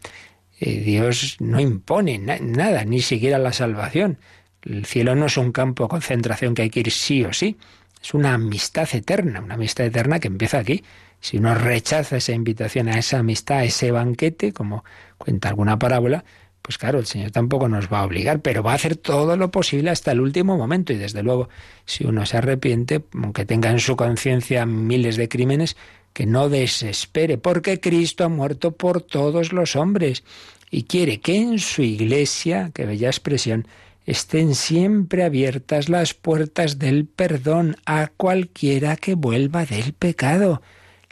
Eh, 0.60 0.82
Dios 0.82 1.38
no 1.40 1.60
impone 1.60 2.18
nada, 2.18 2.86
ni 2.86 3.02
siquiera 3.02 3.38
la 3.38 3.54
salvación. 3.54 4.18
El 4.62 4.86
cielo 4.86 5.16
no 5.16 5.28
es 5.28 5.38
un 5.38 5.52
campo 5.52 5.84
de 5.84 5.90
concentración 5.90 6.56
que 6.56 6.64
hay 6.64 6.70
que 6.70 6.80
ir 6.80 6.92
sí 6.92 7.24
o 7.24 7.34
sí. 7.34 7.58
Es 8.02 8.14
una 8.14 8.34
amistad 8.34 8.88
eterna, 8.94 9.42
una 9.42 9.56
amistad 9.56 9.86
eterna 9.86 10.20
que 10.20 10.28
empieza 10.28 10.60
aquí. 10.60 10.84
Si 11.20 11.38
uno 11.38 11.56
rechaza 11.56 12.18
esa 12.18 12.34
invitación 12.34 12.88
a 12.88 13.00
esa 13.00 13.20
amistad, 13.20 13.60
a 13.60 13.64
ese 13.64 13.92
banquete, 13.92 14.54
como 14.54 14.84
cuenta 15.18 15.50
alguna 15.50 15.80
parábola, 15.80 16.24
pues 16.66 16.80
claro, 16.80 16.98
el 16.98 17.06
Señor 17.06 17.30
tampoco 17.30 17.70
nos 17.70 17.94
va 17.94 18.00
a 18.00 18.06
obligar, 18.06 18.40
pero 18.40 18.64
va 18.64 18.72
a 18.72 18.76
hacer 18.76 18.96
todo 18.96 19.38
lo 19.38 19.52
posible 19.52 19.92
hasta 19.92 20.12
el 20.12 20.20
último 20.20 20.58
momento. 20.58 20.94
Y 20.94 20.98
desde 20.98 21.22
luego, 21.22 21.48
si 21.86 22.06
uno 22.06 22.26
se 22.26 22.38
arrepiente, 22.38 23.04
aunque 23.14 23.46
tenga 23.46 23.70
en 23.70 23.80
su 23.80 23.96
conciencia 23.96 24.66
miles 24.66 25.16
de 25.16 25.30
crímenes, 25.30 25.78
que 26.12 26.26
no 26.26 26.50
desespere, 26.50 27.38
porque 27.38 27.80
Cristo 27.80 28.24
ha 28.24 28.30
muerto 28.30 28.72
por 28.72 29.04
todos 29.04 29.54
los 29.54 29.76
hombres 29.76 30.24
y 30.72 30.86
quiere 30.86 31.20
que 31.20 31.36
en 31.36 31.60
su 31.60 31.84
iglesia, 31.84 32.72
que 32.74 32.88
bella 32.88 33.10
expresión, 33.10 33.68
estén 34.08 34.56
siempre 34.56 35.24
abiertas 35.24 35.88
las 35.88 36.16
puertas 36.16 36.80
del 36.80 37.06
perdón 37.06 37.76
a 37.86 38.08
cualquiera 38.08 38.96
que 38.96 39.14
vuelva 39.14 39.66
del 39.66 39.94
pecado. 39.94 40.64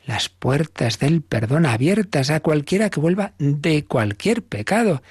Las 0.07 0.29
puertas 0.29 0.97
del 0.97 1.21
perdón 1.21 1.67
abiertas 1.67 2.31
a 2.31 2.39
cualquiera 2.39 2.89
que 2.89 2.99
vuelva 2.99 3.33
de 3.37 3.85
cualquier 3.85 4.41
pecado 4.41 5.03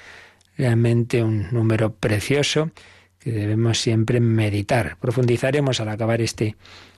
realmente 0.57 1.23
un 1.23 1.49
número 1.51 1.95
precioso 1.95 2.71
que 3.19 3.31
debemos 3.31 3.79
siempre 3.79 4.21
meditar. 4.21 4.97
Profundizaremos 4.99 5.81
al 5.81 5.88
acabar 5.88 6.21
este, 6.21 6.57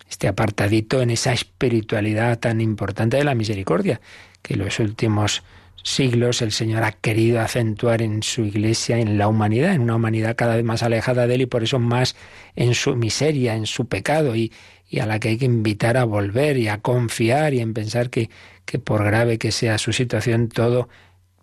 este 0.09 0.29
apartadito 0.29 1.03
en 1.03 1.11
esa 1.11 1.33
espiritualidad 1.33 2.39
tan 2.39 2.61
importante 2.61 3.17
de 3.17 3.25
la 3.25 3.35
misericordia, 3.35 4.01
que 4.43 4.57
los 4.57 4.79
últimos 4.81 5.43
siglos 5.83 6.41
el 6.41 6.53
Señor 6.53 6.83
ha 6.83 6.93
querido 6.93 7.41
acentuar 7.41 8.01
en 8.01 8.23
su 8.23 8.43
iglesia, 8.43 8.99
en 8.99 9.19
la 9.19 9.29
humanidad, 9.29 9.75
en 9.75 9.83
una 9.83 9.97
humanidad 9.97 10.35
cada 10.35 10.57
vez 10.57 10.65
más 10.65 10.83
alejada 10.83 11.27
de 11.27 11.35
Él 11.35 11.43
y 11.43 11.47
por 11.47 11.63
eso 11.63 11.79
más 11.79 12.17
en 12.57 12.75
su 12.75 12.97
miseria, 12.97 13.55
en 13.55 13.67
su 13.67 13.87
pecado 13.87 14.35
y, 14.35 14.51
y 14.89 15.01
a 15.01 15.07
la 15.07 15.19
que 15.19 15.29
hay 15.29 15.37
que 15.37 15.45
invitar 15.45 15.99
a 15.99 16.05
volver 16.05 16.57
y 16.57 16.69
a 16.69 16.79
confiar 16.79 17.53
y 17.53 17.61
en 17.61 17.75
pensar 17.75 18.09
que, 18.09 18.31
que 18.65 18.79
por 18.79 19.05
grave 19.05 19.37
que 19.39 19.53
sea 19.53 19.77
su 19.77 19.93
situación, 19.93 20.49
todo 20.49 20.89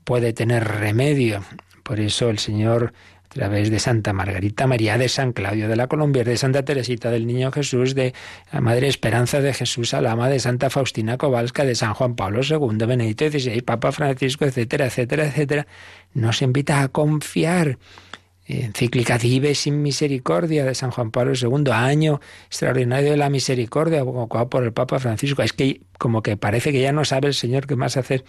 puede 0.04 0.34
tener 0.34 0.68
remedio 0.68 1.44
por 1.92 2.00
eso 2.00 2.30
el 2.30 2.40
Señor, 2.40 2.94
a 3.26 3.28
través 3.28 3.70
de 3.70 3.78
Santa 3.78 4.14
Margarita 4.14 4.66
María, 4.66 4.98
de 4.98 5.10
San 5.10 5.34
Claudio 5.34 5.68
de 5.68 5.76
la 5.76 5.88
Colombia, 5.88 6.24
de 6.24 6.38
Santa 6.38 6.64
Teresita 6.64 7.12
del 7.12 7.28
Niño 7.28 7.52
Jesús, 7.52 7.96
de 7.96 8.14
la 8.54 8.62
Madre 8.62 8.88
Esperanza 8.88 9.42
de 9.42 9.54
Jesús 9.54 9.94
Alama, 9.94 10.30
de 10.30 10.40
Santa 10.40 10.70
Faustina 10.70 11.18
Kowalska, 11.18 11.66
de 11.66 11.76
San 11.76 11.94
Juan 11.94 12.16
Pablo 12.16 12.44
II, 12.50 12.86
Benedicto 12.86 13.30
XVI, 13.30 13.60
Papa 13.60 13.92
Francisco, 13.92 14.46
etcétera, 14.46 14.86
etcétera, 14.86 15.26
etcétera, 15.26 15.68
nos 16.14 16.42
invita 16.42 16.82
a 16.82 16.88
confiar 16.88 17.78
encíclica 18.52 19.18
Dive 19.18 19.56
sin 19.56 19.82
Misericordia 19.82 20.66
de 20.66 20.76
San 20.76 20.92
Juan 20.92 21.12
Pablo 21.12 21.34
II, 21.34 21.72
año 21.72 22.20
extraordinario 22.48 23.12
de 23.12 23.18
la 23.18 23.30
misericordia, 23.30 24.04
convocado 24.04 24.50
por 24.50 24.64
el 24.64 24.74
Papa 24.74 25.00
Francisco. 25.00 25.42
Es 25.42 25.54
que 25.54 25.82
como 25.98 26.22
que 26.22 26.38
parece 26.38 26.72
que 26.72 26.82
ya 26.82 26.92
no 26.92 27.06
sabe 27.06 27.28
el 27.28 27.34
Señor 27.34 27.68
qué 27.68 27.76
más 27.76 27.98
hacer 27.98 28.26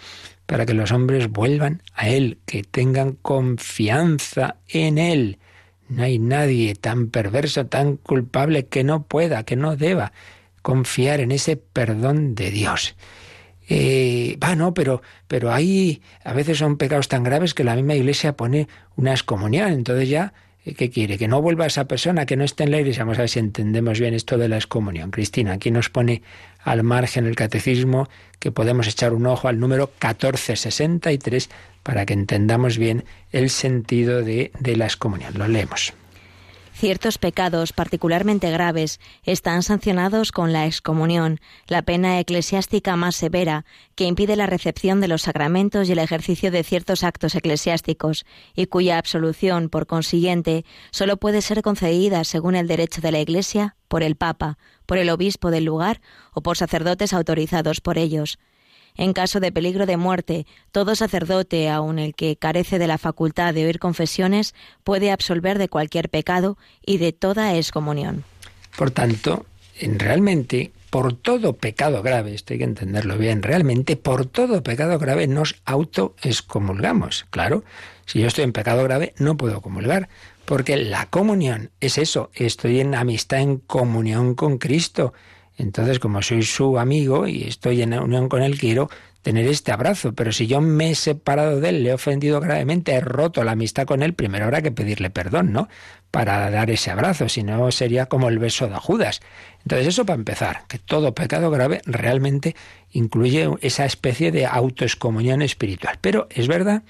para 0.46 0.66
que 0.66 0.74
los 0.74 0.92
hombres 0.92 1.28
vuelvan 1.28 1.82
a 1.94 2.08
Él, 2.08 2.38
que 2.46 2.62
tengan 2.62 3.12
confianza 3.12 4.56
en 4.68 4.98
Él. 4.98 5.38
No 5.88 6.04
hay 6.04 6.18
nadie 6.18 6.74
tan 6.74 7.08
perverso, 7.08 7.66
tan 7.66 7.96
culpable 7.96 8.66
que 8.66 8.84
no 8.84 9.02
pueda, 9.04 9.44
que 9.44 9.56
no 9.56 9.76
deba 9.76 10.12
confiar 10.62 11.20
en 11.20 11.32
ese 11.32 11.56
perdón 11.56 12.34
de 12.34 12.50
Dios 12.50 12.94
eh, 13.74 14.38
no, 14.54 14.74
pero, 14.74 15.00
pero 15.28 15.50
hay, 15.50 16.02
a 16.24 16.34
veces 16.34 16.58
son 16.58 16.76
pecados 16.76 17.08
tan 17.08 17.22
graves 17.22 17.54
que 17.54 17.64
la 17.64 17.74
misma 17.74 17.94
iglesia 17.94 18.36
pone 18.36 18.68
una 18.96 19.12
excomunión. 19.12 19.72
Entonces 19.72 20.10
ya, 20.10 20.34
eh, 20.66 20.74
¿qué 20.74 20.90
quiere? 20.90 21.16
Que 21.16 21.26
no 21.26 21.40
vuelva 21.40 21.64
esa 21.64 21.86
persona, 21.86 22.26
que 22.26 22.36
no 22.36 22.44
esté 22.44 22.64
en 22.64 22.70
la 22.70 22.80
iglesia. 22.80 23.04
Vamos 23.04 23.16
a 23.18 23.22
ver 23.22 23.30
si 23.30 23.38
entendemos 23.38 23.98
bien 23.98 24.12
esto 24.12 24.36
de 24.36 24.50
la 24.50 24.56
excomunión. 24.56 25.10
Cristina, 25.10 25.54
aquí 25.54 25.70
nos 25.70 25.88
pone 25.88 26.22
al 26.62 26.82
margen 26.82 27.24
el 27.24 27.34
catecismo 27.34 28.10
que 28.38 28.52
podemos 28.52 28.86
echar 28.88 29.14
un 29.14 29.26
ojo 29.26 29.48
al 29.48 29.58
número 29.58 29.86
1463 29.86 31.48
para 31.82 32.04
que 32.04 32.12
entendamos 32.12 32.76
bien 32.76 33.04
el 33.30 33.48
sentido 33.48 34.20
de, 34.20 34.52
de 34.60 34.76
la 34.76 34.84
excomunión. 34.84 35.32
Lo 35.38 35.48
leemos. 35.48 35.94
Ciertos 36.82 37.16
pecados 37.16 37.72
particularmente 37.72 38.50
graves 38.50 38.98
están 39.22 39.62
sancionados 39.62 40.32
con 40.32 40.52
la 40.52 40.66
excomunión, 40.66 41.38
la 41.68 41.82
pena 41.82 42.18
eclesiástica 42.18 42.96
más 42.96 43.14
severa 43.14 43.64
que 43.94 44.06
impide 44.06 44.34
la 44.34 44.48
recepción 44.48 45.00
de 45.00 45.06
los 45.06 45.22
sacramentos 45.22 45.88
y 45.88 45.92
el 45.92 46.00
ejercicio 46.00 46.50
de 46.50 46.64
ciertos 46.64 47.04
actos 47.04 47.36
eclesiásticos, 47.36 48.26
y 48.56 48.66
cuya 48.66 48.98
absolución, 48.98 49.68
por 49.68 49.86
consiguiente, 49.86 50.64
sólo 50.90 51.18
puede 51.18 51.40
ser 51.40 51.62
concedida 51.62 52.24
según 52.24 52.56
el 52.56 52.66
derecho 52.66 53.00
de 53.00 53.12
la 53.12 53.20
Iglesia 53.20 53.76
por 53.86 54.02
el 54.02 54.16
Papa, 54.16 54.58
por 54.84 54.98
el 54.98 55.08
obispo 55.10 55.52
del 55.52 55.64
lugar 55.64 56.00
o 56.34 56.40
por 56.40 56.56
sacerdotes 56.56 57.12
autorizados 57.12 57.80
por 57.80 57.96
ellos. 57.96 58.40
En 58.96 59.12
caso 59.12 59.40
de 59.40 59.52
peligro 59.52 59.86
de 59.86 59.96
muerte, 59.96 60.46
todo 60.70 60.94
sacerdote, 60.94 61.70
aun 61.70 61.98
el 61.98 62.14
que 62.14 62.36
carece 62.36 62.78
de 62.78 62.86
la 62.86 62.98
facultad 62.98 63.54
de 63.54 63.64
oír 63.64 63.78
confesiones, 63.78 64.54
puede 64.84 65.10
absolver 65.10 65.58
de 65.58 65.68
cualquier 65.68 66.08
pecado 66.08 66.58
y 66.84 66.98
de 66.98 67.12
toda 67.12 67.56
excomunión. 67.56 68.24
Por 68.76 68.90
tanto, 68.90 69.46
realmente, 69.80 70.72
por 70.90 71.14
todo 71.14 71.54
pecado 71.54 72.02
grave, 72.02 72.34
esto 72.34 72.52
hay 72.52 72.58
que 72.58 72.64
entenderlo 72.64 73.16
bien, 73.16 73.42
realmente 73.42 73.96
por 73.96 74.26
todo 74.26 74.62
pecado 74.62 74.98
grave 74.98 75.26
nos 75.26 75.56
autoexcomulgamos. 75.64 77.26
Claro, 77.30 77.64
si 78.04 78.20
yo 78.20 78.26
estoy 78.26 78.44
en 78.44 78.52
pecado 78.52 78.84
grave, 78.84 79.14
no 79.16 79.38
puedo 79.38 79.62
comulgar, 79.62 80.10
porque 80.44 80.76
la 80.76 81.06
comunión 81.06 81.70
es 81.80 81.96
eso, 81.96 82.30
estoy 82.34 82.80
en 82.80 82.94
amistad, 82.94 83.40
en 83.40 83.56
comunión 83.56 84.34
con 84.34 84.58
Cristo. 84.58 85.14
Entonces, 85.62 86.00
como 86.00 86.22
soy 86.22 86.42
su 86.42 86.76
amigo 86.78 87.28
y 87.28 87.44
estoy 87.44 87.82
en 87.82 87.94
unión 87.94 88.28
con 88.28 88.42
él, 88.42 88.58
quiero 88.58 88.90
tener 89.22 89.46
este 89.46 89.70
abrazo, 89.70 90.12
pero 90.12 90.32
si 90.32 90.48
yo 90.48 90.60
me 90.60 90.90
he 90.90 90.94
separado 90.96 91.60
de 91.60 91.68
él, 91.68 91.84
le 91.84 91.90
he 91.90 91.94
ofendido 91.94 92.40
gravemente, 92.40 92.92
he 92.92 93.00
roto 93.00 93.44
la 93.44 93.52
amistad 93.52 93.86
con 93.86 94.02
él, 94.02 94.14
primero 94.14 94.46
habrá 94.46 94.62
que 94.62 94.72
pedirle 94.72 95.10
perdón, 95.10 95.52
¿no? 95.52 95.68
Para 96.10 96.50
dar 96.50 96.68
ese 96.70 96.90
abrazo, 96.90 97.28
si 97.28 97.44
no 97.44 97.70
sería 97.70 98.06
como 98.06 98.28
el 98.28 98.40
beso 98.40 98.66
de 98.66 98.74
Judas. 98.74 99.20
Entonces 99.62 99.86
eso 99.86 100.04
para 100.04 100.18
empezar, 100.18 100.64
que 100.66 100.80
todo 100.80 101.14
pecado 101.14 101.52
grave 101.52 101.80
realmente 101.86 102.56
incluye 102.90 103.48
esa 103.60 103.84
especie 103.84 104.32
de 104.32 104.46
autoexcomunión 104.46 105.40
espiritual. 105.42 105.98
Pero 106.00 106.26
es 106.30 106.48
verdad 106.48 106.82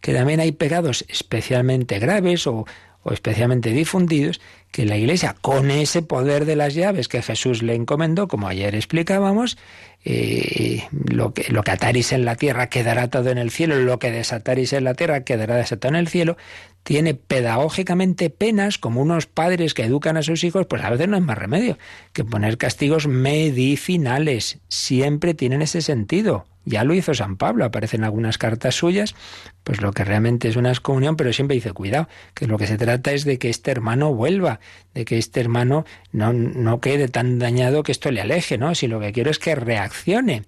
que 0.00 0.14
también 0.14 0.38
hay 0.38 0.52
pecados 0.52 1.04
especialmente 1.08 1.98
graves 1.98 2.46
o, 2.46 2.64
o 3.02 3.12
especialmente 3.12 3.70
difundidos 3.70 4.40
que 4.70 4.84
la 4.84 4.96
Iglesia, 4.96 5.34
con 5.40 5.70
ese 5.70 6.02
poder 6.02 6.44
de 6.44 6.56
las 6.56 6.74
llaves 6.74 7.08
que 7.08 7.22
Jesús 7.22 7.62
le 7.62 7.74
encomendó, 7.74 8.28
como 8.28 8.48
ayer 8.48 8.74
explicábamos, 8.74 9.58
eh, 10.04 10.84
lo, 10.92 11.34
que, 11.34 11.52
lo 11.52 11.62
que 11.62 11.72
ataris 11.72 12.12
en 12.12 12.24
la 12.24 12.36
tierra 12.36 12.68
quedará 12.68 13.08
todo 13.08 13.30
en 13.30 13.38
el 13.38 13.50
cielo, 13.50 13.76
lo 13.76 13.98
que 13.98 14.10
desataris 14.10 14.72
en 14.72 14.84
la 14.84 14.94
tierra 14.94 15.24
quedará 15.24 15.56
desatado 15.56 15.94
en 15.94 16.00
el 16.00 16.08
cielo, 16.08 16.36
tiene 16.82 17.14
pedagógicamente 17.14 18.30
penas 18.30 18.78
como 18.78 19.02
unos 19.02 19.26
padres 19.26 19.74
que 19.74 19.84
educan 19.84 20.16
a 20.16 20.22
sus 20.22 20.44
hijos, 20.44 20.66
pues 20.66 20.82
a 20.82 20.90
veces 20.90 21.08
no 21.08 21.16
es 21.16 21.22
más 21.22 21.36
remedio 21.36 21.76
que 22.12 22.24
poner 22.24 22.56
castigos 22.56 23.06
medicinales. 23.06 24.58
Siempre 24.68 25.34
tienen 25.34 25.62
ese 25.62 25.82
sentido. 25.82 26.46
Ya 26.64 26.84
lo 26.84 26.94
hizo 26.94 27.14
San 27.14 27.36
Pablo, 27.36 27.64
aparece 27.64 27.96
en 27.96 28.04
algunas 28.04 28.36
cartas 28.36 28.74
suyas, 28.74 29.14
pues 29.64 29.80
lo 29.80 29.92
que 29.92 30.04
realmente 30.04 30.48
es 30.48 30.56
una 30.56 30.70
excomunión, 30.70 31.16
pero 31.16 31.32
siempre 31.32 31.54
dice, 31.54 31.72
cuidado, 31.72 32.08
que 32.34 32.46
lo 32.46 32.58
que 32.58 32.66
se 32.66 32.76
trata 32.76 33.12
es 33.12 33.24
de 33.24 33.38
que 33.38 33.48
este 33.48 33.70
hermano 33.70 34.14
vuelva, 34.14 34.60
de 34.94 35.04
que 35.04 35.18
este 35.18 35.40
hermano 35.40 35.84
no, 36.12 36.32
no 36.32 36.80
quede 36.80 37.08
tan 37.08 37.38
dañado 37.38 37.82
que 37.82 37.92
esto 37.92 38.10
le 38.10 38.20
aleje, 38.20 38.58
¿no? 38.58 38.74
Si 38.74 38.88
lo 38.88 39.00
que 39.00 39.12
quiero 39.12 39.30
es 39.30 39.38
que 39.38 39.54
reaccione. 39.54 40.44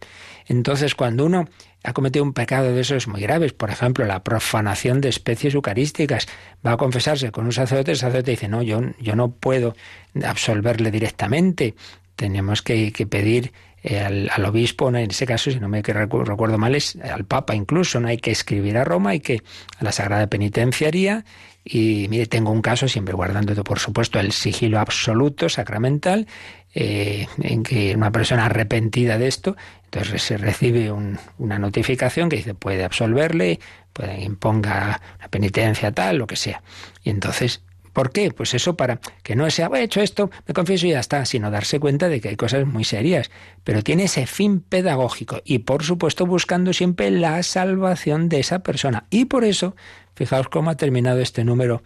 Entonces, 0.46 0.94
cuando 0.94 1.25
uno 1.25 1.48
ha 1.85 1.92
cometido 1.92 2.25
un 2.25 2.33
pecado 2.33 2.72
de 2.72 2.81
esos 2.81 3.09
muy 3.09 3.20
graves, 3.20 3.53
por 3.53 3.70
ejemplo, 3.70 4.05
la 4.05 4.22
profanación 4.22 5.01
de 5.01 5.09
especies 5.09 5.55
eucarísticas, 5.55 6.29
va 6.64 6.72
a 6.72 6.77
confesarse 6.77 7.33
con 7.33 7.46
un 7.46 7.53
sacerdote, 7.53 7.92
el 7.92 7.96
sacerdote 7.96 8.33
dice, 8.33 8.48
no, 8.48 8.62
yo, 8.62 8.81
yo 9.01 9.16
no 9.16 9.33
puedo 9.33 9.75
absolverle 10.22 10.90
directamente, 10.90 11.75
tenemos 12.16 12.62
que, 12.62 12.92
pedir 13.11 13.53
eh, 13.83 13.99
al, 13.99 14.45
obispo, 14.45 14.88
en 14.88 15.11
ese 15.11 15.27
caso, 15.27 15.51
si 15.51 15.59
no 15.59 15.68
me 15.68 15.83
recuerdo 15.83 16.59
mal, 16.59 16.75
es 16.75 16.97
al 16.97 17.25
Papa 17.25 17.55
incluso, 17.55 17.99
no 17.99 18.09
hay 18.09 18.18
que 18.18 18.31
escribir 18.31 18.77
a 18.77 18.85
Roma, 18.85 19.11
hay 19.11 19.21
que 19.21 19.42
a 19.79 19.85
la 19.85 19.92
Sagrada 19.92 20.29
Penitenciaría. 20.29 21.25
Y 21.64 22.07
mire, 22.09 22.27
tengo 22.27 22.51
un 22.51 22.62
caso, 22.62 22.88
siempre 22.88 23.14
guardando, 23.14 23.62
por 23.62 23.79
supuesto, 23.79 24.18
el 24.18 24.33
sigilo 24.33 24.81
absoluto, 24.81 25.49
sacramental, 25.49 26.27
eh, 26.75 27.29
en 27.40 27.62
que 27.62 27.95
una 27.95 28.11
persona 28.11 28.47
arrepentida 28.47 29.18
de 29.18 29.29
esto, 29.29 29.57
entonces 29.85 30.23
se 30.23 30.38
recibe 30.38 30.90
una 30.90 31.59
notificación 31.59 32.29
que 32.29 32.37
dice 32.37 32.55
puede 32.55 32.83
absolverle, 32.83 33.61
puede 33.92 34.23
imponga 34.23 35.01
una 35.18 35.29
penitencia 35.29 35.92
tal, 35.92 36.16
lo 36.16 36.27
que 36.27 36.37
sea. 36.37 36.62
Y 37.05 37.11
entonces 37.11 37.62
¿Por 37.93 38.11
qué? 38.11 38.31
Pues 38.31 38.55
eso 38.55 38.77
para 38.77 39.01
que 39.23 39.37
no 39.37 39.51
sea, 39.51 39.71
he 39.75 39.83
hecho 39.83 40.01
esto, 40.01 40.31
me 40.47 40.55
confieso 40.55 40.87
y 40.87 40.91
ya 40.91 41.01
está, 41.01 41.25
sino 41.25 41.51
darse 41.51 41.79
cuenta 41.79 42.09
de 42.09 42.21
que 42.21 42.31
hay 42.31 42.37
cosas 42.37 42.67
muy 42.67 42.85
serias. 42.85 43.31
Pero 43.65 43.83
tiene 43.83 44.05
ese 44.05 44.27
fin 44.27 44.61
pedagógico 44.61 45.43
y, 45.45 45.61
por 45.61 45.85
supuesto, 45.85 46.27
buscando 46.27 46.73
siempre 46.73 47.11
la 47.11 47.43
salvación 47.43 48.29
de 48.29 48.41
esa 48.41 48.61
persona. 48.61 49.05
Y 49.11 49.27
por 49.27 49.45
eso, 49.45 49.77
fijaos 50.15 50.49
cómo 50.49 50.71
ha 50.71 50.77
terminado 50.77 51.21
este 51.21 51.45
número 51.45 51.83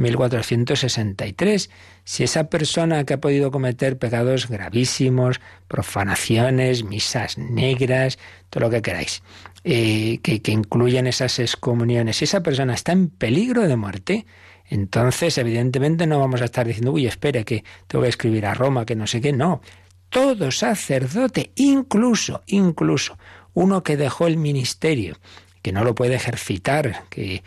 1463. 0.00 1.70
Si 2.04 2.24
esa 2.24 2.48
persona 2.48 3.04
que 3.04 3.14
ha 3.14 3.20
podido 3.20 3.50
cometer 3.50 3.98
pecados 3.98 4.48
gravísimos, 4.48 5.40
profanaciones, 5.68 6.84
misas 6.84 7.36
negras, 7.36 8.18
todo 8.48 8.64
lo 8.64 8.70
que 8.70 8.82
queráis, 8.82 9.22
eh, 9.64 10.18
que, 10.22 10.40
que 10.40 10.52
incluyen 10.52 11.06
esas 11.06 11.38
excomuniones, 11.38 12.16
si 12.16 12.24
esa 12.24 12.42
persona 12.42 12.74
está 12.74 12.92
en 12.92 13.08
peligro 13.08 13.68
de 13.68 13.76
muerte, 13.76 14.26
entonces 14.70 15.36
evidentemente 15.36 16.06
no 16.06 16.20
vamos 16.20 16.40
a 16.40 16.44
estar 16.44 16.66
diciendo, 16.66 16.92
uy, 16.92 17.06
espere 17.06 17.44
que 17.44 17.64
tengo 17.88 18.04
que 18.04 18.08
escribir 18.08 18.46
a 18.46 18.54
Roma, 18.54 18.86
que 18.86 18.94
no 18.94 19.06
sé 19.06 19.20
qué, 19.20 19.32
no. 19.32 19.60
Todo 20.08 20.50
sacerdote, 20.52 21.50
incluso, 21.56 22.42
incluso 22.46 23.18
uno 23.52 23.82
que 23.82 23.96
dejó 23.96 24.28
el 24.28 24.36
ministerio, 24.36 25.16
que 25.60 25.72
no 25.72 25.82
lo 25.82 25.94
puede 25.94 26.14
ejercitar, 26.14 27.02
que, 27.10 27.42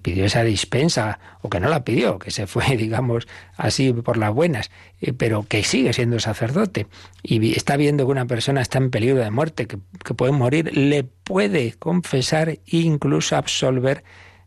pidió 0.00 0.24
esa 0.24 0.42
dispensa 0.42 1.18
o 1.42 1.50
que 1.50 1.60
no 1.60 1.68
la 1.68 1.84
pidió, 1.84 2.18
que 2.18 2.30
se 2.30 2.46
fue, 2.46 2.64
digamos, 2.78 3.28
así 3.56 3.92
por 3.92 4.16
las 4.16 4.32
buenas, 4.32 4.70
eh, 5.02 5.12
pero 5.12 5.44
que 5.46 5.62
sigue 5.64 5.92
siendo 5.92 6.18
sacerdote 6.18 6.86
y 7.22 7.52
está 7.54 7.76
viendo 7.76 8.06
que 8.06 8.12
una 8.12 8.24
persona 8.24 8.62
está 8.62 8.78
en 8.78 8.90
peligro 8.90 9.18
de 9.18 9.30
muerte, 9.30 9.66
que, 9.66 9.78
que 10.02 10.14
puede 10.14 10.32
morir, 10.32 10.74
le 10.74 11.04
puede 11.04 11.74
confesar 11.74 12.48
e 12.48 12.60
incluso 12.66 13.36
absolver 13.36 14.02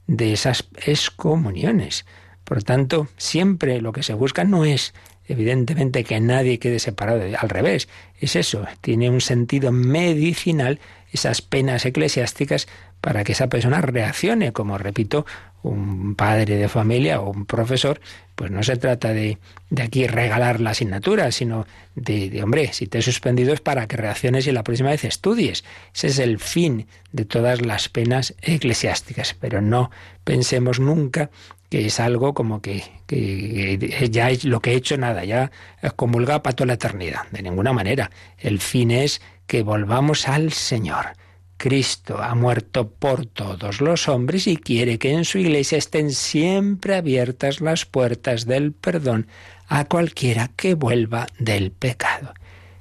de 0.09 0.33
esas 0.33 0.67
excomuniones. 0.85 2.05
Por 2.43 2.63
tanto, 2.63 3.07
siempre 3.15 3.79
lo 3.79 3.93
que 3.93 4.01
se 4.01 4.15
busca 4.15 4.43
no 4.43 4.65
es 4.65 4.93
evidentemente 5.27 6.03
que 6.03 6.19
nadie 6.19 6.57
quede 6.57 6.79
separado, 6.79 7.21
al 7.37 7.49
revés, 7.49 7.87
es 8.19 8.35
eso, 8.35 8.65
tiene 8.81 9.11
un 9.11 9.21
sentido 9.21 9.71
medicinal 9.71 10.79
esas 11.11 11.43
penas 11.43 11.85
eclesiásticas 11.85 12.67
para 13.01 13.23
que 13.23 13.31
esa 13.31 13.47
persona 13.47 13.81
reaccione, 13.81 14.51
como 14.51 14.77
repito, 14.77 15.25
un 15.61 16.15
padre 16.15 16.55
de 16.55 16.69
familia 16.69 17.19
o 17.21 17.31
un 17.31 17.45
profesor, 17.45 17.99
pues 18.35 18.51
no 18.51 18.63
se 18.63 18.77
trata 18.77 19.13
de, 19.13 19.37
de 19.69 19.83
aquí 19.83 20.07
regalar 20.07 20.61
la 20.61 20.69
asignatura, 20.69 21.31
sino 21.31 21.67
de, 21.95 22.41
hombre, 22.41 22.71
si 22.71 22.87
te 22.87 22.99
he 22.99 23.01
suspendido 23.01 23.53
es 23.53 23.59
para 23.59 23.87
que 23.87 23.97
reacciones 23.97 24.47
y 24.47 24.51
la 24.51 24.63
próxima 24.63 24.91
vez 24.91 25.03
estudies. 25.03 25.63
Ese 25.93 26.07
es 26.07 26.19
el 26.19 26.39
fin 26.39 26.87
de 27.11 27.25
todas 27.25 27.61
las 27.61 27.89
penas 27.89 28.35
eclesiásticas, 28.41 29.35
pero 29.39 29.61
no 29.61 29.91
pensemos 30.23 30.79
nunca 30.79 31.29
que 31.69 31.85
es 31.85 31.99
algo 31.99 32.33
como 32.33 32.61
que, 32.61 32.83
que, 33.05 34.09
ya 34.09 34.31
es 34.31 34.43
lo 34.43 34.59
que 34.59 34.71
he 34.71 34.75
hecho 34.75 34.97
nada, 34.97 35.23
ya 35.23 35.51
comulga 35.95 36.41
para 36.41 36.55
toda 36.55 36.67
la 36.67 36.73
eternidad. 36.73 37.27
De 37.31 37.43
ninguna 37.43 37.73
manera. 37.73 38.09
El 38.39 38.59
fin 38.59 38.89
es 38.89 39.21
que 39.45 39.61
volvamos 39.61 40.27
al 40.27 40.51
Señor. 40.51 41.13
Cristo 41.59 42.23
ha 42.23 42.35
muerto 42.35 42.89
por 42.89 43.25
todos 43.25 43.81
los 43.81 44.07
hombres 44.07 44.47
y 44.47 44.55
quiere 44.55 44.97
que 44.97 45.11
en 45.11 45.25
su 45.25 45.39
iglesia 45.39 45.77
estén 45.77 46.11
siempre 46.11 46.95
abiertas 46.95 47.59
las 47.59 47.85
puertas 47.85 48.45
del 48.45 48.71
perdón 48.71 49.27
a 49.67 49.83
cualquiera 49.83 50.51
que 50.55 50.73
vuelva 50.73 51.27
del 51.37 51.71
pecado. 51.71 52.33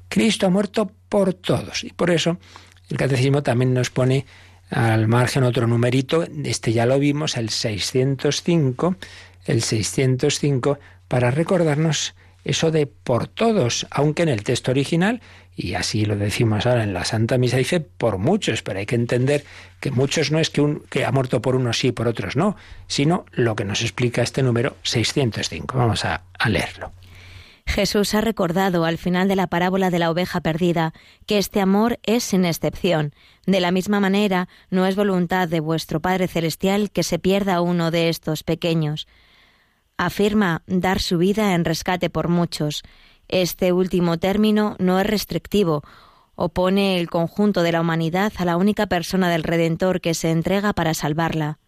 Cristo 0.09 0.47
ha 0.47 0.51
muerto 0.51 0.93
por 1.09 1.35
todos 1.35 1.83
y 1.83 1.93
por 1.93 2.13
eso 2.13 2.39
el 2.89 2.97
catecismo 2.97 3.43
también 3.43 3.75
nos 3.75 3.91
pone 3.91 4.27
al 4.71 5.09
margen 5.09 5.43
otro 5.43 5.67
numerito, 5.67 6.25
este 6.45 6.73
ya 6.73 6.87
lo 6.87 7.01
vimos, 7.01 7.37
el 7.37 7.51
605, 7.51 8.95
el 9.47 9.61
605, 9.61 10.79
para 11.09 11.33
recordarnos 11.33 12.15
eso 12.45 12.71
de 12.71 12.87
por 12.87 13.27
todos, 13.27 13.89
aunque 13.91 14.23
en 14.23 14.29
el 14.29 14.45
texto 14.45 14.71
original, 14.71 15.21
y 15.61 15.75
así 15.75 16.05
lo 16.05 16.17
decimos 16.17 16.67
ahora 16.67 16.85
en 16.85 16.95
la 16.95 17.05
Santa 17.05 17.37
Misa, 17.37 17.57
dice 17.57 17.81
por 17.81 18.19
muchos, 18.19 18.63
pero 18.63 18.79
hay 18.79 18.87
que 18.87 18.95
entender 18.95 19.45
que 19.81 19.91
muchos 19.91 20.31
no 20.31 20.39
es 20.39 20.51
que, 20.51 20.61
un, 20.61 20.85
que 20.89 21.05
ha 21.05 21.11
muerto 21.11 21.43
por 21.43 21.57
unos 21.57 21.79
sí, 21.79 21.91
por 21.93 22.07
otros 22.07 22.37
no, 22.37 22.57
sino 22.87 23.27
lo 23.33 23.57
que 23.57 23.65
nos 23.65 23.83
explica 23.83 24.23
este 24.23 24.43
número 24.43 24.77
605. 24.83 25.77
Vamos 25.77 26.05
a 26.05 26.23
leerlo. 26.49 26.93
Jesús 27.69 28.15
ha 28.15 28.23
recordado 28.23 28.85
al 28.87 28.97
final 28.97 29.29
de 29.29 29.37
la 29.37 29.47
parábola 29.47 29.91
de 29.91 29.99
la 29.99 30.11
oveja 30.11 30.41
perdida 30.41 30.95
que 31.27 31.39
este 31.39 31.61
amor 31.61 31.99
es 32.03 32.25
sin 32.25 32.45
excepción. 32.45 33.13
De 33.47 33.61
la 33.61 33.71
misma 33.71 34.01
manera, 34.01 34.49
no 34.71 34.87
es 34.87 34.97
voluntad 34.97 35.49
de 35.49 35.61
vuestro 35.61 36.01
Padre 36.01 36.29
Celestial 36.29 36.91
que 36.91 37.03
se 37.03 37.19
pierda 37.19 37.61
uno 37.61 37.91
de 37.91 38.09
estos 38.09 38.43
pequeños. 38.43 39.07
Afirma 39.99 40.63
dar 40.67 41.01
su 41.01 41.19
vida 41.19 41.55
en 41.55 41.65
rescate 41.65 42.09
por 42.09 42.29
muchos. 42.29 42.83
Este 43.29 43.73
último 43.73 44.19
término 44.19 44.75
no 44.79 44.99
es 44.99 45.07
restrictivo, 45.07 45.83
opone 46.35 46.99
el 46.99 47.11
conjunto 47.11 47.63
de 47.63 47.73
la 47.73 47.81
humanidad 47.81 48.33
a 48.37 48.45
la 48.45 48.57
única 48.57 48.87
persona 48.87 49.29
del 49.29 49.43
Redentor 49.43 50.01
que 50.01 50.15
se 50.15 50.31
entrega 50.31 50.73
para 50.73 50.95
salvarla. 50.95 51.59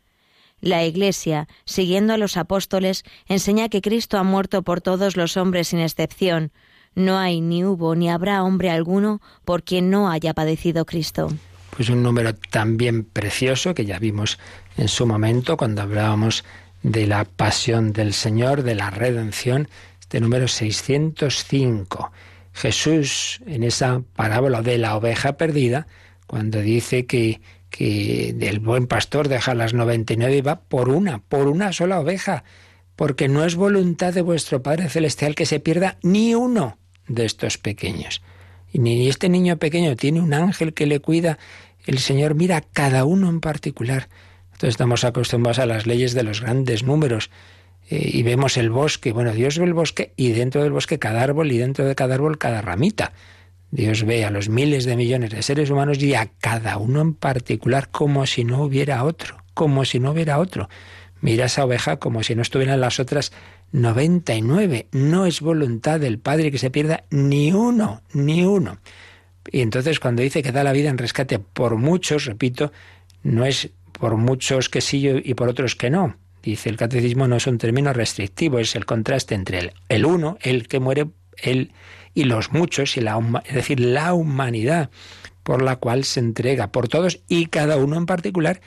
La 0.61 0.85
Iglesia, 0.85 1.49
siguiendo 1.64 2.12
a 2.12 2.18
los 2.18 2.37
apóstoles, 2.37 3.05
enseña 3.27 3.68
que 3.68 3.81
Cristo 3.81 4.18
ha 4.18 4.23
muerto 4.23 4.62
por 4.62 4.81
todos 4.81 5.16
los 5.16 5.37
hombres 5.37 5.68
sin 5.68 5.81
excepción. 5.81 6.53
No 6.94 7.18
hay 7.18 7.40
ni 7.40 7.64
hubo 7.64 7.94
ni 7.94 8.11
habrá 8.11 8.42
hombre 8.42 8.70
alguno 8.70 9.20
por 9.44 9.62
quien 9.62 9.90
no 9.90 10.11
haya 10.11 10.35
padecido 10.35 10.85
Cristo. 10.85 11.29
Pues 11.77 11.88
un 11.88 12.03
número 12.03 12.35
también 12.35 13.05
precioso 13.05 13.75
que 13.75 13.87
ya 13.87 13.99
vimos 13.99 14.38
en 14.77 14.88
su 14.88 15.07
momento 15.07 15.57
cuando 15.57 15.83
hablábamos 15.83 16.44
de 16.83 17.07
la 17.07 17.25
pasión 17.25 17.92
del 17.92 18.12
Señor, 18.12 18.62
de 18.62 18.75
la 18.75 18.90
redención, 18.90 19.68
este 20.11 20.20
número 20.20 20.49
605. 20.49 22.11
Jesús, 22.53 23.40
en 23.46 23.62
esa 23.62 24.03
parábola 24.16 24.61
de 24.61 24.77
la 24.77 24.96
oveja 24.96 25.37
perdida, 25.37 25.87
cuando 26.27 26.61
dice 26.61 27.07
que 27.07 27.40
que 27.70 28.33
del 28.35 28.59
buen 28.59 28.88
pastor 28.88 29.29
deja 29.29 29.55
las 29.55 29.73
99 29.73 30.38
y 30.38 30.40
va 30.40 30.62
por 30.62 30.88
una, 30.88 31.20
por 31.20 31.46
una 31.46 31.73
sola 31.73 32.01
oveja, 32.01 32.42
porque 32.96 33.29
no 33.29 33.44
es 33.44 33.55
voluntad 33.55 34.12
de 34.12 34.23
vuestro 34.23 34.64
Padre 34.64 34.88
Celestial 34.88 35.37
que 35.37 35.46
se 35.46 35.61
pierda 35.61 35.96
ni 36.03 36.35
uno 36.35 36.77
de 37.07 37.25
estos 37.25 37.57
pequeños. 37.59 38.20
Y 38.73 38.81
ni 38.81 39.09
este 39.09 39.29
niño 39.29 39.59
pequeño 39.59 39.94
tiene 39.94 40.20
un 40.20 40.35
ángel 40.35 40.75
que 40.75 40.87
le 40.87 40.99
cuida 40.99 41.38
el 41.87 42.01
Señor 42.01 42.35
mira 42.35 42.57
a 42.57 42.62
cada 42.62 43.05
uno 43.05 43.29
en 43.31 43.38
particular. 43.38 44.09
Entonces 44.46 44.70
estamos 44.70 45.05
acostumbrados 45.05 45.61
a 45.61 45.66
las 45.66 45.87
leyes 45.87 46.14
de 46.14 46.25
los 46.25 46.40
grandes 46.40 46.83
números 46.83 47.31
eh, 47.90 48.11
y 48.12 48.22
vemos 48.22 48.57
el 48.57 48.70
bosque. 48.70 49.12
Bueno, 49.12 49.33
Dios 49.33 49.59
ve 49.59 49.64
el 49.64 49.74
bosque 49.74 50.12
y 50.16 50.31
dentro 50.31 50.62
del 50.62 50.72
bosque 50.72 50.98
cada 50.98 51.22
árbol 51.22 51.50
y 51.50 51.59
dentro 51.59 51.85
de 51.85 51.94
cada 51.96 52.14
árbol 52.14 52.38
cada 52.38 52.62
ramita. 52.62 53.12
Dios 53.72 54.05
ve 54.05 54.24
a 54.24 54.31
los 54.31 54.48
miles 54.48 54.85
de 54.85 54.96
millones 54.96 55.31
de 55.31 55.42
seres 55.42 55.70
humanos 55.70 56.03
y 56.03 56.14
a 56.14 56.31
cada 56.40 56.79
uno 56.79 57.00
en 57.00 57.14
particular 57.14 57.90
como 57.90 58.26
si 58.26 58.44
no 58.44 58.62
hubiera 58.62 59.05
otro, 59.05 59.44
como 59.55 59.85
si 59.85 60.00
no 60.00 60.12
hubiera 60.12 60.38
otro. 60.38 60.68
Mira 61.20 61.46
esa 61.46 61.64
oveja 61.64 61.98
como 61.98 62.22
si 62.22 62.35
no 62.35 62.42
estuvieran 62.42 62.81
las 62.81 62.98
otras 62.98 63.33
99. 63.72 64.88
No 64.92 65.26
es 65.26 65.40
voluntad 65.40 66.00
del 66.00 66.18
Padre 66.18 66.50
que 66.50 66.59
se 66.59 66.70
pierda 66.70 67.05
ni 67.11 67.53
uno, 67.53 68.03
ni 68.12 68.44
uno. 68.44 68.79
Y 69.50 69.61
entonces 69.61 70.00
cuando 70.00 70.22
dice 70.22 70.42
que 70.42 70.53
da 70.53 70.64
la 70.64 70.72
vida 70.72 70.90
en 70.90 70.98
rescate 70.98 71.38
por 71.38 71.76
muchos, 71.76 72.24
repito, 72.24 72.72
no 73.22 73.44
es 73.44 73.70
por 73.92 74.16
muchos 74.16 74.68
que 74.68 74.81
sí 74.81 75.07
y 75.24 75.35
por 75.35 75.48
otros 75.48 75.76
que 75.76 75.90
no. 75.90 76.16
Dice 76.42 76.68
el 76.68 76.76
catecismo 76.76 77.29
no 77.29 77.37
es 77.37 77.46
un 77.46 77.59
término 77.59 77.92
restrictivo, 77.92 78.59
es 78.59 78.74
el 78.76 78.87
contraste 78.87 79.35
entre 79.35 79.59
el, 79.59 79.72
el 79.88 80.07
uno, 80.07 80.38
el 80.40 80.68
que 80.68 80.81
muere, 80.81 81.09
el 81.37 81.72
y 82.12 82.24
los 82.24 82.53
muchos, 82.53 82.96
y 82.96 83.00
la, 83.00 83.20
es 83.44 83.55
decir, 83.55 83.79
la 83.79 84.14
humanidad 84.14 84.90
por 85.42 85.62
la 85.62 85.76
cual 85.76 86.05
se 86.05 86.20
entrega 86.20 86.72
por 86.72 86.88
todos 86.88 87.20
y 87.29 87.46
cada 87.46 87.76
uno 87.76 87.96
en 87.96 88.07
particular 88.07 88.61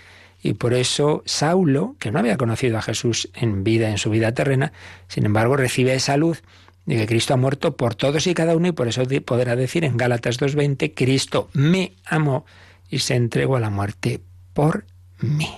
y 0.44 0.56
por 0.56 0.74
eso 0.74 1.24
Saulo, 1.26 1.96
que 2.00 2.12
no 2.12 2.20
había 2.20 2.38
conocido 2.38 2.78
a 2.78 2.82
Jesús 2.82 3.30
en 3.34 3.64
vida, 3.64 3.90
en 3.90 3.98
su 3.98 4.10
vida 4.10 4.34
terrena, 4.34 4.74
sin 5.08 5.26
embargo 5.26 5.56
recibe 5.56 5.96
esa 5.96 6.18
luz 6.18 6.44
de 6.86 6.98
que 6.98 7.08
Cristo 7.08 7.34
ha 7.34 7.38
muerto 7.38 7.78
por 7.78 7.96
todos 7.96 8.28
y 8.28 8.34
cada 8.34 8.56
uno, 8.56 8.68
y 8.68 8.72
por 8.74 8.90
eso 8.90 9.04
podrá 9.26 9.56
decir 9.56 9.86
en 9.86 9.96
Gálatas 9.96 10.38
2.20, 10.40 10.94
Cristo 10.94 11.50
me 11.54 11.94
amó 12.06 12.46
y 12.90 13.00
se 13.00 13.16
entregó 13.16 13.56
a 13.56 13.62
la 13.62 13.70
muerte 13.70 14.20
por 14.54 14.86
mí. 15.20 15.50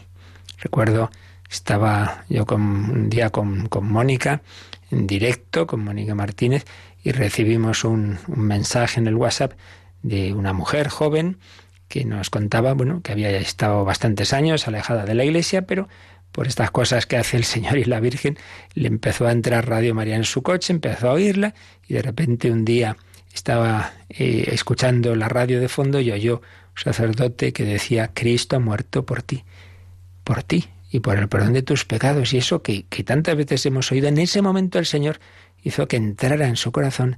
Recuerdo, 0.60 1.10
estaba 1.55 2.25
yo 2.29 2.45
con, 2.45 2.61
un 2.61 3.09
día 3.09 3.29
con, 3.29 3.69
Mónica, 3.81 4.41
en 4.91 5.07
directo, 5.07 5.65
con 5.67 5.83
Mónica 5.83 6.15
Martínez, 6.15 6.65
y 7.03 7.11
recibimos 7.11 7.83
un, 7.83 8.17
un 8.27 8.39
mensaje 8.41 8.99
en 8.99 9.07
el 9.07 9.15
WhatsApp 9.15 9.53
de 10.03 10.33
una 10.33 10.53
mujer 10.53 10.89
joven 10.89 11.37
que 11.87 12.03
nos 12.03 12.29
contaba, 12.29 12.73
bueno, 12.73 13.01
que 13.01 13.11
había 13.11 13.29
estado 13.37 13.85
bastantes 13.85 14.33
años 14.33 14.67
alejada 14.67 15.05
de 15.05 15.15
la 15.15 15.23
iglesia, 15.23 15.65
pero 15.65 15.87
por 16.31 16.47
estas 16.47 16.71
cosas 16.71 17.05
que 17.05 17.15
hace 17.15 17.37
el 17.37 17.45
Señor 17.45 17.77
y 17.77 17.85
la 17.85 18.01
Virgen, 18.01 18.37
le 18.73 18.89
empezó 18.89 19.25
a 19.25 19.31
entrar 19.31 19.69
Radio 19.69 19.95
María 19.95 20.17
en 20.17 20.25
su 20.25 20.43
coche, 20.43 20.73
empezó 20.73 21.09
a 21.09 21.13
oírla 21.13 21.53
y 21.87 21.93
de 21.93 22.01
repente 22.01 22.51
un 22.51 22.65
día 22.65 22.97
estaba 23.33 23.93
eh, 24.09 24.49
escuchando 24.51 25.15
la 25.15 25.29
radio 25.29 25.61
de 25.61 25.69
fondo 25.69 26.01
y 26.01 26.11
oyó 26.11 26.41
un 26.41 26.83
sacerdote 26.83 27.53
que 27.53 27.63
decía, 27.63 28.11
Cristo 28.13 28.57
ha 28.57 28.59
muerto 28.59 29.05
por 29.05 29.21
ti, 29.21 29.45
por 30.25 30.43
ti 30.43 30.67
y 30.95 30.99
por 31.01 31.17
el 31.17 31.27
perdón 31.27 31.53
de 31.53 31.62
tus 31.62 31.86
pecados. 31.86 32.34
Y 32.34 32.38
eso 32.38 32.62
que, 32.62 32.86
que 32.86 33.03
tantas 33.03 33.36
veces 33.36 33.65
hemos 33.65 33.91
oído, 33.91 34.08
en 34.08 34.17
ese 34.17 34.41
momento 34.41 34.79
el 34.79 34.86
Señor 34.86 35.19
hizo 35.62 35.88
que 35.88 35.97
entrara 35.97 36.47
en 36.47 36.55
su 36.55 36.71
corazón, 36.71 37.17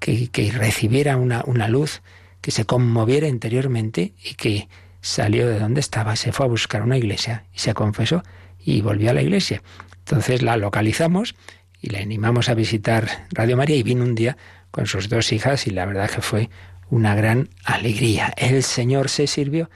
que, 0.00 0.28
que 0.28 0.50
recibiera 0.50 1.16
una, 1.16 1.42
una 1.46 1.68
luz 1.68 2.02
que 2.40 2.50
se 2.50 2.64
conmoviera 2.64 3.28
interiormente 3.28 4.14
y 4.24 4.34
que 4.34 4.68
salió 5.00 5.48
de 5.48 5.60
donde 5.60 5.80
estaba, 5.80 6.16
se 6.16 6.32
fue 6.32 6.46
a 6.46 6.48
buscar 6.48 6.82
una 6.82 6.98
iglesia 6.98 7.44
y 7.54 7.60
se 7.60 7.74
confesó 7.74 8.22
y 8.58 8.80
volvió 8.80 9.10
a 9.10 9.14
la 9.14 9.22
iglesia. 9.22 9.62
Entonces 9.98 10.42
la 10.42 10.56
localizamos 10.56 11.36
y 11.80 11.90
la 11.90 12.00
animamos 12.00 12.48
a 12.48 12.54
visitar 12.54 13.26
Radio 13.30 13.56
María 13.56 13.76
y 13.76 13.82
vino 13.84 14.02
un 14.02 14.16
día 14.16 14.36
con 14.72 14.86
sus 14.86 15.08
dos 15.08 15.32
hijas 15.32 15.66
y 15.68 15.70
la 15.70 15.86
verdad 15.86 16.10
que 16.10 16.22
fue 16.22 16.50
una 16.90 17.14
gran 17.14 17.50
alegría. 17.64 18.34
El 18.36 18.64
Señor 18.64 19.08
se 19.08 19.28
sirvió 19.28 19.70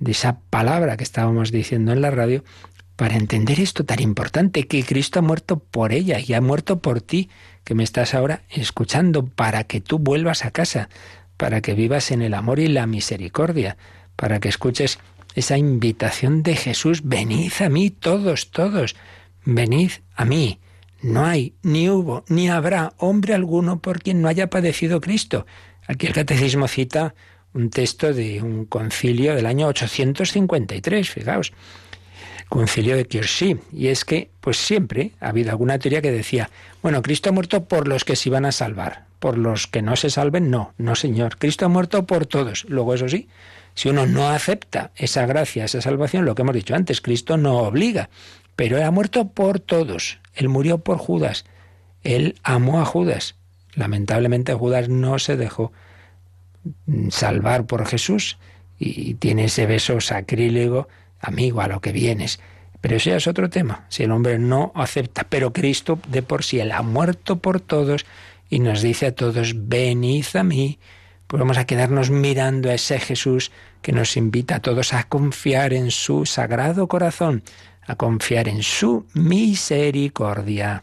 de 0.00 0.12
esa 0.12 0.40
palabra 0.50 0.96
que 0.96 1.04
estábamos 1.04 1.52
diciendo 1.52 1.92
en 1.92 2.00
la 2.00 2.10
radio 2.10 2.42
para 3.00 3.16
entender 3.16 3.60
esto 3.60 3.86
tan 3.86 4.02
importante, 4.02 4.66
que 4.66 4.84
Cristo 4.84 5.20
ha 5.20 5.22
muerto 5.22 5.58
por 5.58 5.94
ella 5.94 6.18
y 6.20 6.34
ha 6.34 6.42
muerto 6.42 6.80
por 6.80 7.00
ti, 7.00 7.30
que 7.64 7.74
me 7.74 7.82
estás 7.82 8.12
ahora 8.12 8.42
escuchando, 8.50 9.24
para 9.24 9.64
que 9.64 9.80
tú 9.80 9.98
vuelvas 9.98 10.44
a 10.44 10.50
casa, 10.50 10.90
para 11.38 11.62
que 11.62 11.72
vivas 11.72 12.10
en 12.10 12.20
el 12.20 12.34
amor 12.34 12.58
y 12.58 12.68
la 12.68 12.86
misericordia, 12.86 13.78
para 14.16 14.38
que 14.38 14.50
escuches 14.50 14.98
esa 15.34 15.56
invitación 15.56 16.42
de 16.42 16.56
Jesús, 16.56 17.00
venid 17.02 17.52
a 17.60 17.70
mí 17.70 17.88
todos, 17.88 18.50
todos, 18.50 18.96
venid 19.46 19.92
a 20.14 20.26
mí. 20.26 20.60
No 21.00 21.24
hay, 21.24 21.54
ni 21.62 21.88
hubo, 21.88 22.26
ni 22.28 22.50
habrá 22.50 22.92
hombre 22.98 23.32
alguno 23.32 23.80
por 23.80 24.02
quien 24.02 24.20
no 24.20 24.28
haya 24.28 24.50
padecido 24.50 25.00
Cristo. 25.00 25.46
Aquí 25.86 26.06
el 26.06 26.12
catecismo 26.12 26.68
cita 26.68 27.14
un 27.54 27.70
texto 27.70 28.12
de 28.12 28.42
un 28.42 28.66
concilio 28.66 29.34
del 29.34 29.46
año 29.46 29.68
853, 29.68 31.08
fijaos, 31.08 31.54
concilio 32.50 32.96
de 32.96 33.06
Kirsi, 33.06 33.58
y 33.72 33.86
es 33.86 34.04
que, 34.04 34.28
pues 34.40 34.58
siempre 34.58 35.12
ha 35.20 35.28
habido 35.28 35.50
alguna 35.50 35.78
teoría 35.78 36.02
que 36.02 36.10
decía, 36.10 36.50
bueno, 36.82 37.00
Cristo 37.00 37.30
ha 37.30 37.32
muerto 37.32 37.64
por 37.64 37.88
los 37.88 38.04
que 38.04 38.16
se 38.16 38.28
iban 38.28 38.44
a 38.44 38.52
salvar, 38.52 39.04
por 39.20 39.38
los 39.38 39.68
que 39.68 39.82
no 39.82 39.94
se 39.94 40.10
salven, 40.10 40.50
no, 40.50 40.74
no 40.76 40.96
señor. 40.96 41.38
Cristo 41.38 41.64
ha 41.64 41.68
muerto 41.68 42.06
por 42.06 42.26
todos. 42.26 42.66
Luego, 42.68 42.92
eso 42.92 43.08
sí, 43.08 43.28
si 43.74 43.88
uno 43.88 44.04
no 44.04 44.28
acepta 44.28 44.90
esa 44.96 45.26
gracia, 45.26 45.64
esa 45.64 45.80
salvación, 45.80 46.24
lo 46.24 46.34
que 46.34 46.42
hemos 46.42 46.56
dicho 46.56 46.74
antes, 46.74 47.00
Cristo 47.00 47.36
no 47.36 47.58
obliga, 47.58 48.10
pero 48.56 48.76
Él 48.76 48.82
ha 48.82 48.90
muerto 48.90 49.28
por 49.28 49.60
todos. 49.60 50.18
Él 50.34 50.48
murió 50.48 50.78
por 50.78 50.98
Judas. 50.98 51.44
Él 52.02 52.34
amó 52.42 52.80
a 52.80 52.84
Judas. 52.84 53.36
Lamentablemente 53.74 54.54
Judas 54.54 54.88
no 54.88 55.20
se 55.20 55.36
dejó 55.36 55.72
salvar 57.10 57.66
por 57.66 57.86
Jesús 57.86 58.38
y 58.78 59.14
tiene 59.14 59.44
ese 59.44 59.66
beso 59.66 60.00
sacrílego, 60.00 60.88
amigo, 61.20 61.60
a 61.60 61.68
lo 61.68 61.80
que 61.80 61.92
vienes. 61.92 62.40
Pero 62.80 62.96
ese 62.96 63.14
es 63.14 63.26
otro 63.26 63.50
tema, 63.50 63.84
si 63.88 64.04
el 64.04 64.10
hombre 64.10 64.38
no 64.38 64.72
acepta. 64.74 65.24
Pero 65.28 65.52
Cristo 65.52 65.98
de 66.08 66.22
por 66.22 66.44
sí, 66.44 66.60
Él 66.60 66.72
ha 66.72 66.82
muerto 66.82 67.36
por 67.36 67.60
todos 67.60 68.06
y 68.48 68.58
nos 68.58 68.82
dice 68.82 69.06
a 69.06 69.14
todos, 69.14 69.52
venid 69.68 70.24
a 70.34 70.42
mí. 70.42 70.78
Pues 71.26 71.38
vamos 71.38 71.58
a 71.58 71.66
quedarnos 71.66 72.10
mirando 72.10 72.70
a 72.70 72.74
ese 72.74 72.98
Jesús 72.98 73.52
que 73.82 73.92
nos 73.92 74.16
invita 74.16 74.56
a 74.56 74.60
todos 74.60 74.92
a 74.92 75.04
confiar 75.04 75.72
en 75.72 75.90
su 75.90 76.26
sagrado 76.26 76.88
corazón, 76.88 77.42
a 77.86 77.94
confiar 77.94 78.48
en 78.48 78.62
su 78.62 79.06
misericordia. 79.14 80.82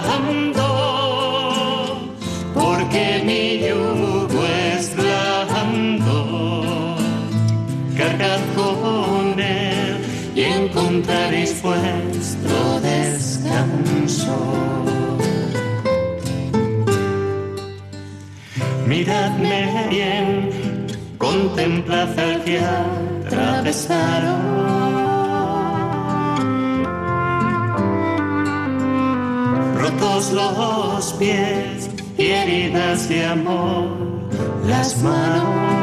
vuestro 11.61 12.79
descanso. 12.81 14.37
Miradme 18.87 19.87
bien, 19.89 20.87
contemplad 21.17 22.17
al 22.19 22.43
que 22.43 22.59
atravesaron. 22.59 24.41
Rotos 29.77 30.31
los 30.31 31.13
pies 31.13 31.89
y 32.17 32.25
heridas 32.25 33.09
de 33.09 33.25
amor, 33.25 33.87
las 34.67 35.01
manos 35.01 35.80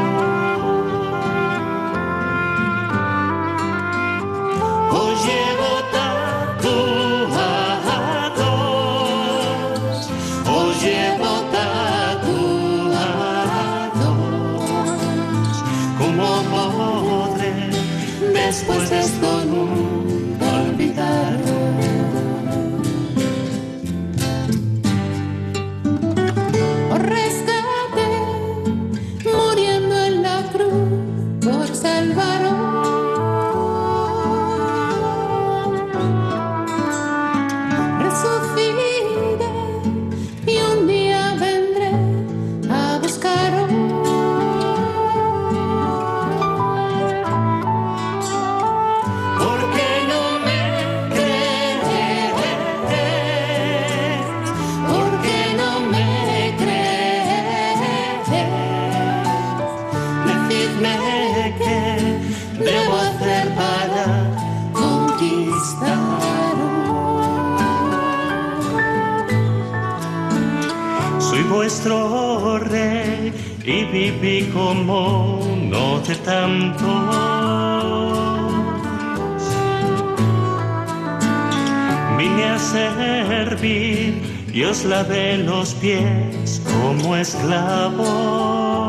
como 74.53 75.41
no 75.71 76.01
de 76.01 76.15
tantos. 76.17 76.85
Vine 82.17 82.45
a 82.45 82.59
servir 82.59 84.23
y 84.53 84.65
os 84.65 84.85
lavé 84.85 85.39
los 85.39 85.75
pies 85.75 86.61
como 86.65 87.17
esclavo. 87.17 88.88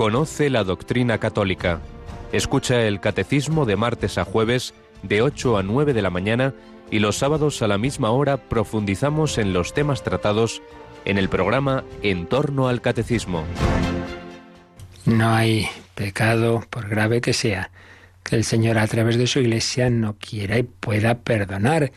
Conoce 0.00 0.48
la 0.48 0.64
doctrina 0.64 1.18
católica. 1.18 1.82
Escucha 2.32 2.86
el 2.86 3.00
catecismo 3.00 3.66
de 3.66 3.76
martes 3.76 4.16
a 4.16 4.24
jueves 4.24 4.72
de 5.02 5.20
8 5.20 5.58
a 5.58 5.62
9 5.62 5.92
de 5.92 6.00
la 6.00 6.08
mañana 6.08 6.54
y 6.90 7.00
los 7.00 7.18
sábados 7.18 7.60
a 7.60 7.68
la 7.68 7.76
misma 7.76 8.10
hora 8.10 8.38
profundizamos 8.38 9.36
en 9.36 9.52
los 9.52 9.74
temas 9.74 10.02
tratados 10.02 10.62
en 11.04 11.18
el 11.18 11.28
programa 11.28 11.84
En 12.02 12.24
torno 12.24 12.66
al 12.68 12.80
catecismo. 12.80 13.44
No 15.04 15.34
hay 15.34 15.68
pecado, 15.94 16.64
por 16.70 16.88
grave 16.88 17.20
que 17.20 17.34
sea, 17.34 17.70
que 18.24 18.36
el 18.36 18.44
Señor 18.44 18.78
a 18.78 18.86
través 18.86 19.18
de 19.18 19.26
su 19.26 19.40
iglesia 19.40 19.90
no 19.90 20.16
quiera 20.18 20.56
y 20.56 20.62
pueda 20.62 21.18
perdonar. 21.18 21.92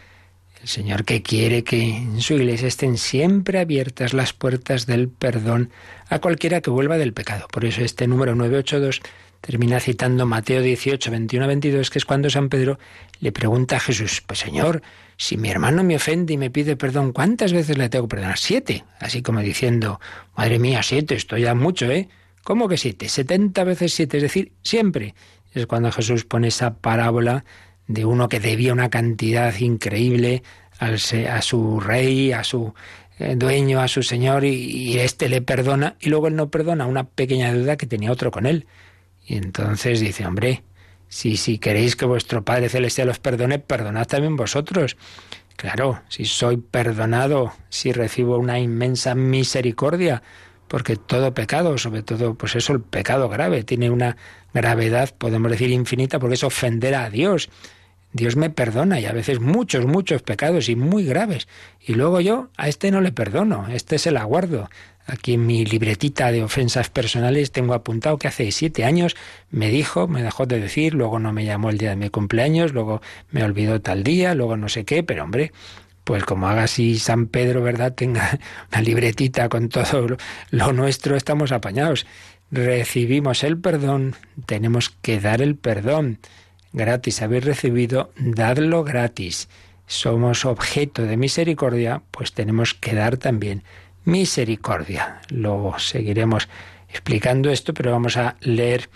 El 0.61 0.67
Señor 0.67 1.05
que 1.05 1.21
quiere 1.21 1.63
que 1.63 1.95
en 1.95 2.19
su 2.19 2.33
iglesia 2.33 2.67
estén 2.67 2.97
siempre 2.97 3.59
abiertas 3.59 4.13
las 4.13 4.33
puertas 4.33 4.87
del 4.87 5.07
perdón 5.07 5.69
a 6.13 6.19
cualquiera 6.19 6.61
que 6.61 6.69
vuelva 6.69 6.97
del 6.97 7.13
pecado. 7.13 7.47
Por 7.51 7.65
eso 7.65 7.81
este 7.81 8.07
número 8.07 8.35
982 8.35 9.01
termina 9.41 9.79
citando 9.79 10.27
Mateo 10.27 10.61
18, 10.61 11.09
21 11.09 11.43
a 11.43 11.47
22, 11.47 11.89
que 11.89 11.97
es 11.97 12.05
cuando 12.05 12.29
San 12.29 12.49
Pedro 12.49 12.77
le 13.19 13.31
pregunta 13.31 13.77
a 13.77 13.79
Jesús, 13.79 14.21
pues 14.25 14.39
Señor, 14.39 14.83
si 15.17 15.37
mi 15.37 15.49
hermano 15.49 15.83
me 15.83 15.95
ofende 15.95 16.33
y 16.33 16.37
me 16.37 16.51
pide 16.51 16.75
perdón, 16.75 17.13
¿cuántas 17.13 17.51
veces 17.51 17.79
le 17.79 17.89
tengo 17.89 18.07
que 18.07 18.15
perdonar? 18.15 18.37
Siete. 18.37 18.85
Así 18.99 19.23
como 19.23 19.39
diciendo, 19.39 19.99
madre 20.37 20.59
mía, 20.59 20.83
siete, 20.83 21.15
esto 21.15 21.35
ya 21.37 21.55
mucho, 21.55 21.89
¿eh? 21.89 22.09
¿Cómo 22.43 22.67
que 22.67 22.77
siete? 22.77 23.09
Setenta 23.09 23.63
veces 23.63 23.93
siete, 23.93 24.17
es 24.17 24.23
decir, 24.23 24.51
siempre. 24.61 25.15
Es 25.53 25.65
cuando 25.65 25.91
Jesús 25.91 26.25
pone 26.25 26.49
esa 26.49 26.75
parábola 26.75 27.43
de 27.87 28.05
uno 28.05 28.29
que 28.29 28.39
debía 28.39 28.71
una 28.71 28.89
cantidad 28.89 29.53
increíble 29.57 30.43
a 30.79 31.41
su 31.41 31.79
rey, 31.79 32.33
a 32.33 32.43
su 32.43 32.73
dueño, 33.19 33.81
a 33.81 33.87
su 33.87 34.03
señor, 34.03 34.43
y, 34.43 34.97
éste 34.99 35.29
le 35.29 35.41
perdona, 35.41 35.95
y 35.99 36.09
luego 36.09 36.27
él 36.27 36.35
no 36.35 36.49
perdona 36.49 36.85
una 36.85 37.05
pequeña 37.05 37.53
deuda 37.53 37.77
que 37.77 37.87
tenía 37.87 38.11
otro 38.11 38.31
con 38.31 38.45
él. 38.45 38.67
Y 39.25 39.37
entonces 39.37 39.99
dice, 39.99 40.25
hombre, 40.25 40.63
si, 41.07 41.37
si 41.37 41.59
queréis 41.59 41.95
que 41.95 42.05
vuestro 42.05 42.43
Padre 42.43 42.69
Celestial 42.69 43.09
os 43.09 43.19
perdone, 43.19 43.59
perdonad 43.59 44.07
también 44.07 44.35
vosotros. 44.35 44.97
Claro, 45.55 46.01
si 46.09 46.25
soy 46.25 46.57
perdonado, 46.57 47.53
si 47.69 47.91
recibo 47.91 48.37
una 48.37 48.59
inmensa 48.59 49.15
misericordia, 49.15 50.23
porque 50.67 50.95
todo 50.95 51.33
pecado, 51.33 51.77
sobre 51.77 52.01
todo, 52.01 52.33
pues 52.33 52.55
eso, 52.55 52.73
el 52.73 52.81
pecado 52.81 53.29
grave, 53.29 53.63
tiene 53.63 53.91
una 53.91 54.17
gravedad, 54.53 55.13
podemos 55.15 55.51
decir, 55.51 55.69
infinita, 55.69 56.19
porque 56.19 56.33
es 56.35 56.43
ofender 56.43 56.95
a 56.95 57.09
Dios. 57.09 57.49
Dios 58.13 58.35
me 58.35 58.51
perdona 58.51 58.99
y 58.99 59.07
a 59.07 59.11
veces 59.11 59.39
muchos, 59.39 59.87
muchos 59.87 60.21
pecados 60.21 60.69
y 60.69 60.75
muy 60.75 61.03
graves. 61.03 61.47
Y 61.81 61.95
luego 61.95 62.21
yo 62.21 62.49
a 62.57 62.69
este 62.69 62.91
no 62.91 63.01
le 63.01 63.11
perdono, 63.11 63.67
este 63.69 63.97
se 63.97 64.11
la 64.11 64.23
guardo. 64.23 64.69
Aquí 65.05 65.33
en 65.33 65.45
mi 65.45 65.65
libretita 65.65 66.31
de 66.31 66.43
ofensas 66.43 66.89
personales 66.89 67.51
tengo 67.51 67.73
apuntado 67.73 68.17
que 68.17 68.27
hace 68.27 68.51
siete 68.51 68.85
años 68.85 69.15
me 69.49 69.69
dijo, 69.69 70.07
me 70.07 70.21
dejó 70.21 70.45
de 70.45 70.59
decir, 70.59 70.93
luego 70.93 71.19
no 71.19 71.33
me 71.33 71.43
llamó 71.43 71.71
el 71.71 71.77
día 71.79 71.89
de 71.89 71.95
mi 71.97 72.09
cumpleaños, 72.09 72.71
luego 72.71 73.01
me 73.31 73.43
olvidó 73.43 73.81
tal 73.81 74.03
día, 74.03 74.35
luego 74.35 74.55
no 74.55 74.69
sé 74.69 74.85
qué, 74.85 75.03
pero 75.03 75.23
hombre, 75.23 75.51
pues 76.03 76.23
como 76.23 76.47
haga 76.47 76.63
así 76.63 76.99
San 76.99 77.25
Pedro, 77.25 77.63
¿verdad? 77.63 77.93
Tenga 77.95 78.39
una 78.71 78.81
libretita 78.81 79.49
con 79.49 79.69
todo 79.69 80.17
lo 80.51 80.71
nuestro, 80.71 81.15
estamos 81.17 81.51
apañados. 81.51 82.05
Recibimos 82.51 83.43
el 83.43 83.57
perdón, 83.57 84.15
tenemos 84.45 84.91
que 85.01 85.19
dar 85.19 85.41
el 85.41 85.55
perdón 85.55 86.19
gratis 86.73 87.21
habéis 87.21 87.45
recibido, 87.45 88.11
dadlo 88.17 88.83
gratis. 88.83 89.47
Somos 89.85 90.45
objeto 90.45 91.03
de 91.03 91.17
misericordia, 91.17 92.01
pues 92.11 92.33
tenemos 92.33 92.73
que 92.73 92.95
dar 92.95 93.17
también 93.17 93.63
misericordia. 94.05 95.21
Luego 95.29 95.79
seguiremos 95.79 96.49
explicando 96.89 97.49
esto, 97.49 97.73
pero 97.73 97.91
vamos 97.91 98.17
a 98.17 98.35
leer 98.41 98.89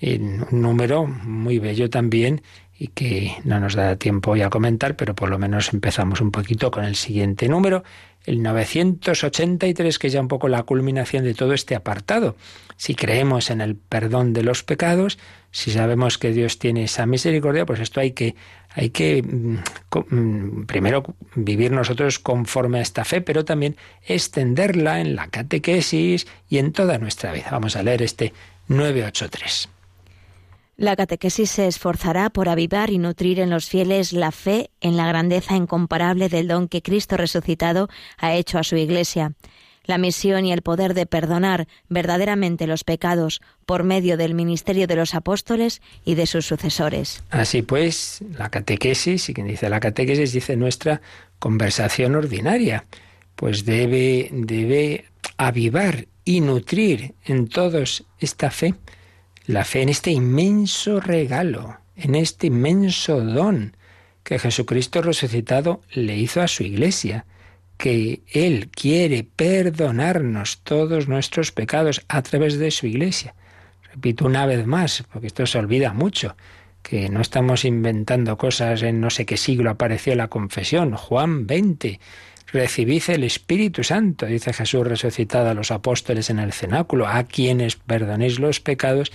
en 0.00 0.44
un 0.50 0.62
número 0.62 1.06
muy 1.06 1.58
bello 1.58 1.90
también 1.90 2.42
y 2.78 2.88
que 2.88 3.36
no 3.44 3.60
nos 3.60 3.74
da 3.74 3.96
tiempo 3.96 4.30
hoy 4.30 4.42
a 4.42 4.48
comentar, 4.48 4.96
pero 4.96 5.14
por 5.14 5.28
lo 5.28 5.38
menos 5.38 5.72
empezamos 5.74 6.20
un 6.22 6.30
poquito 6.30 6.70
con 6.70 6.84
el 6.84 6.96
siguiente 6.96 7.48
número, 7.48 7.84
el 8.30 8.42
983, 8.42 9.98
que 9.98 10.06
es 10.06 10.12
ya 10.12 10.20
un 10.20 10.28
poco 10.28 10.48
la 10.48 10.62
culminación 10.62 11.24
de 11.24 11.34
todo 11.34 11.52
este 11.52 11.74
apartado. 11.74 12.36
Si 12.76 12.94
creemos 12.94 13.50
en 13.50 13.60
el 13.60 13.74
perdón 13.74 14.32
de 14.32 14.44
los 14.44 14.62
pecados, 14.62 15.18
si 15.50 15.72
sabemos 15.72 16.16
que 16.16 16.30
Dios 16.30 16.58
tiene 16.58 16.84
esa 16.84 17.06
misericordia, 17.06 17.66
pues 17.66 17.80
esto 17.80 18.00
hay 18.00 18.12
que, 18.12 18.36
hay 18.70 18.90
que 18.90 19.22
mm, 19.22 20.14
mm, 20.14 20.66
primero 20.66 21.02
vivir 21.34 21.72
nosotros 21.72 22.20
conforme 22.20 22.78
a 22.78 22.82
esta 22.82 23.04
fe, 23.04 23.20
pero 23.20 23.44
también 23.44 23.76
extenderla 24.06 25.00
en 25.00 25.16
la 25.16 25.26
catequesis 25.26 26.26
y 26.48 26.58
en 26.58 26.72
toda 26.72 26.98
nuestra 26.98 27.32
vida. 27.32 27.48
Vamos 27.50 27.74
a 27.74 27.82
leer 27.82 28.02
este 28.02 28.32
983. 28.68 29.79
La 30.80 30.96
catequesis 30.96 31.50
se 31.50 31.66
esforzará 31.66 32.30
por 32.30 32.48
avivar 32.48 32.88
y 32.88 32.96
nutrir 32.96 33.38
en 33.38 33.50
los 33.50 33.68
fieles 33.68 34.14
la 34.14 34.32
fe 34.32 34.70
en 34.80 34.96
la 34.96 35.06
grandeza 35.06 35.54
incomparable 35.54 36.30
del 36.30 36.48
don 36.48 36.68
que 36.68 36.80
Cristo 36.80 37.18
resucitado 37.18 37.90
ha 38.16 38.32
hecho 38.32 38.58
a 38.58 38.64
su 38.64 38.76
Iglesia 38.76 39.34
la 39.84 39.98
misión 39.98 40.46
y 40.46 40.54
el 40.54 40.62
poder 40.62 40.94
de 40.94 41.04
perdonar 41.04 41.68
verdaderamente 41.90 42.66
los 42.66 42.82
pecados 42.82 43.42
por 43.66 43.84
medio 43.84 44.16
del 44.16 44.32
ministerio 44.32 44.86
de 44.86 44.96
los 44.96 45.14
apóstoles 45.14 45.82
y 46.06 46.14
de 46.14 46.24
sus 46.24 46.46
sucesores. 46.46 47.22
Así 47.28 47.60
pues, 47.60 48.22
la 48.38 48.48
catequesis, 48.48 49.28
y 49.28 49.34
quien 49.34 49.48
dice 49.48 49.68
la 49.68 49.80
catequesis 49.80 50.32
dice 50.32 50.56
nuestra 50.56 51.02
conversación 51.38 52.14
ordinaria, 52.14 52.86
pues 53.36 53.66
debe, 53.66 54.30
debe 54.32 55.04
avivar 55.36 56.06
y 56.24 56.40
nutrir 56.40 57.14
en 57.26 57.48
todos 57.48 58.04
esta 58.18 58.50
fe, 58.50 58.74
la 59.50 59.64
fe 59.64 59.82
en 59.82 59.88
este 59.88 60.12
inmenso 60.12 61.00
regalo, 61.00 61.78
en 61.96 62.14
este 62.14 62.46
inmenso 62.46 63.20
don 63.20 63.76
que 64.22 64.38
Jesucristo 64.38 65.02
resucitado 65.02 65.80
le 65.92 66.16
hizo 66.16 66.40
a 66.40 66.46
su 66.46 66.62
iglesia 66.62 67.24
que 67.76 68.20
Él 68.28 68.68
quiere 68.68 69.24
perdonarnos 69.24 70.60
todos 70.62 71.08
nuestros 71.08 71.50
pecados 71.50 72.02
a 72.08 72.22
través 72.22 72.58
de 72.58 72.70
su 72.70 72.86
iglesia. 72.86 73.34
Repito 73.92 74.24
una 74.24 74.46
vez 74.46 74.66
más, 74.66 75.02
porque 75.10 75.26
esto 75.26 75.44
se 75.46 75.58
olvida 75.58 75.92
mucho, 75.92 76.36
que 76.82 77.08
no 77.08 77.20
estamos 77.20 77.64
inventando 77.64 78.38
cosas 78.38 78.82
en 78.82 79.00
no 79.00 79.10
sé 79.10 79.26
qué 79.26 79.36
siglo 79.36 79.70
apareció 79.70 80.14
la 80.14 80.28
confesión. 80.28 80.94
Juan 80.94 81.46
20. 81.46 81.98
Recibid 82.52 83.02
el 83.08 83.24
Espíritu 83.24 83.84
Santo, 83.84 84.26
dice 84.26 84.52
Jesús 84.52 84.86
resucitado 84.86 85.50
a 85.50 85.54
los 85.54 85.70
apóstoles 85.70 86.30
en 86.30 86.40
el 86.40 86.52
cenáculo. 86.52 87.06
A 87.06 87.22
quienes 87.24 87.76
perdonéis 87.76 88.40
los 88.40 88.60
pecados, 88.60 89.12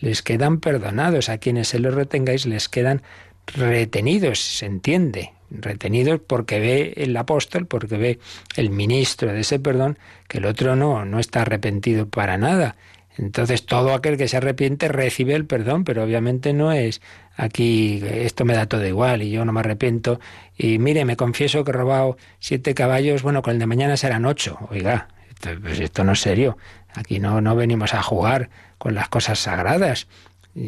les 0.00 0.22
quedan 0.22 0.60
perdonados. 0.60 1.28
A 1.28 1.38
quienes 1.38 1.68
se 1.68 1.78
los 1.78 1.94
retengáis, 1.94 2.46
les 2.46 2.68
quedan 2.68 3.02
retenidos. 3.46 4.40
Se 4.40 4.66
entiende 4.66 5.32
retenidos 5.50 6.20
porque 6.26 6.60
ve 6.60 6.94
el 6.96 7.16
apóstol, 7.16 7.66
porque 7.66 7.96
ve 7.96 8.18
el 8.56 8.70
ministro 8.70 9.32
de 9.32 9.40
ese 9.40 9.58
perdón, 9.58 9.98
que 10.28 10.38
el 10.38 10.46
otro 10.46 10.76
no, 10.76 11.04
no 11.04 11.18
está 11.18 11.42
arrepentido 11.42 12.08
para 12.08 12.36
nada. 12.36 12.76
Entonces 13.18 13.64
todo 13.64 13.94
aquel 13.94 14.18
que 14.18 14.28
se 14.28 14.36
arrepiente 14.36 14.88
recibe 14.88 15.34
el 15.34 15.46
perdón, 15.46 15.84
pero 15.84 16.04
obviamente 16.04 16.52
no 16.52 16.72
es 16.72 17.00
aquí 17.36 18.02
esto 18.04 18.44
me 18.44 18.54
da 18.54 18.66
todo 18.66 18.86
igual 18.86 19.22
y 19.22 19.30
yo 19.30 19.44
no 19.44 19.52
me 19.52 19.60
arrepiento 19.60 20.20
y 20.56 20.78
mire, 20.78 21.04
me 21.04 21.16
confieso 21.16 21.64
que 21.64 21.70
he 21.70 21.74
robado 21.74 22.18
siete 22.40 22.74
caballos, 22.74 23.22
bueno, 23.22 23.40
con 23.40 23.54
el 23.54 23.58
de 23.58 23.66
mañana 23.66 23.96
serán 23.96 24.26
ocho. 24.26 24.58
Oiga, 24.70 25.08
esto, 25.30 25.50
pues 25.62 25.80
esto 25.80 26.04
no 26.04 26.12
es 26.12 26.20
serio. 26.20 26.58
Aquí 26.94 27.18
no, 27.18 27.40
no 27.40 27.56
venimos 27.56 27.94
a 27.94 28.02
jugar 28.02 28.50
con 28.78 28.94
las 28.94 29.08
cosas 29.08 29.38
sagradas. 29.38 30.06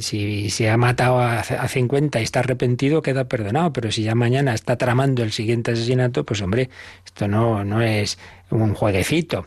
Si, 0.01 0.51
si 0.51 0.67
ha 0.67 0.77
matado 0.77 1.19
a, 1.21 1.41
a 1.41 1.69
50 1.69 2.21
y 2.21 2.23
está 2.23 2.41
arrepentido, 2.41 3.01
queda 3.01 3.25
perdonado. 3.25 3.73
Pero 3.73 3.91
si 3.91 4.03
ya 4.03 4.15
mañana 4.15 4.53
está 4.55 4.77
tramando 4.77 5.23
el 5.23 5.33
siguiente 5.33 5.73
asesinato, 5.73 6.25
pues 6.25 6.43
hombre, 6.43 6.69
esto 7.07 7.27
no, 7.27 7.65
no 7.65 7.81
es 7.81 8.19
un 8.51 8.75
jueguecito. 8.75 9.47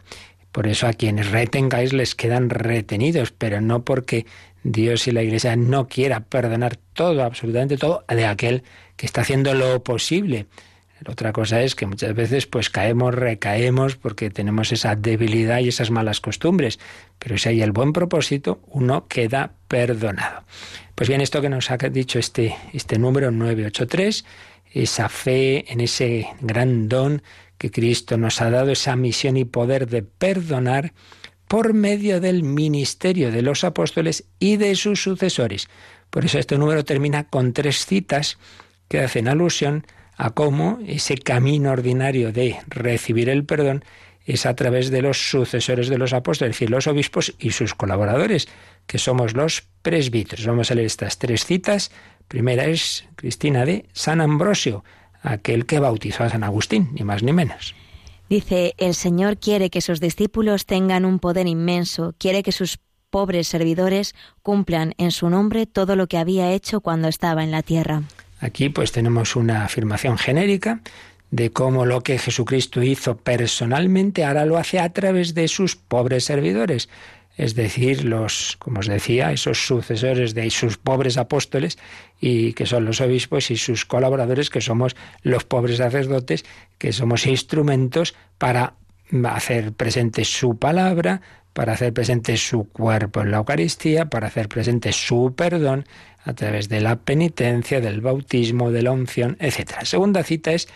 Por 0.52 0.68
eso 0.68 0.88
a 0.88 0.94
quienes 0.94 1.32
retengáis 1.32 1.94
les 1.94 2.16
quedan 2.16 2.50
retenidos, 2.50 3.32
pero 3.32 3.62
no 3.62 3.84
porque 3.84 4.26
Dios 4.64 5.08
y 5.08 5.12
la 5.12 5.24
Iglesia 5.24 5.56
no 5.56 5.88
quiera 5.88 6.22
perdonar 6.22 6.78
todo, 6.94 7.24
absolutamente 7.24 7.78
todo, 7.78 8.04
de 8.08 8.26
aquel 8.26 8.64
que 8.98 9.06
está 9.06 9.22
haciendo 9.22 9.54
lo 9.54 9.84
posible 9.84 10.48
otra 11.08 11.34
cosa 11.34 11.62
es 11.62 11.76
que 11.76 11.86
muchas 11.86 12.14
veces 12.14 12.46
pues 12.46 12.70
caemos, 12.70 13.16
recaemos 13.16 13.96
porque 13.96 14.30
tenemos 14.30 14.72
esa 14.72 14.96
debilidad 14.96 15.60
y 15.60 15.70
esas 15.70 15.90
malas 15.90 16.22
costumbres, 16.22 16.80
pero 17.18 17.38
si 17.38 17.50
hay 17.50 17.62
el 17.62 17.72
buen 17.72 17.94
propósito, 17.94 18.60
uno 18.68 19.08
queda 19.08 19.54
perdonado. 19.68 20.44
Pues 20.96 21.10
bien, 21.10 21.22
esto 21.22 21.42
que 21.42 21.50
nos 21.50 21.72
ha 21.72 21.78
dicho 21.78 22.20
este, 22.20 22.56
este 22.74 23.00
número 23.00 23.32
983, 23.32 24.26
esa 24.74 25.10
fe 25.10 25.72
en 25.72 25.82
ese 25.82 26.28
gran 26.42 26.88
don 26.88 27.24
que 27.58 27.72
Cristo 27.72 28.18
nos 28.18 28.42
ha 28.42 28.50
dado, 28.50 28.72
esa 28.72 28.96
misión 28.96 29.38
y 29.38 29.46
poder 29.46 29.88
de 29.88 30.04
perdonar 30.04 30.94
por 31.48 31.74
medio 31.74 32.22
del 32.22 32.44
ministerio 32.44 33.32
de 33.32 33.42
los 33.42 33.64
apóstoles 33.64 34.26
y 34.40 34.58
de 34.58 34.76
sus 34.76 35.04
sucesores. 35.04 35.68
Por 36.10 36.26
eso 36.26 36.40
este 36.40 36.58
número 36.58 36.86
termina 36.86 37.26
con 37.26 37.54
tres 37.54 37.86
citas 37.86 38.38
que 38.88 39.00
hacen 39.00 39.28
alusión 39.28 39.86
a 39.88 40.01
cómo 40.30 40.78
ese 40.86 41.18
camino 41.18 41.72
ordinario 41.72 42.32
de 42.32 42.60
recibir 42.68 43.28
el 43.28 43.44
perdón 43.44 43.84
es 44.26 44.46
a 44.46 44.56
través 44.56 44.92
de 44.92 45.02
los 45.02 45.30
sucesores 45.30 45.90
de 45.90 45.98
los 45.98 46.14
apóstoles, 46.14 46.52
es 46.52 46.60
decir, 46.60 46.70
los 46.70 46.88
obispos 46.88 47.34
y 47.40 47.52
sus 47.52 47.74
colaboradores, 47.74 48.48
que 48.86 49.00
somos 49.00 49.34
los 49.34 49.64
presbíteros. 49.82 50.46
Vamos 50.46 50.70
a 50.72 50.76
leer 50.76 50.86
estas 50.86 51.18
tres 51.18 51.46
citas. 51.46 51.92
Primera 52.28 52.66
es 52.66 53.06
Cristina 53.16 53.66
de 53.66 53.88
San 53.94 54.22
Ambrosio, 54.22 54.84
aquel 55.24 55.66
que 55.66 55.80
bautizó 55.80 56.24
a 56.24 56.30
San 56.30 56.44
Agustín, 56.44 56.90
ni 56.94 57.04
más 57.04 57.24
ni 57.24 57.34
menos. 57.34 57.76
Dice, 58.30 58.76
el 58.78 58.94
Señor 58.94 59.38
quiere 59.38 59.70
que 59.70 59.82
sus 59.82 60.00
discípulos 60.00 60.66
tengan 60.66 61.04
un 61.04 61.20
poder 61.20 61.48
inmenso, 61.48 62.16
quiere 62.18 62.44
que 62.44 62.54
sus 62.54 62.80
pobres 63.10 63.48
servidores 63.48 64.16
cumplan 64.42 64.94
en 64.98 65.12
su 65.12 65.30
nombre 65.30 65.66
todo 65.66 65.96
lo 65.96 66.08
que 66.08 66.18
había 66.18 66.54
hecho 66.54 66.80
cuando 66.80 67.10
estaba 67.10 67.44
en 67.44 67.52
la 67.52 67.62
tierra. 67.62 68.04
Aquí 68.42 68.70
pues 68.70 68.92
tenemos 68.92 69.36
una 69.36 69.64
afirmación 69.64 70.18
genérica 70.18 70.82
de 71.30 71.52
cómo 71.52 71.86
lo 71.86 72.02
que 72.02 72.18
Jesucristo 72.18 72.82
hizo 72.84 73.16
personalmente 73.18 74.26
ahora 74.26 74.46
lo 74.46 74.58
hace 74.58 74.80
a 74.80 74.92
través 74.92 75.34
de 75.34 75.48
sus 75.48 75.76
pobres 75.76 76.26
servidores, 76.26 76.90
es 77.38 77.56
decir, 77.56 78.04
los, 78.04 78.58
como 78.60 78.82
os 78.82 78.88
decía, 78.88 79.32
esos 79.32 79.66
sucesores 79.66 80.34
de 80.34 80.50
sus 80.50 80.78
pobres 80.78 81.18
apóstoles 81.18 81.78
y 82.20 82.54
que 82.54 82.66
son 82.66 82.84
los 82.84 83.00
obispos 83.00 83.52
y 83.52 83.58
sus 83.58 83.86
colaboradores 83.86 84.50
que 84.50 84.60
somos 84.60 84.96
los 85.22 85.46
pobres 85.46 85.78
sacerdotes, 85.78 86.44
que 86.78 86.92
somos 86.92 87.26
instrumentos 87.28 88.16
para 88.38 88.74
hacer 89.26 89.74
presente 89.74 90.26
su 90.26 90.58
palabra, 90.58 91.22
para 91.54 91.74
hacer 91.74 91.94
presente 91.94 92.38
su 92.38 92.70
cuerpo 92.70 93.22
en 93.22 93.32
la 93.32 93.38
Eucaristía, 93.38 94.10
para 94.10 94.28
hacer 94.28 94.48
presente 94.48 94.94
su 94.94 95.34
perdón 95.36 95.86
a 96.24 96.34
través 96.34 96.70
de 96.70 96.82
la 96.82 96.98
penitencia, 96.98 97.82
del 97.82 98.02
bautismo, 98.02 98.72
de 98.72 98.84
la 98.84 98.92
unción, 98.92 99.38
etc. 99.40 99.84
Segunda 99.84 100.24
cita 100.24 100.54
es 100.54 100.68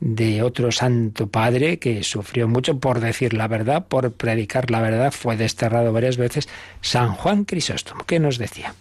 de 0.00 0.42
otro 0.42 0.70
santo 0.70 1.26
padre 1.26 1.78
que 1.78 2.02
sufrió 2.04 2.46
mucho 2.46 2.78
por 2.78 3.00
decir 3.00 3.34
la 3.34 3.48
verdad, 3.48 3.86
por 3.88 4.12
predicar 4.12 4.70
la 4.70 4.80
verdad, 4.80 5.12
fue 5.12 5.36
desterrado 5.36 5.92
varias 5.92 6.16
veces, 6.16 6.48
San 6.80 7.14
Juan 7.14 7.44
Crisóstomo. 7.44 8.04
¿Qué 8.06 8.18
nos 8.20 8.38
decía? 8.38 8.74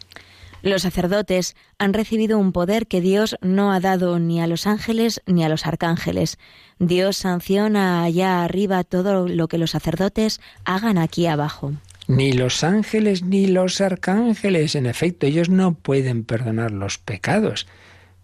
Los 0.68 0.82
sacerdotes 0.82 1.56
han 1.80 1.94
recibido 1.94 2.38
un 2.38 2.52
poder 2.52 2.88
que 2.88 3.00
Dios 3.00 3.38
no 3.40 3.72
ha 3.72 3.80
dado 3.80 4.20
ni 4.20 4.42
a 4.42 4.48
los 4.48 4.68
ángeles 4.68 5.22
ni 5.26 5.46
a 5.46 5.48
los 5.48 5.66
arcángeles. 5.66 6.38
Dios 6.78 7.16
sanciona 7.16 8.04
allá 8.04 8.44
arriba 8.44 8.84
todo 8.84 9.30
lo 9.30 9.48
que 9.48 9.58
los 9.58 9.72
sacerdotes 9.72 10.42
hagan 10.66 10.98
aquí 10.98 11.26
abajo. 11.26 11.72
Ni 12.10 12.34
los 12.34 12.66
ángeles 12.66 13.24
ni 13.24 13.48
los 13.48 13.80
arcángeles, 13.80 14.76
en 14.76 14.88
efecto, 14.88 15.26
ellos 15.26 15.48
no 15.48 15.74
pueden 15.74 16.26
perdonar 16.26 16.72
los 16.72 16.98
pecados, 16.98 17.66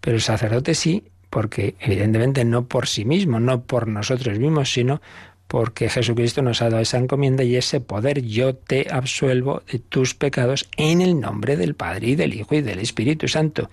pero 0.02 0.16
el 0.16 0.22
sacerdote 0.22 0.74
sí, 0.74 1.04
porque 1.30 1.76
evidentemente 1.80 2.44
no 2.44 2.68
por 2.68 2.88
sí 2.88 3.06
mismo, 3.06 3.40
no 3.40 3.62
por 3.62 3.88
nosotros 3.88 4.38
mismos, 4.38 4.70
sino 4.70 5.00
porque 5.54 5.88
Jesucristo 5.88 6.42
nos 6.42 6.62
ha 6.62 6.68
dado 6.68 6.82
esa 6.82 6.98
encomienda 6.98 7.44
y 7.44 7.54
ese 7.54 7.78
poder. 7.80 8.22
Yo 8.22 8.56
te 8.56 8.88
absuelvo 8.90 9.62
de 9.70 9.78
tus 9.78 10.12
pecados 10.16 10.68
en 10.76 11.00
el 11.00 11.20
nombre 11.20 11.56
del 11.56 11.76
Padre 11.76 12.08
y 12.08 12.16
del 12.16 12.34
Hijo 12.34 12.56
y 12.56 12.60
del 12.60 12.80
Espíritu 12.80 13.28
Santo. 13.28 13.70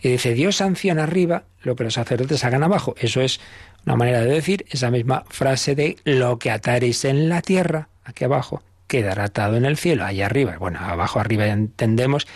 Y 0.00 0.08
dice, 0.08 0.32
Dios 0.32 0.56
sanciona 0.56 1.02
arriba 1.02 1.42
lo 1.60 1.76
que 1.76 1.84
los 1.84 1.92
sacerdotes 1.92 2.44
hagan 2.44 2.62
abajo. 2.62 2.94
Eso 2.98 3.20
es 3.20 3.40
una 3.84 3.96
manera 3.96 4.22
de 4.22 4.32
decir 4.32 4.64
esa 4.70 4.90
misma 4.90 5.24
frase 5.28 5.74
de 5.74 5.98
lo 6.04 6.38
que 6.38 6.50
ataréis 6.50 7.04
en 7.04 7.28
la 7.28 7.42
tierra, 7.42 7.90
aquí 8.04 8.24
abajo, 8.24 8.62
quedará 8.86 9.24
atado 9.24 9.58
en 9.58 9.66
el 9.66 9.76
cielo, 9.76 10.06
allá 10.06 10.24
arriba. 10.24 10.56
Bueno, 10.58 10.78
abajo 10.80 11.20
arriba 11.20 11.46
entendemos 11.48 12.26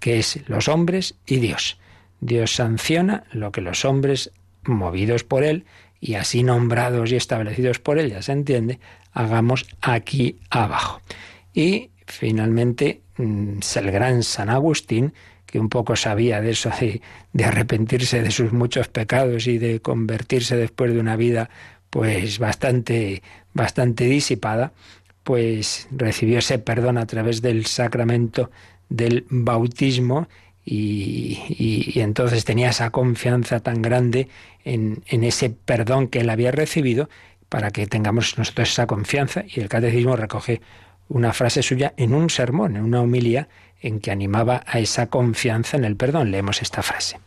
que 0.00 0.18
es 0.18 0.40
los 0.48 0.66
hombres 0.66 1.14
y 1.24 1.36
Dios. 1.36 1.78
Dios 2.18 2.56
sanciona 2.56 3.22
lo 3.30 3.52
que 3.52 3.60
los 3.60 3.84
hombres, 3.84 4.32
movidos 4.64 5.22
por 5.22 5.44
Él, 5.44 5.66
y 6.00 6.14
así 6.14 6.42
nombrados 6.42 7.12
y 7.12 7.16
establecidos 7.16 7.78
por 7.78 7.98
Él, 7.98 8.10
ya 8.10 8.22
se 8.22 8.32
entiende, 8.32 8.80
hagamos 9.12 9.66
aquí 9.80 10.38
abajo. 10.48 11.00
Y 11.52 11.90
finalmente, 12.06 13.02
mm, 13.16 13.58
el 13.76 13.90
gran 13.90 14.22
San 14.22 14.48
Agustín, 14.48 15.12
que 15.46 15.58
un 15.58 15.68
poco 15.68 15.96
sabía 15.96 16.40
de 16.40 16.50
eso, 16.50 16.70
de, 16.80 17.02
de, 17.32 17.44
arrepentirse 17.44 18.22
de 18.22 18.30
sus 18.30 18.52
muchos 18.52 18.88
pecados 18.88 19.46
y 19.46 19.58
de 19.58 19.80
convertirse 19.80 20.56
después 20.56 20.94
de 20.94 21.00
una 21.00 21.16
vida 21.16 21.50
pues 21.90 22.38
bastante, 22.38 23.22
bastante 23.52 24.04
disipada, 24.04 24.72
pues 25.24 25.88
recibió 25.90 26.38
ese 26.38 26.58
perdón 26.58 26.98
a 26.98 27.06
través 27.06 27.42
del 27.42 27.66
sacramento 27.66 28.50
del 28.88 29.26
bautismo 29.28 30.28
y, 30.64 31.98
entonces 32.00 32.44
tenía 32.44 32.70
esa 32.70 32.90
confianza 32.90 33.60
tan 33.60 33.82
grande 33.82 34.28
en, 34.64 35.02
ese 35.08 35.50
perdón 35.50 36.08
que 36.08 36.20
él 36.20 36.30
había 36.30 36.52
recibido 36.52 37.08
para 37.48 37.70
que 37.70 37.86
tengamos 37.86 38.38
nosotros 38.38 38.70
esa 38.70 38.86
confianza. 38.86 39.44
Y 39.48 39.60
el 39.60 39.68
catecismo 39.68 40.16
recoge 40.16 40.60
una 41.08 41.32
frase 41.32 41.62
suya 41.62 41.94
en 41.96 42.14
un 42.14 42.30
sermón, 42.30 42.76
en 42.76 42.84
una 42.84 43.00
homilía, 43.00 43.48
en 43.80 44.00
que 44.00 44.10
animaba 44.10 44.62
a 44.66 44.78
esa 44.78 45.08
confianza 45.08 45.76
en 45.76 45.84
el 45.84 45.96
perdón. 45.96 46.30
Leemos 46.30 46.62
esta 46.62 46.82
frase. 46.82 47.18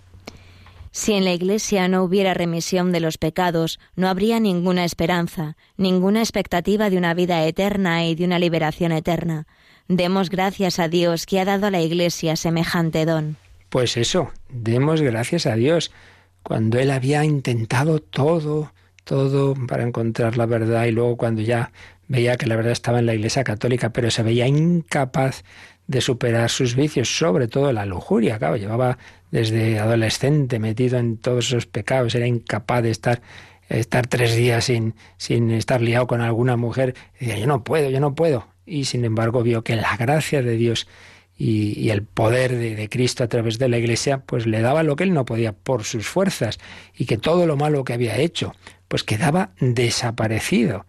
Si 0.92 1.14
en 1.14 1.26
la 1.26 1.34
Iglesia 1.34 1.88
no 1.88 2.04
hubiera 2.04 2.36
remisión 2.36 2.92
de 2.92 3.00
los 3.00 3.18
pecados, 3.18 3.80
no 3.96 4.08
habría 4.08 4.40
ninguna 4.40 4.86
esperanza, 4.86 5.58
ninguna 5.76 6.20
expectativa 6.20 6.92
de 6.92 6.98
una 6.98 7.16
vida 7.16 7.44
eterna 7.48 8.06
y 8.06 8.14
de 8.14 8.26
una 8.26 8.38
liberación 8.38 8.92
eterna. 8.92 9.48
Demos 9.88 10.30
gracias 10.30 10.80
a 10.80 10.88
Dios 10.88 11.26
que 11.26 11.40
ha 11.40 11.46
dado 11.46 11.68
a 11.68 11.72
la 11.72 11.82
Iglesia 11.82 12.36
semejante 12.36 13.06
don. 13.06 13.38
Pues 13.70 13.98
eso, 13.98 14.32
demos 14.50 15.02
gracias 15.02 15.46
a 15.46 15.56
Dios. 15.56 15.92
Cuando 16.42 16.80
Él 16.80 16.92
había 16.92 17.26
intentado 17.26 18.00
todo, 18.00 18.72
todo 19.04 19.56
para 19.68 19.84
encontrar 19.84 20.38
la 20.38 20.46
verdad 20.46 20.86
y 20.86 20.92
luego 20.92 21.18
cuando 21.18 21.42
ya 21.42 21.72
veía 22.08 22.38
que 22.38 22.48
la 22.48 22.56
verdad 22.56 22.72
estaba 22.72 23.00
en 23.00 23.08
la 23.08 23.14
Iglesia 23.14 23.44
Católica, 23.44 23.92
pero 23.92 24.12
se 24.12 24.24
veía 24.24 24.48
incapaz 24.48 25.44
de 25.88 26.02
superar 26.02 26.50
sus 26.50 26.76
vicios, 26.76 27.18
sobre 27.18 27.48
todo 27.48 27.74
la 27.74 27.86
lujuria. 27.86 28.38
Claro, 28.38 28.58
llevaba 28.58 28.98
desde 29.32 29.80
adolescente 29.80 30.60
metido 30.60 30.98
en 30.98 31.18
todos 31.18 31.48
esos 31.48 31.66
pecados, 31.66 32.16
era 32.16 32.28
incapaz 32.28 32.84
de 32.84 32.92
estar 32.92 33.22
estar 33.70 34.08
tres 34.08 34.36
días 34.36 34.66
sin, 34.66 34.96
sin 35.18 35.52
estar 35.52 35.82
liado 35.82 36.08
con 36.08 36.22
alguna 36.22 36.58
mujer. 36.58 36.96
Decía, 37.20 37.38
yo 37.38 37.48
no 37.48 37.64
puedo, 37.64 37.90
yo 37.90 38.00
no 38.00 38.16
puedo. 38.16 38.48
Y 38.66 38.86
sin 38.86 39.06
embargo 39.06 39.44
vio 39.44 39.64
que 39.64 39.76
la 39.76 39.96
gracia 39.98 40.42
de 40.42 40.56
Dios 40.56 40.88
y, 41.38 41.90
el 41.90 42.04
poder 42.04 42.56
de, 42.56 42.76
de, 42.76 42.90
Cristo 42.90 43.24
a 43.24 43.28
través 43.28 43.58
de 43.58 43.68
la 43.68 43.78
Iglesia, 43.78 44.20
pues 44.20 44.46
le 44.46 44.62
daba 44.62 44.84
lo 44.84 44.96
que 44.96 45.04
él 45.04 45.14
no 45.14 45.26
podía 45.26 45.52
por 45.52 45.84
sus 45.84 46.08
fuerzas 46.08 46.60
y 46.96 47.06
que 47.06 47.18
todo 47.18 47.48
lo 47.48 47.58
malo 47.58 47.84
que 47.84 47.94
había 47.94 48.18
hecho, 48.18 48.54
pues 48.88 49.04
quedaba 49.04 49.52
desaparecido. 49.60 50.86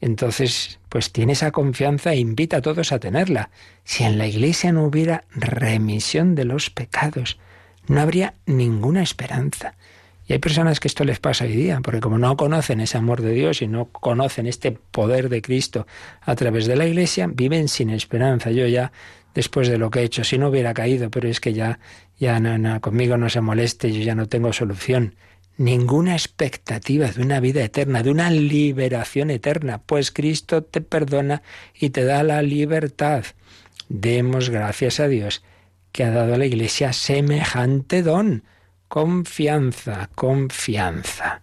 Entonces, 0.00 0.80
pues 0.90 1.12
tiene 1.12 1.32
esa 1.32 1.50
confianza 1.50 2.12
e 2.12 2.18
invita 2.18 2.58
a 2.58 2.60
todos 2.60 2.92
a 2.92 2.98
tenerla. 2.98 3.50
Si 3.84 4.04
en 4.04 4.18
la 4.18 4.26
Iglesia 4.26 4.70
no 4.70 4.84
hubiera 4.84 5.24
remisión 5.30 6.34
de 6.34 6.44
los 6.44 6.68
pecados, 6.68 7.38
no 7.86 8.00
habría 8.00 8.34
ninguna 8.44 9.02
esperanza. 9.02 9.76
Y 10.26 10.32
hay 10.32 10.38
personas 10.38 10.80
que 10.80 10.88
esto 10.88 11.04
les 11.04 11.20
pasa 11.20 11.44
hoy 11.44 11.52
día, 11.52 11.80
porque 11.82 12.00
como 12.00 12.18
no 12.18 12.36
conocen 12.36 12.80
ese 12.80 12.96
amor 12.96 13.20
de 13.20 13.32
Dios 13.32 13.60
y 13.60 13.68
no 13.68 13.86
conocen 13.86 14.46
este 14.46 14.72
poder 14.72 15.28
de 15.28 15.42
Cristo 15.42 15.86
a 16.22 16.34
través 16.34 16.66
de 16.66 16.76
la 16.76 16.86
Iglesia, 16.86 17.28
viven 17.30 17.68
sin 17.68 17.90
esperanza. 17.90 18.50
Yo 18.50 18.66
ya, 18.66 18.92
después 19.34 19.68
de 19.68 19.76
lo 19.76 19.90
que 19.90 20.00
he 20.00 20.04
hecho, 20.04 20.24
si 20.24 20.38
no 20.38 20.48
hubiera 20.48 20.72
caído, 20.72 21.10
pero 21.10 21.28
es 21.28 21.40
que 21.40 21.52
ya, 21.52 21.78
ya 22.18 22.40
conmigo 22.80 23.18
no 23.18 23.28
se 23.28 23.42
moleste, 23.42 23.92
yo 23.92 24.00
ya 24.00 24.14
no 24.14 24.26
tengo 24.26 24.52
solución 24.52 25.14
ninguna 25.56 26.14
expectativa 26.14 27.08
de 27.08 27.22
una 27.22 27.40
vida 27.40 27.62
eterna, 27.62 28.02
de 28.02 28.10
una 28.10 28.30
liberación 28.30 29.30
eterna, 29.30 29.82
pues 29.84 30.10
Cristo 30.10 30.64
te 30.64 30.80
perdona 30.80 31.42
y 31.78 31.90
te 31.90 32.04
da 32.04 32.22
la 32.22 32.42
libertad. 32.42 33.24
Demos 33.88 34.50
gracias 34.50 35.00
a 35.00 35.08
Dios 35.08 35.42
que 35.92 36.04
ha 36.04 36.10
dado 36.10 36.34
a 36.34 36.38
la 36.38 36.46
Iglesia 36.46 36.92
semejante 36.92 38.02
don. 38.02 38.42
Confianza, 38.94 40.08
confianza. 40.14 41.42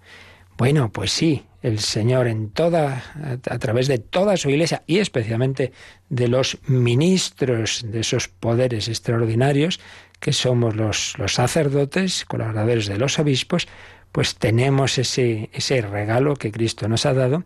Bueno, 0.57 0.89
pues 0.89 1.11
sí, 1.11 1.43
el 1.61 1.79
Señor 1.79 2.27
en 2.27 2.49
toda, 2.49 3.03
a 3.45 3.59
través 3.59 3.89
de 3.89 3.97
toda 3.97 4.37
su 4.37 4.49
iglesia 4.49 4.83
y 4.87 4.99
especialmente 4.99 5.73
de 6.07 6.29
los 6.29 6.59
ministros 6.67 7.83
de 7.85 7.99
esos 7.99 8.29
poderes 8.29 8.87
extraordinarios 8.87 9.81
que 10.21 10.31
somos 10.31 10.77
los, 10.77 11.17
los 11.17 11.33
sacerdotes, 11.33 12.23
colaboradores 12.23 12.87
de 12.87 12.97
los 12.97 13.19
obispos, 13.19 13.67
pues 14.13 14.35
tenemos 14.35 14.97
ese, 14.97 15.49
ese 15.51 15.81
regalo 15.81 16.37
que 16.37 16.53
Cristo 16.53 16.87
nos 16.87 17.05
ha 17.05 17.13
dado 17.13 17.43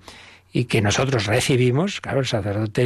y 0.54 0.66
que 0.66 0.84
nosotros 0.84 1.26
recibimos, 1.26 2.00
claro, 2.00 2.20
el 2.20 2.28
sacerdote 2.28 2.84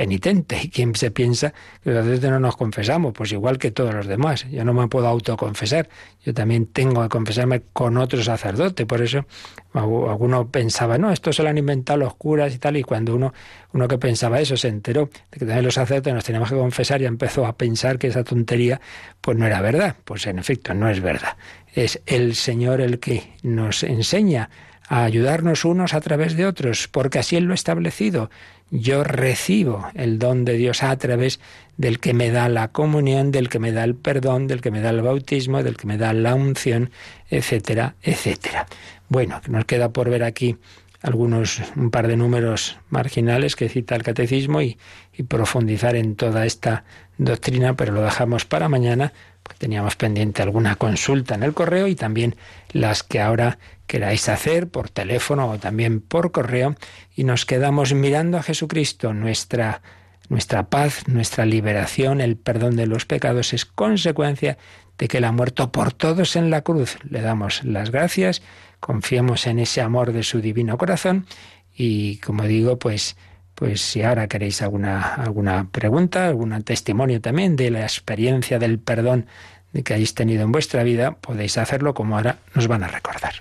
penitente. 0.00 0.58
¿Y 0.62 0.70
quién 0.70 0.94
se 0.94 1.10
piensa 1.10 1.52
que 1.84 1.90
los 1.90 1.98
sacerdotes 1.98 2.30
no 2.30 2.40
nos 2.40 2.56
confesamos? 2.56 3.12
Pues 3.12 3.32
igual 3.32 3.58
que 3.58 3.70
todos 3.70 3.92
los 3.92 4.06
demás. 4.06 4.46
Yo 4.50 4.64
no 4.64 4.72
me 4.72 4.88
puedo 4.88 5.06
autoconfesar. 5.06 5.90
Yo 6.24 6.32
también 6.32 6.64
tengo 6.64 7.02
que 7.02 7.10
confesarme 7.10 7.64
con 7.74 7.98
otro 7.98 8.22
sacerdote. 8.22 8.86
Por 8.86 9.02
eso 9.02 9.26
alguno 9.74 10.48
pensaba, 10.48 10.96
no, 10.96 11.12
esto 11.12 11.34
se 11.34 11.42
lo 11.42 11.50
han 11.50 11.58
inventado 11.58 11.98
los 11.98 12.14
curas 12.14 12.54
y 12.54 12.58
tal. 12.58 12.78
Y 12.78 12.82
cuando 12.82 13.14
uno, 13.14 13.34
uno 13.74 13.88
que 13.88 13.98
pensaba 13.98 14.40
eso 14.40 14.56
se 14.56 14.68
enteró 14.68 15.10
de 15.30 15.38
que 15.38 15.44
también 15.44 15.66
los 15.66 15.74
sacerdotes 15.74 16.14
nos 16.14 16.24
teníamos 16.24 16.48
que 16.48 16.56
confesar 16.56 17.02
y 17.02 17.04
empezó 17.04 17.44
a 17.44 17.58
pensar 17.58 17.98
que 17.98 18.06
esa 18.06 18.24
tontería 18.24 18.80
pues 19.20 19.36
no 19.36 19.46
era 19.46 19.60
verdad. 19.60 19.96
Pues 20.06 20.26
en 20.26 20.38
efecto, 20.38 20.72
no 20.72 20.88
es 20.88 21.02
verdad. 21.02 21.36
Es 21.74 22.00
el 22.06 22.36
Señor 22.36 22.80
el 22.80 23.00
que 23.00 23.34
nos 23.42 23.82
enseña 23.82 24.48
a 24.88 25.04
ayudarnos 25.04 25.64
unos 25.64 25.94
a 25.94 26.00
través 26.00 26.36
de 26.36 26.46
otros, 26.46 26.88
porque 26.88 27.20
así 27.20 27.36
Él 27.36 27.44
lo 27.44 27.52
ha 27.52 27.54
establecido. 27.54 28.28
Yo 28.70 29.02
recibo 29.02 29.88
el 29.94 30.18
don 30.18 30.44
de 30.44 30.54
Dios 30.54 30.82
a 30.82 30.96
través 30.96 31.40
del 31.76 31.98
que 31.98 32.14
me 32.14 32.30
da 32.30 32.48
la 32.48 32.68
comunión, 32.68 33.32
del 33.32 33.48
que 33.48 33.58
me 33.58 33.72
da 33.72 33.82
el 33.84 33.96
perdón, 33.96 34.46
del 34.46 34.60
que 34.60 34.70
me 34.70 34.80
da 34.80 34.90
el 34.90 35.02
bautismo, 35.02 35.62
del 35.62 35.76
que 35.76 35.86
me 35.86 35.98
da 35.98 36.12
la 36.12 36.34
unción, 36.34 36.90
etcétera, 37.30 37.96
etcétera. 38.02 38.66
Bueno, 39.08 39.40
nos 39.48 39.64
queda 39.64 39.88
por 39.88 40.08
ver 40.08 40.22
aquí 40.22 40.56
algunos, 41.02 41.62
un 41.76 41.90
par 41.90 42.06
de 42.06 42.16
números 42.16 42.78
marginales 42.90 43.56
que 43.56 43.68
cita 43.68 43.96
el 43.96 44.02
catecismo 44.02 44.62
y, 44.62 44.78
y 45.16 45.22
profundizar 45.24 45.96
en 45.96 46.14
toda 46.14 46.46
esta 46.46 46.84
doctrina, 47.18 47.74
pero 47.74 47.92
lo 47.92 48.02
dejamos 48.02 48.44
para 48.44 48.68
mañana, 48.68 49.12
teníamos 49.58 49.96
pendiente 49.96 50.42
alguna 50.42 50.76
consulta 50.76 51.34
en 51.34 51.42
el 51.42 51.54
correo 51.54 51.86
y 51.88 51.94
también 51.94 52.36
las 52.72 53.02
que 53.02 53.20
ahora 53.20 53.58
queráis 53.86 54.28
hacer 54.28 54.68
por 54.68 54.88
teléfono 54.88 55.50
o 55.50 55.58
también 55.58 56.00
por 56.00 56.32
correo 56.32 56.76
y 57.16 57.24
nos 57.24 57.44
quedamos 57.44 57.92
mirando 57.92 58.38
a 58.38 58.42
Jesucristo. 58.42 59.12
Nuestra, 59.12 59.82
nuestra 60.28 60.68
paz, 60.68 61.08
nuestra 61.08 61.44
liberación, 61.44 62.20
el 62.20 62.36
perdón 62.36 62.76
de 62.76 62.86
los 62.86 63.04
pecados 63.06 63.52
es 63.52 63.64
consecuencia 63.64 64.58
de 64.96 65.08
que 65.08 65.18
Él 65.18 65.24
ha 65.24 65.32
muerto 65.32 65.72
por 65.72 65.92
todos 65.92 66.36
en 66.36 66.50
la 66.50 66.62
cruz. 66.62 66.98
Le 67.08 67.20
damos 67.20 67.64
las 67.64 67.90
gracias, 67.90 68.42
confiemos 68.78 69.46
en 69.46 69.58
ese 69.58 69.80
amor 69.80 70.12
de 70.12 70.22
su 70.22 70.40
divino 70.40 70.78
corazón 70.78 71.26
y 71.74 72.18
como 72.18 72.44
digo, 72.44 72.78
pues 72.78 73.16
pues 73.60 73.80
si 73.82 74.02
ahora 74.02 74.26
queréis 74.26 74.60
alguna, 74.62 75.14
alguna 75.16 75.68
pregunta, 75.70 76.26
algún 76.26 76.62
testimonio 76.62 77.20
también 77.20 77.56
de 77.56 77.70
la 77.70 77.82
experiencia 77.82 78.58
del 78.58 78.78
perdón 78.78 79.26
que 79.84 79.92
hayáis 79.92 80.14
tenido 80.14 80.44
en 80.44 80.50
vuestra 80.50 80.82
vida, 80.82 81.10
podéis 81.12 81.58
hacerlo 81.58 81.92
como 81.92 82.16
ahora 82.16 82.38
nos 82.54 82.68
van 82.68 82.84
a 82.84 82.88
recordar. 82.88 83.34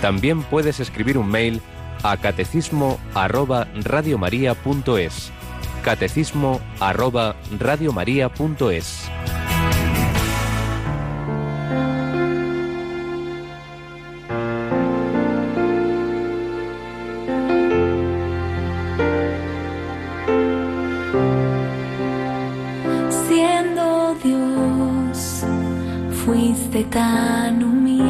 También 0.00 0.44
puedes 0.44 0.78
escribir 0.78 1.18
un 1.18 1.28
mail 1.28 1.60
a 2.02 2.16
catecismo 2.16 2.98
arroba 3.14 3.68
radiomaria.es. 3.74 5.32
Catecismo 5.82 6.60
arroba 6.78 7.36
radiomaria.es. 7.58 9.10
Siendo 23.28 24.14
Dios, 24.22 25.44
fuiste 26.24 26.84
tan 26.84 27.62
humilde, 27.62 28.09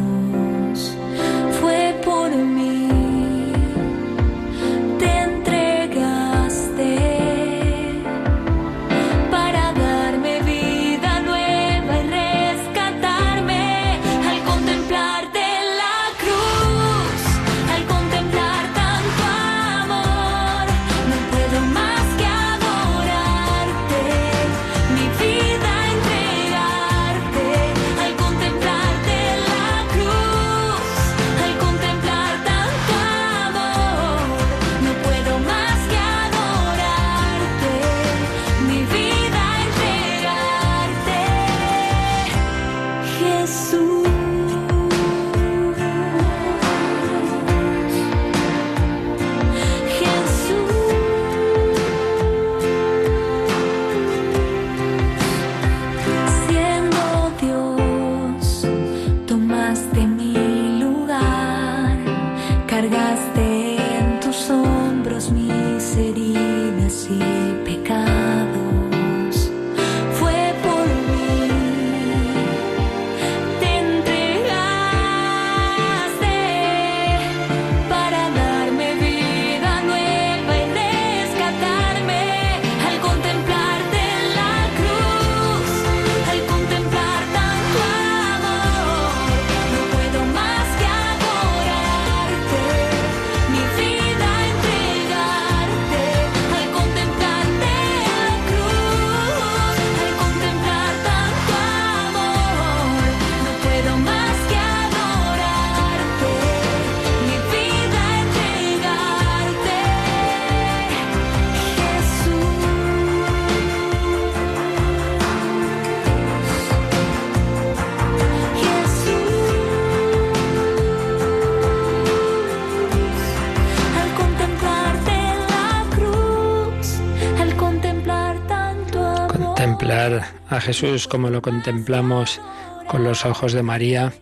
A 130.49 130.61
Jesús 130.61 131.07
como 131.07 131.29
lo 131.29 131.41
contemplamos 131.41 132.41
con 132.87 133.03
los 133.03 133.25
ojos 133.25 133.53
de 133.53 133.63
María 133.63 134.13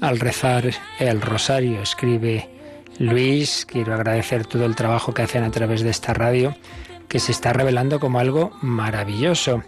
al 0.00 0.20
rezar 0.20 0.70
el 1.00 1.20
rosario, 1.20 1.82
escribe 1.82 2.48
Luis. 2.98 3.66
Quiero 3.66 3.94
agradecer 3.94 4.46
todo 4.46 4.64
el 4.64 4.76
trabajo 4.76 5.14
que 5.14 5.22
hacen 5.22 5.44
a 5.44 5.50
través 5.50 5.82
de 5.82 5.90
esta 5.90 6.14
radio, 6.14 6.56
que 7.08 7.18
se 7.18 7.32
está 7.32 7.52
revelando 7.52 7.98
como 8.00 8.20
algo 8.20 8.52
maravilloso. 8.60 9.62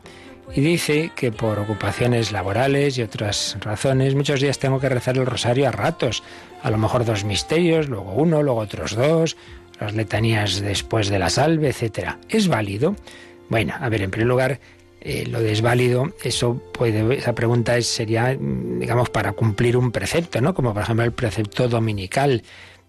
Y 0.55 0.61
dice 0.61 1.13
que 1.15 1.31
por 1.31 1.59
ocupaciones 1.59 2.33
laborales 2.33 2.99
y 2.99 3.03
otras 3.03 3.57
razones, 3.61 4.15
muchos 4.15 4.41
días 4.41 4.59
tengo 4.59 4.81
que 4.81 4.89
rezar 4.89 5.17
el 5.17 5.27
rosario 5.27 5.69
a 5.69 5.73
ratos. 5.73 6.23
A 6.63 6.71
lo 6.71 6.79
mejor 6.79 7.05
dos 7.05 7.25
misterios, 7.25 7.89
luego 7.89 8.13
uno, 8.13 8.43
luego 8.43 8.61
otros 8.61 8.97
dos, 8.97 9.37
las 9.81 9.95
letanías 9.95 10.61
después 10.61 11.09
de 11.09 11.19
la 11.19 11.31
salve, 11.31 11.69
etc. 11.71 12.17
¿Es 12.29 12.49
válido? 12.49 12.97
Bueno, 13.49 13.75
a 13.81 13.89
ver, 13.89 14.03
en 14.03 14.11
primer 14.11 14.29
lugar, 14.29 14.61
eh, 15.01 15.27
lo 15.27 15.41
desválido, 15.41 16.13
eso 16.23 16.61
puede, 16.73 17.17
esa 17.17 17.35
pregunta 17.35 17.77
es, 17.77 17.87
sería, 17.87 18.37
digamos, 18.39 19.09
para 19.09 19.33
cumplir 19.33 19.77
un 19.77 19.93
precepto, 19.93 20.41
¿no? 20.41 20.55
Como 20.55 20.75
por 20.75 20.83
ejemplo 20.83 21.05
el 21.05 21.13
precepto 21.13 21.69
dominical. 21.69 22.43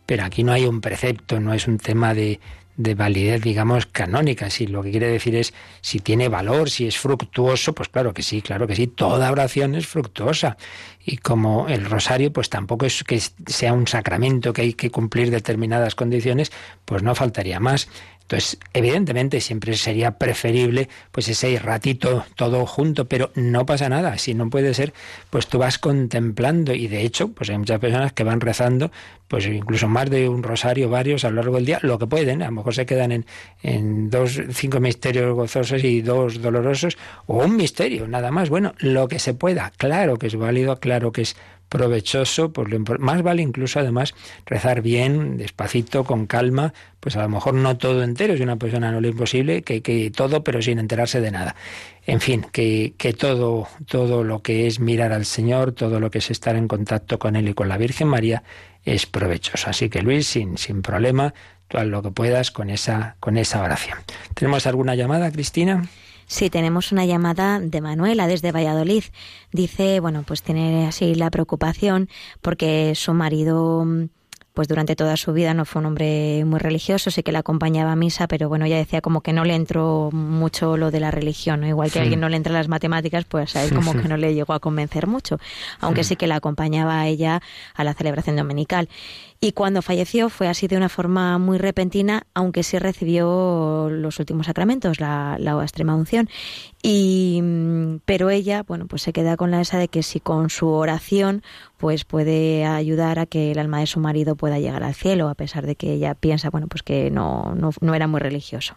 Pero 0.06 0.26
aquí 0.26 0.44
no 0.44 0.52
hay 0.52 0.66
un 0.66 0.82
precepto, 0.82 1.40
no 1.40 1.54
es 1.54 1.68
un 1.68 1.78
tema 1.78 2.14
de, 2.14 2.40
de 2.76 2.96
validez, 2.96 3.42
digamos, 3.42 3.86
canónica. 3.86 4.50
Si 4.50 4.68
lo 4.68 4.82
que 4.84 4.92
quiere 4.92 5.08
decir 5.08 5.36
es 5.36 5.54
si 5.82 6.00
tiene 6.00 6.28
valor, 6.30 6.70
si 6.70 6.88
es 6.88 6.98
fructuoso, 6.98 7.74
pues 7.74 7.90
claro 7.90 8.14
que 8.14 8.24
sí, 8.24 8.42
claro 8.42 8.68
que 8.68 8.76
sí. 8.76 8.88
Toda 8.88 9.32
oración 9.32 9.76
es 9.76 9.88
fructuosa. 9.88 10.58
Y 11.06 11.18
como 11.18 11.68
el 11.68 11.86
rosario, 11.86 12.34
pues 12.34 12.50
tampoco 12.50 12.86
es 12.86 13.04
que 13.04 13.22
sea 13.48 13.74
un 13.74 13.88
sacramento 13.88 14.54
que 14.54 14.64
hay 14.64 14.74
que 14.74 14.90
cumplir 14.90 15.32
determinadas 15.32 15.96
condiciones, 15.96 16.52
pues 16.86 17.04
no 17.04 17.16
faltaría 17.16 17.60
más. 17.60 17.88
Entonces, 18.32 18.60
evidentemente 18.72 19.42
siempre 19.42 19.74
sería 19.74 20.18
preferible 20.18 20.88
pues 21.12 21.28
ese 21.28 21.60
ratito 21.60 22.24
todo 22.36 22.66
junto, 22.66 23.04
pero 23.10 23.30
no 23.36 23.66
pasa 23.66 23.90
nada. 23.90 24.18
Si 24.18 24.34
no 24.34 24.50
puede 24.50 24.74
ser, 24.74 24.94
pues 25.30 25.48
tú 25.48 25.58
vas 25.58 25.78
contemplando 25.78 26.74
y 26.74 26.88
de 26.88 27.02
hecho, 27.02 27.34
pues 27.34 27.50
hay 27.50 27.58
muchas 27.58 27.82
personas 27.82 28.14
que 28.14 28.24
van 28.24 28.40
rezando, 28.40 28.90
pues 29.28 29.48
incluso 29.48 29.90
más 29.90 30.10
de 30.10 30.30
un 30.30 30.44
rosario, 30.44 30.90
varios 30.90 31.26
a 31.26 31.30
lo 31.30 31.36
largo 31.36 31.56
del 31.58 31.66
día, 31.66 31.80
lo 31.82 32.00
que 32.00 32.08
pueden. 32.08 32.42
A 32.42 32.46
lo 32.46 32.54
mejor 32.54 32.74
se 32.74 32.86
quedan 32.86 33.12
en, 33.12 33.26
en 33.64 34.10
dos, 34.10 34.40
cinco 34.54 34.80
misterios 34.80 35.36
gozosos 35.36 35.84
y 35.84 36.02
dos 36.02 36.42
dolorosos, 36.42 36.98
o 37.26 37.44
un 37.44 37.58
misterio, 37.58 38.08
nada 38.08 38.32
más. 38.32 38.48
Bueno, 38.48 38.74
lo 38.78 39.10
que 39.10 39.20
se 39.20 39.34
pueda. 39.34 39.74
Claro 39.76 40.16
que 40.16 40.28
es 40.28 40.38
válido, 40.38 40.80
claro 40.80 41.12
que 41.12 41.24
es 41.24 41.36
provechoso, 41.72 42.52
pues 42.52 42.70
lo 42.70 42.80
más 43.00 43.24
vale 43.24 43.42
incluso 43.42 43.80
además 43.80 44.14
rezar 44.46 44.82
bien, 44.82 45.38
despacito, 45.38 46.04
con 46.04 46.28
calma, 46.28 46.74
pues 47.00 47.16
a 47.16 47.22
lo 47.22 47.30
mejor 47.30 47.54
no 47.54 47.78
todo 47.78 48.04
entero, 48.04 48.36
si 48.36 48.44
una 48.44 48.58
persona 48.58 48.92
no 48.92 49.00
es 49.00 49.06
imposible, 49.06 49.62
que, 49.62 49.82
que 49.82 50.12
todo, 50.12 50.44
pero 50.44 50.62
sin 50.62 50.80
enterarse 50.80 51.22
de 51.22 51.32
nada. 51.32 51.56
En 52.06 52.20
fin, 52.20 52.46
que, 52.52 52.94
que 52.98 53.14
todo, 53.14 53.70
todo 53.86 54.26
lo 54.26 54.42
que 54.42 54.68
es 54.68 54.82
mirar 54.82 55.14
al 55.14 55.26
Señor, 55.26 55.72
todo 55.72 56.02
lo 56.02 56.12
que 56.12 56.18
es 56.18 56.30
estar 56.30 56.58
en 56.58 56.68
contacto 56.68 57.18
con 57.20 57.38
Él 57.38 57.48
y 57.48 57.54
con 57.54 57.70
la 57.70 57.78
Virgen 57.78 58.10
María, 58.10 58.44
es 58.84 59.06
provechoso. 59.06 59.70
Así 59.70 59.88
que 59.88 60.02
Luis, 60.02 60.28
sin, 60.28 60.58
sin 60.58 60.82
problema, 60.82 61.34
tú 61.70 61.78
haz 61.78 61.86
lo 61.86 62.04
que 62.04 62.12
puedas 62.12 62.52
con 62.52 62.70
esa, 62.70 63.16
con 63.22 63.38
esa 63.38 63.64
oración. 63.64 63.98
¿Tenemos 64.34 64.68
alguna 64.68 64.96
llamada, 64.96 65.32
Cristina? 65.32 65.88
Sí, 66.32 66.50
tenemos 66.50 66.94
una 66.94 67.04
llamada 67.04 67.60
de 67.60 67.82
Manuela 67.82 68.26
desde 68.26 68.54
Valladolid. 68.54 69.04
Dice, 69.52 70.00
bueno, 70.00 70.24
pues 70.26 70.42
tiene 70.44 70.88
así 70.88 71.14
la 71.14 71.30
preocupación 71.30 72.08
porque 72.42 72.94
su 72.96 73.14
marido 73.14 73.86
pues 74.54 74.68
durante 74.70 74.96
toda 74.96 75.18
su 75.18 75.34
vida 75.34 75.54
no 75.54 75.66
fue 75.66 75.80
un 75.80 75.88
hombre 75.88 76.44
muy 76.46 76.60
religioso, 76.60 77.12
sí 77.12 77.24
que 77.24 77.32
le 77.32 77.38
acompañaba 77.38 77.94
a 77.94 77.96
misa, 77.96 78.28
pero 78.28 78.50
bueno, 78.50 78.66
ella 78.66 78.78
decía 78.78 79.02
como 79.02 79.22
que 79.22 79.34
no 79.34 79.46
le 79.46 79.56
entró 79.56 80.10
mucho 80.12 80.78
lo 80.78 80.92
de 80.92 81.00
la 81.00 81.12
religión, 81.12 81.64
igual 81.64 81.92
que 81.92 82.00
a 82.00 82.02
alguien 82.04 82.20
no 82.20 82.28
le 82.30 82.38
entra 82.38 82.54
las 82.54 82.68
matemáticas, 82.68 83.26
pues 83.26 83.56
a 83.56 83.64
él 83.64 83.74
como 83.74 83.94
que 83.94 84.08
no 84.08 84.18
le 84.18 84.34
llegó 84.34 84.54
a 84.54 84.60
convencer 84.60 85.08
mucho, 85.08 85.38
aunque 85.80 86.04
sí 86.04 86.16
que 86.16 86.28
la 86.28 86.36
acompañaba 86.36 87.00
a 87.00 87.08
ella 87.08 87.42
a 87.76 87.84
la 87.84 87.94
celebración 87.94 88.36
dominical. 88.36 88.90
Y 89.44 89.54
cuando 89.54 89.82
falleció 89.82 90.30
fue 90.30 90.48
así 90.48 90.68
de 90.68 90.78
una 90.78 90.88
forma 90.88 91.40
muy 91.40 91.58
repentina, 91.58 92.28
aunque 92.36 92.62
sí 92.62 92.78
recibió 92.78 93.90
los 93.90 94.20
últimos 94.20 94.46
sacramentos, 94.46 95.00
la, 95.00 95.36
extrema 95.64 95.96
unción. 95.96 96.30
Y, 96.84 97.42
pero 98.06 98.30
ella, 98.30 98.62
bueno, 98.62 98.86
pues 98.86 99.02
se 99.02 99.14
queda 99.14 99.38
con 99.38 99.50
la 99.50 99.60
esa 99.60 99.80
de 99.80 99.88
que 99.88 100.04
si 100.04 100.20
con 100.20 100.52
su 100.52 100.68
oración, 100.68 101.42
pues 101.78 102.06
puede 102.06 102.66
ayudar 102.66 103.18
a 103.18 103.26
que 103.26 103.52
el 103.52 103.58
alma 103.58 103.80
de 103.80 103.88
su 103.88 104.00
marido 104.00 104.36
pueda 104.36 104.60
llegar 104.60 104.84
al 104.84 104.94
cielo, 104.94 105.28
a 105.28 105.34
pesar 105.34 105.66
de 105.66 105.76
que 105.76 105.94
ella 105.94 106.14
piensa, 106.14 106.52
bueno, 106.52 106.68
pues 106.68 106.84
que 106.84 107.10
no, 107.10 107.56
no, 107.56 107.72
no 107.82 107.96
era 107.96 108.06
muy 108.06 108.20
religioso. 108.20 108.76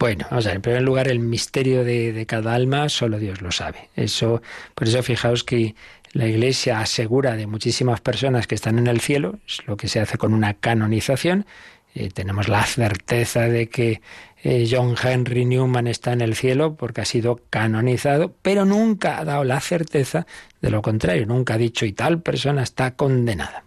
Bueno, 0.00 0.26
vamos 0.30 0.46
a 0.46 0.48
ver, 0.48 0.56
en 0.56 0.62
primer 0.62 0.82
lugar, 0.82 1.06
el 1.06 1.20
misterio 1.20 1.84
de, 1.84 2.12
de, 2.12 2.26
cada 2.26 2.54
alma 2.54 2.88
solo 2.88 3.20
Dios 3.20 3.40
lo 3.40 3.52
sabe. 3.52 3.88
Eso, 3.94 4.42
por 4.74 4.88
eso 4.88 5.00
fijaos 5.04 5.44
que 5.44 5.76
la 6.12 6.26
Iglesia 6.26 6.80
asegura 6.80 7.36
de 7.36 7.46
muchísimas 7.46 8.00
personas 8.00 8.46
que 8.46 8.54
están 8.54 8.78
en 8.78 8.86
el 8.86 9.00
cielo, 9.00 9.38
es 9.46 9.66
lo 9.66 9.76
que 9.76 9.88
se 9.88 10.00
hace 10.00 10.18
con 10.18 10.34
una 10.34 10.54
canonización. 10.54 11.46
Eh, 11.94 12.10
tenemos 12.12 12.48
la 12.48 12.64
certeza 12.64 13.42
de 13.48 13.68
que 13.68 14.00
eh, 14.42 14.68
John 14.70 14.94
Henry 15.02 15.44
Newman 15.44 15.86
está 15.86 16.12
en 16.12 16.20
el 16.20 16.34
cielo 16.34 16.74
porque 16.74 17.02
ha 17.02 17.04
sido 17.04 17.40
canonizado, 17.50 18.34
pero 18.42 18.64
nunca 18.64 19.18
ha 19.18 19.24
dado 19.24 19.44
la 19.44 19.60
certeza 19.60 20.26
de 20.60 20.70
lo 20.70 20.82
contrario, 20.82 21.26
nunca 21.26 21.54
ha 21.54 21.58
dicho 21.58 21.86
y 21.86 21.92
tal 21.92 22.20
persona 22.20 22.62
está 22.62 22.94
condenada. 22.94 23.64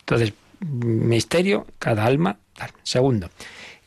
Entonces, 0.00 0.32
misterio, 0.60 1.66
cada 1.78 2.04
alma. 2.04 2.38
Tal. 2.54 2.70
Segundo, 2.82 3.30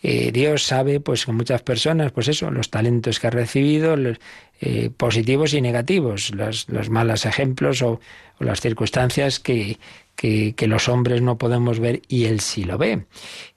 eh, 0.03 0.31
Dios 0.31 0.63
sabe, 0.63 0.99
pues, 0.99 1.25
que 1.25 1.31
muchas 1.31 1.61
personas, 1.61 2.11
pues 2.11 2.27
eso, 2.27 2.49
los 2.51 2.69
talentos 2.69 3.19
que 3.19 3.27
ha 3.27 3.31
recibido, 3.31 3.95
los, 3.95 4.17
eh, 4.63 4.91
positivos 4.95 5.55
y 5.55 5.61
negativos, 5.61 6.35
los, 6.35 6.69
los 6.69 6.91
malos 6.91 7.25
ejemplos 7.25 7.81
o, 7.81 7.99
las 8.37 8.61
circunstancias 8.61 9.39
que, 9.39 9.79
que, 10.15 10.67
los 10.67 10.87
hombres 10.87 11.21
no 11.23 11.39
podemos 11.39 11.79
ver 11.79 12.01
y 12.07 12.25
Él 12.25 12.39
sí 12.39 12.63
lo 12.63 12.77
ve. 12.77 13.05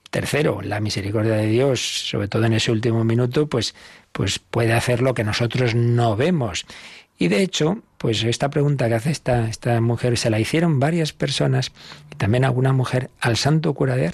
Tercero, 0.09 0.61
la 0.61 0.79
misericordia 0.79 1.33
de 1.33 1.47
Dios, 1.47 1.79
sobre 2.09 2.27
todo 2.27 2.45
en 2.45 2.53
ese 2.53 2.71
último 2.71 3.03
minuto, 3.03 3.47
pues, 3.47 3.75
pues 4.11 4.39
puede 4.39 4.73
hacer 4.73 5.01
lo 5.01 5.13
que 5.13 5.23
nosotros 5.23 5.75
no 5.75 6.15
vemos. 6.15 6.65
Y 7.17 7.27
de 7.27 7.41
hecho, 7.41 7.83
pues 7.97 8.23
esta 8.23 8.49
pregunta 8.49 8.87
que 8.87 8.95
hace 8.95 9.11
esta, 9.11 9.47
esta 9.47 9.79
mujer 9.81 10.17
se 10.17 10.29
la 10.29 10.39
hicieron 10.39 10.79
varias 10.79 11.13
personas, 11.13 11.71
y 12.11 12.15
también 12.15 12.45
alguna 12.45 12.73
mujer, 12.73 13.09
al 13.19 13.37
santo 13.37 13.73
cura 13.73 13.95
de. 13.95 14.11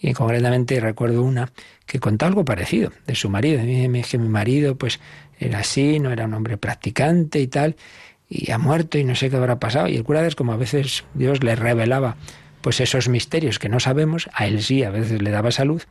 Y 0.00 0.12
concretamente 0.12 0.78
recuerdo 0.80 1.22
una 1.22 1.50
que 1.86 1.98
contó 1.98 2.26
algo 2.26 2.44
parecido 2.44 2.92
de 3.06 3.14
su 3.14 3.30
marido. 3.30 3.60
Dime 3.62 4.02
que 4.02 4.18
mi 4.18 4.28
marido 4.28 4.76
pues 4.76 5.00
era 5.38 5.60
así, 5.60 5.98
no 5.98 6.12
era 6.12 6.26
un 6.26 6.34
hombre 6.34 6.56
practicante 6.56 7.40
y 7.40 7.48
tal, 7.48 7.76
y 8.28 8.50
ha 8.50 8.58
muerto 8.58 8.98
y 8.98 9.04
no 9.04 9.14
sé 9.14 9.30
qué 9.30 9.36
habrá 9.36 9.58
pasado. 9.58 9.88
Y 9.88 9.96
el 9.96 10.04
cura 10.04 10.26
es 10.26 10.34
como 10.34 10.52
a 10.52 10.56
veces 10.56 11.04
Dios 11.14 11.42
le 11.42 11.56
revelaba 11.56 12.16
pues 12.60 12.80
esos 12.80 13.08
misterios 13.08 13.58
que 13.58 13.68
no 13.68 13.80
sabemos, 13.80 14.28
a 14.34 14.46
él 14.46 14.62
sí, 14.62 14.82
a 14.82 14.90
veces 14.90 15.22
le 15.22 15.30
daba 15.30 15.50
salud, 15.50 15.82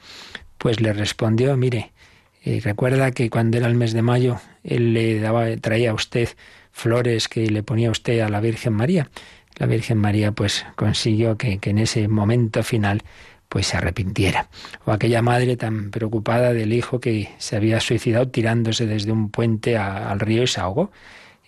pues 0.58 0.82
le 0.82 0.94
respondió, 0.94 1.56
mire, 1.56 1.92
eh, 2.44 2.60
recuerda 2.64 3.12
que 3.12 3.30
cuando 3.30 3.58
era 3.58 3.68
el 3.68 3.76
mes 3.76 3.94
de 3.94 4.02
mayo, 4.02 4.40
él 4.64 4.94
le 4.94 5.20
daba, 5.20 5.56
traía 5.58 5.92
a 5.92 5.94
usted 5.94 6.30
flores 6.72 7.28
que 7.28 7.50
le 7.50 7.64
ponía 7.64 7.88
a 7.88 7.92
usted 7.92 8.20
a 8.20 8.30
la 8.30 8.42
Virgen 8.42 8.74
María. 8.74 9.10
La 9.56 9.66
Virgen 9.66 9.98
María 9.98 10.34
pues 10.34 10.66
consiguió 10.76 11.38
que 11.38 11.60
en 11.62 11.78
ese 11.80 12.08
momento 12.08 12.62
final 12.64 13.02
pues 13.50 13.68
se 13.68 13.78
arrepintiera. 13.78 14.50
O 14.86 14.92
aquella 14.92 15.22
madre 15.22 15.58
tan 15.58 15.92
preocupada 15.92 16.54
del 16.54 16.74
hijo 16.74 17.00
que 17.00 17.30
se 17.38 17.56
había 17.56 17.80
suicidado 17.80 18.28
tirándose 18.30 18.86
desde 18.86 19.12
un 19.12 19.30
puente 19.30 19.78
a, 19.78 20.10
al 20.10 20.20
río 20.20 20.44
y 20.44 20.48
se 20.48 20.60
ahogó. 20.60 20.92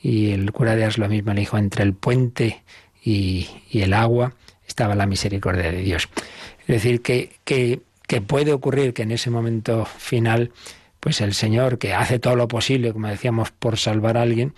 Y 0.01 0.31
el 0.31 0.51
cura 0.51 0.75
de 0.75 0.85
Ars 0.85 0.97
lo 0.97 1.09
mismo 1.09 1.33
le 1.33 1.41
dijo, 1.41 1.57
entre 1.57 1.83
el 1.83 1.93
puente 1.93 2.63
y, 3.03 3.49
y, 3.69 3.81
el 3.81 3.93
agua 3.93 4.33
estaba 4.65 4.95
la 4.95 5.05
misericordia 5.05 5.71
de 5.71 5.81
Dios. 5.81 6.07
Es 6.61 6.67
decir, 6.67 7.01
que, 7.01 7.31
que, 7.43 7.81
que 8.07 8.21
puede 8.21 8.53
ocurrir 8.53 8.93
que 8.93 9.03
en 9.03 9.11
ese 9.11 9.29
momento 9.29 9.85
final, 9.85 10.51
pues 10.99 11.19
el 11.19 11.33
Señor, 11.33 11.79
que 11.79 11.93
hace 11.93 12.19
todo 12.19 12.35
lo 12.35 12.47
posible, 12.47 12.93
como 12.93 13.07
decíamos, 13.07 13.51
por 13.51 13.77
salvar 13.77 14.17
a 14.17 14.21
alguien, 14.21 14.53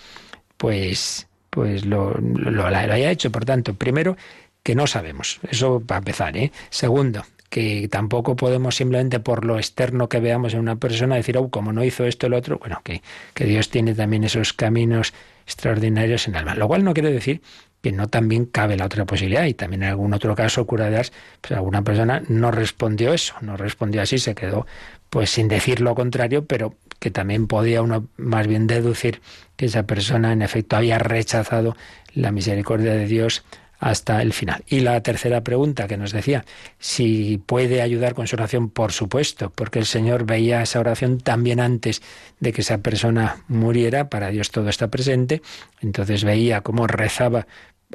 pues, 0.58 1.28
pues 1.50 1.86
lo, 1.86 2.14
lo, 2.14 2.52
lo 2.52 2.66
haya 2.66 3.10
hecho. 3.10 3.32
Por 3.32 3.46
tanto, 3.46 3.74
primero, 3.74 4.18
que 4.64 4.76
no 4.76 4.88
sabemos. 4.88 5.39
Eso 5.49 5.82
para 5.82 5.99
empezar. 5.99 6.38
¿eh? 6.38 6.51
Segundo, 6.70 7.24
que 7.49 7.88
tampoco 7.89 8.36
podemos 8.36 8.76
simplemente 8.76 9.20
por 9.20 9.45
lo 9.45 9.57
externo 9.57 10.09
que 10.09 10.20
veamos 10.20 10.53
en 10.53 10.59
una 10.62 10.78
persona 10.78 11.16
decir, 11.16 11.38
oh, 11.38 11.49
como 11.49 11.74
no 11.74 11.84
hizo 11.84 12.05
esto 12.05 12.28
el 12.28 12.34
otro, 12.34 12.59
bueno, 12.59 12.82
que, 12.84 13.01
que 13.34 13.45
Dios 13.45 13.70
tiene 13.70 13.93
también 13.93 14.24
esos 14.24 14.53
caminos 14.53 15.14
extraordinarios 15.45 16.28
en 16.28 16.36
el 16.36 16.39
alma. 16.39 16.55
Lo 16.55 16.68
cual 16.68 16.84
no 16.84 16.93
quiere 16.93 17.12
decir 17.12 17.41
que 17.82 17.91
no 17.91 18.07
también 18.07 18.45
cabe 18.45 18.78
la 18.78 18.86
otra 18.86 19.05
posibilidad. 19.05 19.45
Y 19.45 19.53
también 19.53 19.84
en 19.84 19.89
algún 19.89 20.14
otro 20.14 20.36
caso, 20.36 20.66
cura 20.66 20.89
de 20.89 20.97
Ars, 20.97 21.12
pues 21.41 21.53
alguna 21.53 21.82
persona 21.82 22.24
no 22.28 22.51
respondió 22.51 23.14
eso, 23.14 23.34
no 23.41 23.57
respondió 23.57 24.01
así, 24.01 24.20
se 24.20 24.36
quedó 24.36 24.66
pues 25.09 25.30
sin 25.30 25.49
decir 25.49 25.82
lo 25.82 25.93
contrario, 25.93 26.45
pero 26.45 26.76
que 26.99 27.12
también 27.12 27.47
podía 27.47 27.82
uno 27.82 28.07
más 28.16 28.47
bien 28.47 28.68
deducir 28.68 29.22
que 29.57 29.66
esa 29.66 29.84
persona 29.84 30.32
en 30.32 30.41
efecto 30.41 30.78
había 30.78 30.99
rechazado 30.99 31.76
la 32.14 32.32
misericordia 32.32 32.93
de 32.93 33.07
Dios 33.07 33.43
hasta 33.82 34.22
el 34.22 34.32
final. 34.32 34.64
Y 34.68 34.82
la 34.82 35.02
tercera 35.02 35.42
pregunta 35.42 35.88
que 35.88 35.98
nos 35.98 36.12
decía, 36.12 36.46
si 36.78 37.42
puede 37.44 37.82
ayudar 37.82 38.14
con 38.14 38.28
su 38.28 38.36
oración, 38.36 38.70
por 38.70 38.94
supuesto, 38.94 39.52
porque 39.54 39.80
el 39.80 39.88
Señor 39.88 40.26
veía 40.26 40.62
esa 40.62 40.80
oración 40.80 41.18
también 41.18 41.60
antes 41.60 42.02
de 42.40 42.54
que 42.54 42.62
esa 42.62 42.78
persona 42.78 43.44
muriera, 43.48 44.08
para 44.08 44.30
Dios 44.30 44.52
todo 44.52 44.70
está 44.70 44.90
presente, 44.90 45.42
entonces 45.82 46.24
veía 46.24 46.62
cómo 46.62 46.86
rezaba 46.86 47.48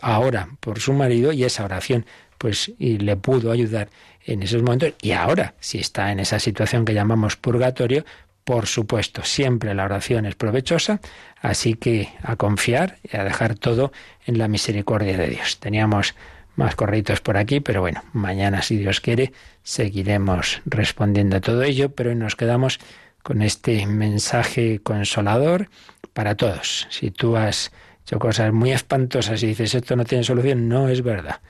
ahora 0.03 0.49
por 0.61 0.81
su 0.81 0.93
marido 0.93 1.33
y 1.33 1.45
esa 1.45 1.65
oración 1.65 2.05
pues 2.37 2.73
y 2.79 2.99
le 2.99 3.17
pudo 3.17 3.51
ayudar 3.51 3.89
en 4.27 4.43
esos 4.43 4.63
momentos 4.63 4.93
y 5.01 5.13
ahora 5.13 5.55
si 5.59 5.79
está 5.79 6.13
en 6.13 6.21
esa 6.21 6.39
situación 6.39 6.85
que 6.85 6.93
llamamos 6.93 7.37
purgatorio 7.37 8.05
por 8.47 8.69
supuesto, 8.69 9.25
siempre 9.25 9.75
la 9.75 9.85
oración 9.85 10.25
es 10.25 10.37
provechosa, 10.37 11.01
así 11.43 11.75
que 11.75 12.11
a 12.23 12.37
confiar 12.37 12.99
y 13.03 13.17
a 13.17 13.25
dejar 13.25 13.59
todo 13.59 13.91
en 14.25 14.39
la 14.39 14.47
misericordia 14.47 15.19
de 15.19 15.27
Dios. 15.27 15.59
Teníamos 15.59 16.15
más 16.55 16.77
corritos 16.77 17.21
por 17.21 17.39
aquí, 17.39 17.59
pero 17.59 17.81
bueno, 17.81 18.05
mañana, 18.13 18.63
si 18.63 18.77
Dios 18.77 19.01
quiere, 19.01 19.33
seguiremos 19.65 20.63
respondiendo 20.65 21.39
a 21.39 21.41
todo 21.41 21.65
ello, 21.65 21.91
pero 21.91 22.11
hoy 22.11 22.17
nos 22.17 22.37
quedamos 22.37 22.79
con 23.25 23.43
este 23.43 23.85
mensaje 23.85 24.79
consolador 24.79 25.69
para 26.13 26.37
todos. 26.37 26.87
Si 26.89 27.11
tú 27.11 27.37
has 27.37 27.73
hecho 28.05 28.21
cosas 28.21 28.53
muy 28.53 28.71
espantosas 28.71 29.43
y 29.43 29.49
dices 29.49 29.75
esto 29.75 29.97
no 29.97 30.05
tiene 30.05 30.23
solución, 30.23 30.69
no 30.69 30.89
es 30.89 31.03
verdad. 31.03 31.41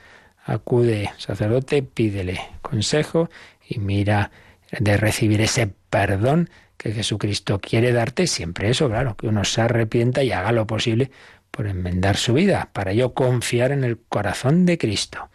Acude, 0.45 1.11
sacerdote, 1.19 1.83
pídele 1.83 2.41
consejo 2.63 3.29
y 3.69 3.77
mira 3.77 4.31
de 4.71 4.97
recibir 4.97 5.41
ese 5.41 5.71
perdón 5.91 6.49
que 6.77 6.91
Jesucristo 6.93 7.59
quiere 7.59 7.91
darte 7.91 8.27
siempre 8.27 8.69
eso, 8.69 8.87
claro, 8.87 9.15
que 9.17 9.27
uno 9.27 9.43
se 9.43 9.61
arrepienta 9.61 10.23
y 10.23 10.31
haga 10.31 10.51
lo 10.51 10.67
posible 10.67 11.11
por 11.51 11.67
enmendar 11.67 12.17
su 12.17 12.33
vida, 12.33 12.69
para 12.73 12.93
yo 12.93 13.13
confiar 13.13 13.71
en 13.71 13.83
el 13.83 13.97
corazón 13.97 14.65
de 14.65 14.77
Cristo. 14.77 15.29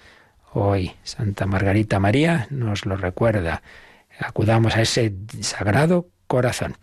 Hoy 0.53 0.93
Santa 1.03 1.47
Margarita 1.47 1.99
María 1.99 2.47
nos 2.51 2.87
lo 2.87 2.97
recuerda. 2.97 3.63
Acudamos 4.19 4.77
a 4.77 4.83
ese 4.83 5.15
sagrado 5.41 6.09
corazón. 6.27 6.77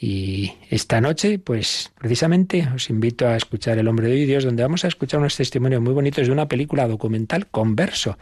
Y 0.00 0.52
esta 0.70 1.00
noche, 1.00 1.40
pues 1.40 1.90
precisamente 1.98 2.68
os 2.72 2.88
invito 2.88 3.26
a 3.26 3.36
escuchar 3.36 3.78
El 3.78 3.88
hombre 3.88 4.06
de 4.06 4.26
Dios, 4.26 4.44
donde 4.44 4.62
vamos 4.62 4.84
a 4.84 4.88
escuchar 4.88 5.18
unos 5.18 5.36
testimonios 5.36 5.82
muy 5.82 5.92
bonitos 5.92 6.26
de 6.26 6.32
una 6.32 6.46
película 6.46 6.86
documental 6.86 7.48
converso, 7.48 8.16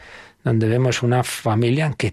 donde 0.46 0.68
vemos 0.68 1.02
una 1.02 1.24
familia 1.24 1.86
en 1.86 1.94
que 1.94 2.12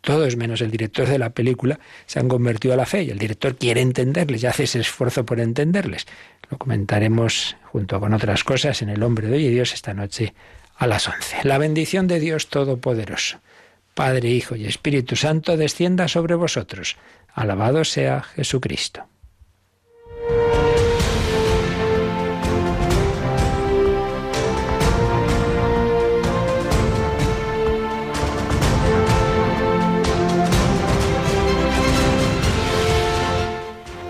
todos 0.00 0.36
menos 0.36 0.62
el 0.62 0.70
director 0.70 1.06
de 1.06 1.18
la 1.18 1.30
película 1.30 1.78
se 2.06 2.18
han 2.18 2.28
convertido 2.28 2.72
a 2.72 2.78
la 2.78 2.86
fe 2.86 3.02
y 3.02 3.10
el 3.10 3.18
director 3.18 3.56
quiere 3.56 3.82
entenderles 3.82 4.42
y 4.42 4.46
hace 4.46 4.62
ese 4.62 4.80
esfuerzo 4.80 5.26
por 5.26 5.38
entenderles. 5.38 6.06
Lo 6.50 6.56
comentaremos 6.56 7.58
junto 7.64 8.00
con 8.00 8.14
otras 8.14 8.42
cosas 8.42 8.80
en 8.80 8.88
El 8.88 9.02
hombre 9.02 9.28
de 9.28 9.36
Dios 9.36 9.74
esta 9.74 9.92
noche 9.92 10.32
a 10.76 10.86
las 10.86 11.06
once. 11.08 11.36
La 11.42 11.58
bendición 11.58 12.06
de 12.06 12.20
Dios 12.20 12.48
Todopoderoso, 12.48 13.40
Padre, 13.92 14.30
Hijo 14.30 14.56
y 14.56 14.64
Espíritu 14.64 15.14
Santo, 15.14 15.58
descienda 15.58 16.08
sobre 16.08 16.36
vosotros 16.36 16.96
Alabado 17.34 17.84
sea 17.84 18.22
Jesucristo. 18.22 19.06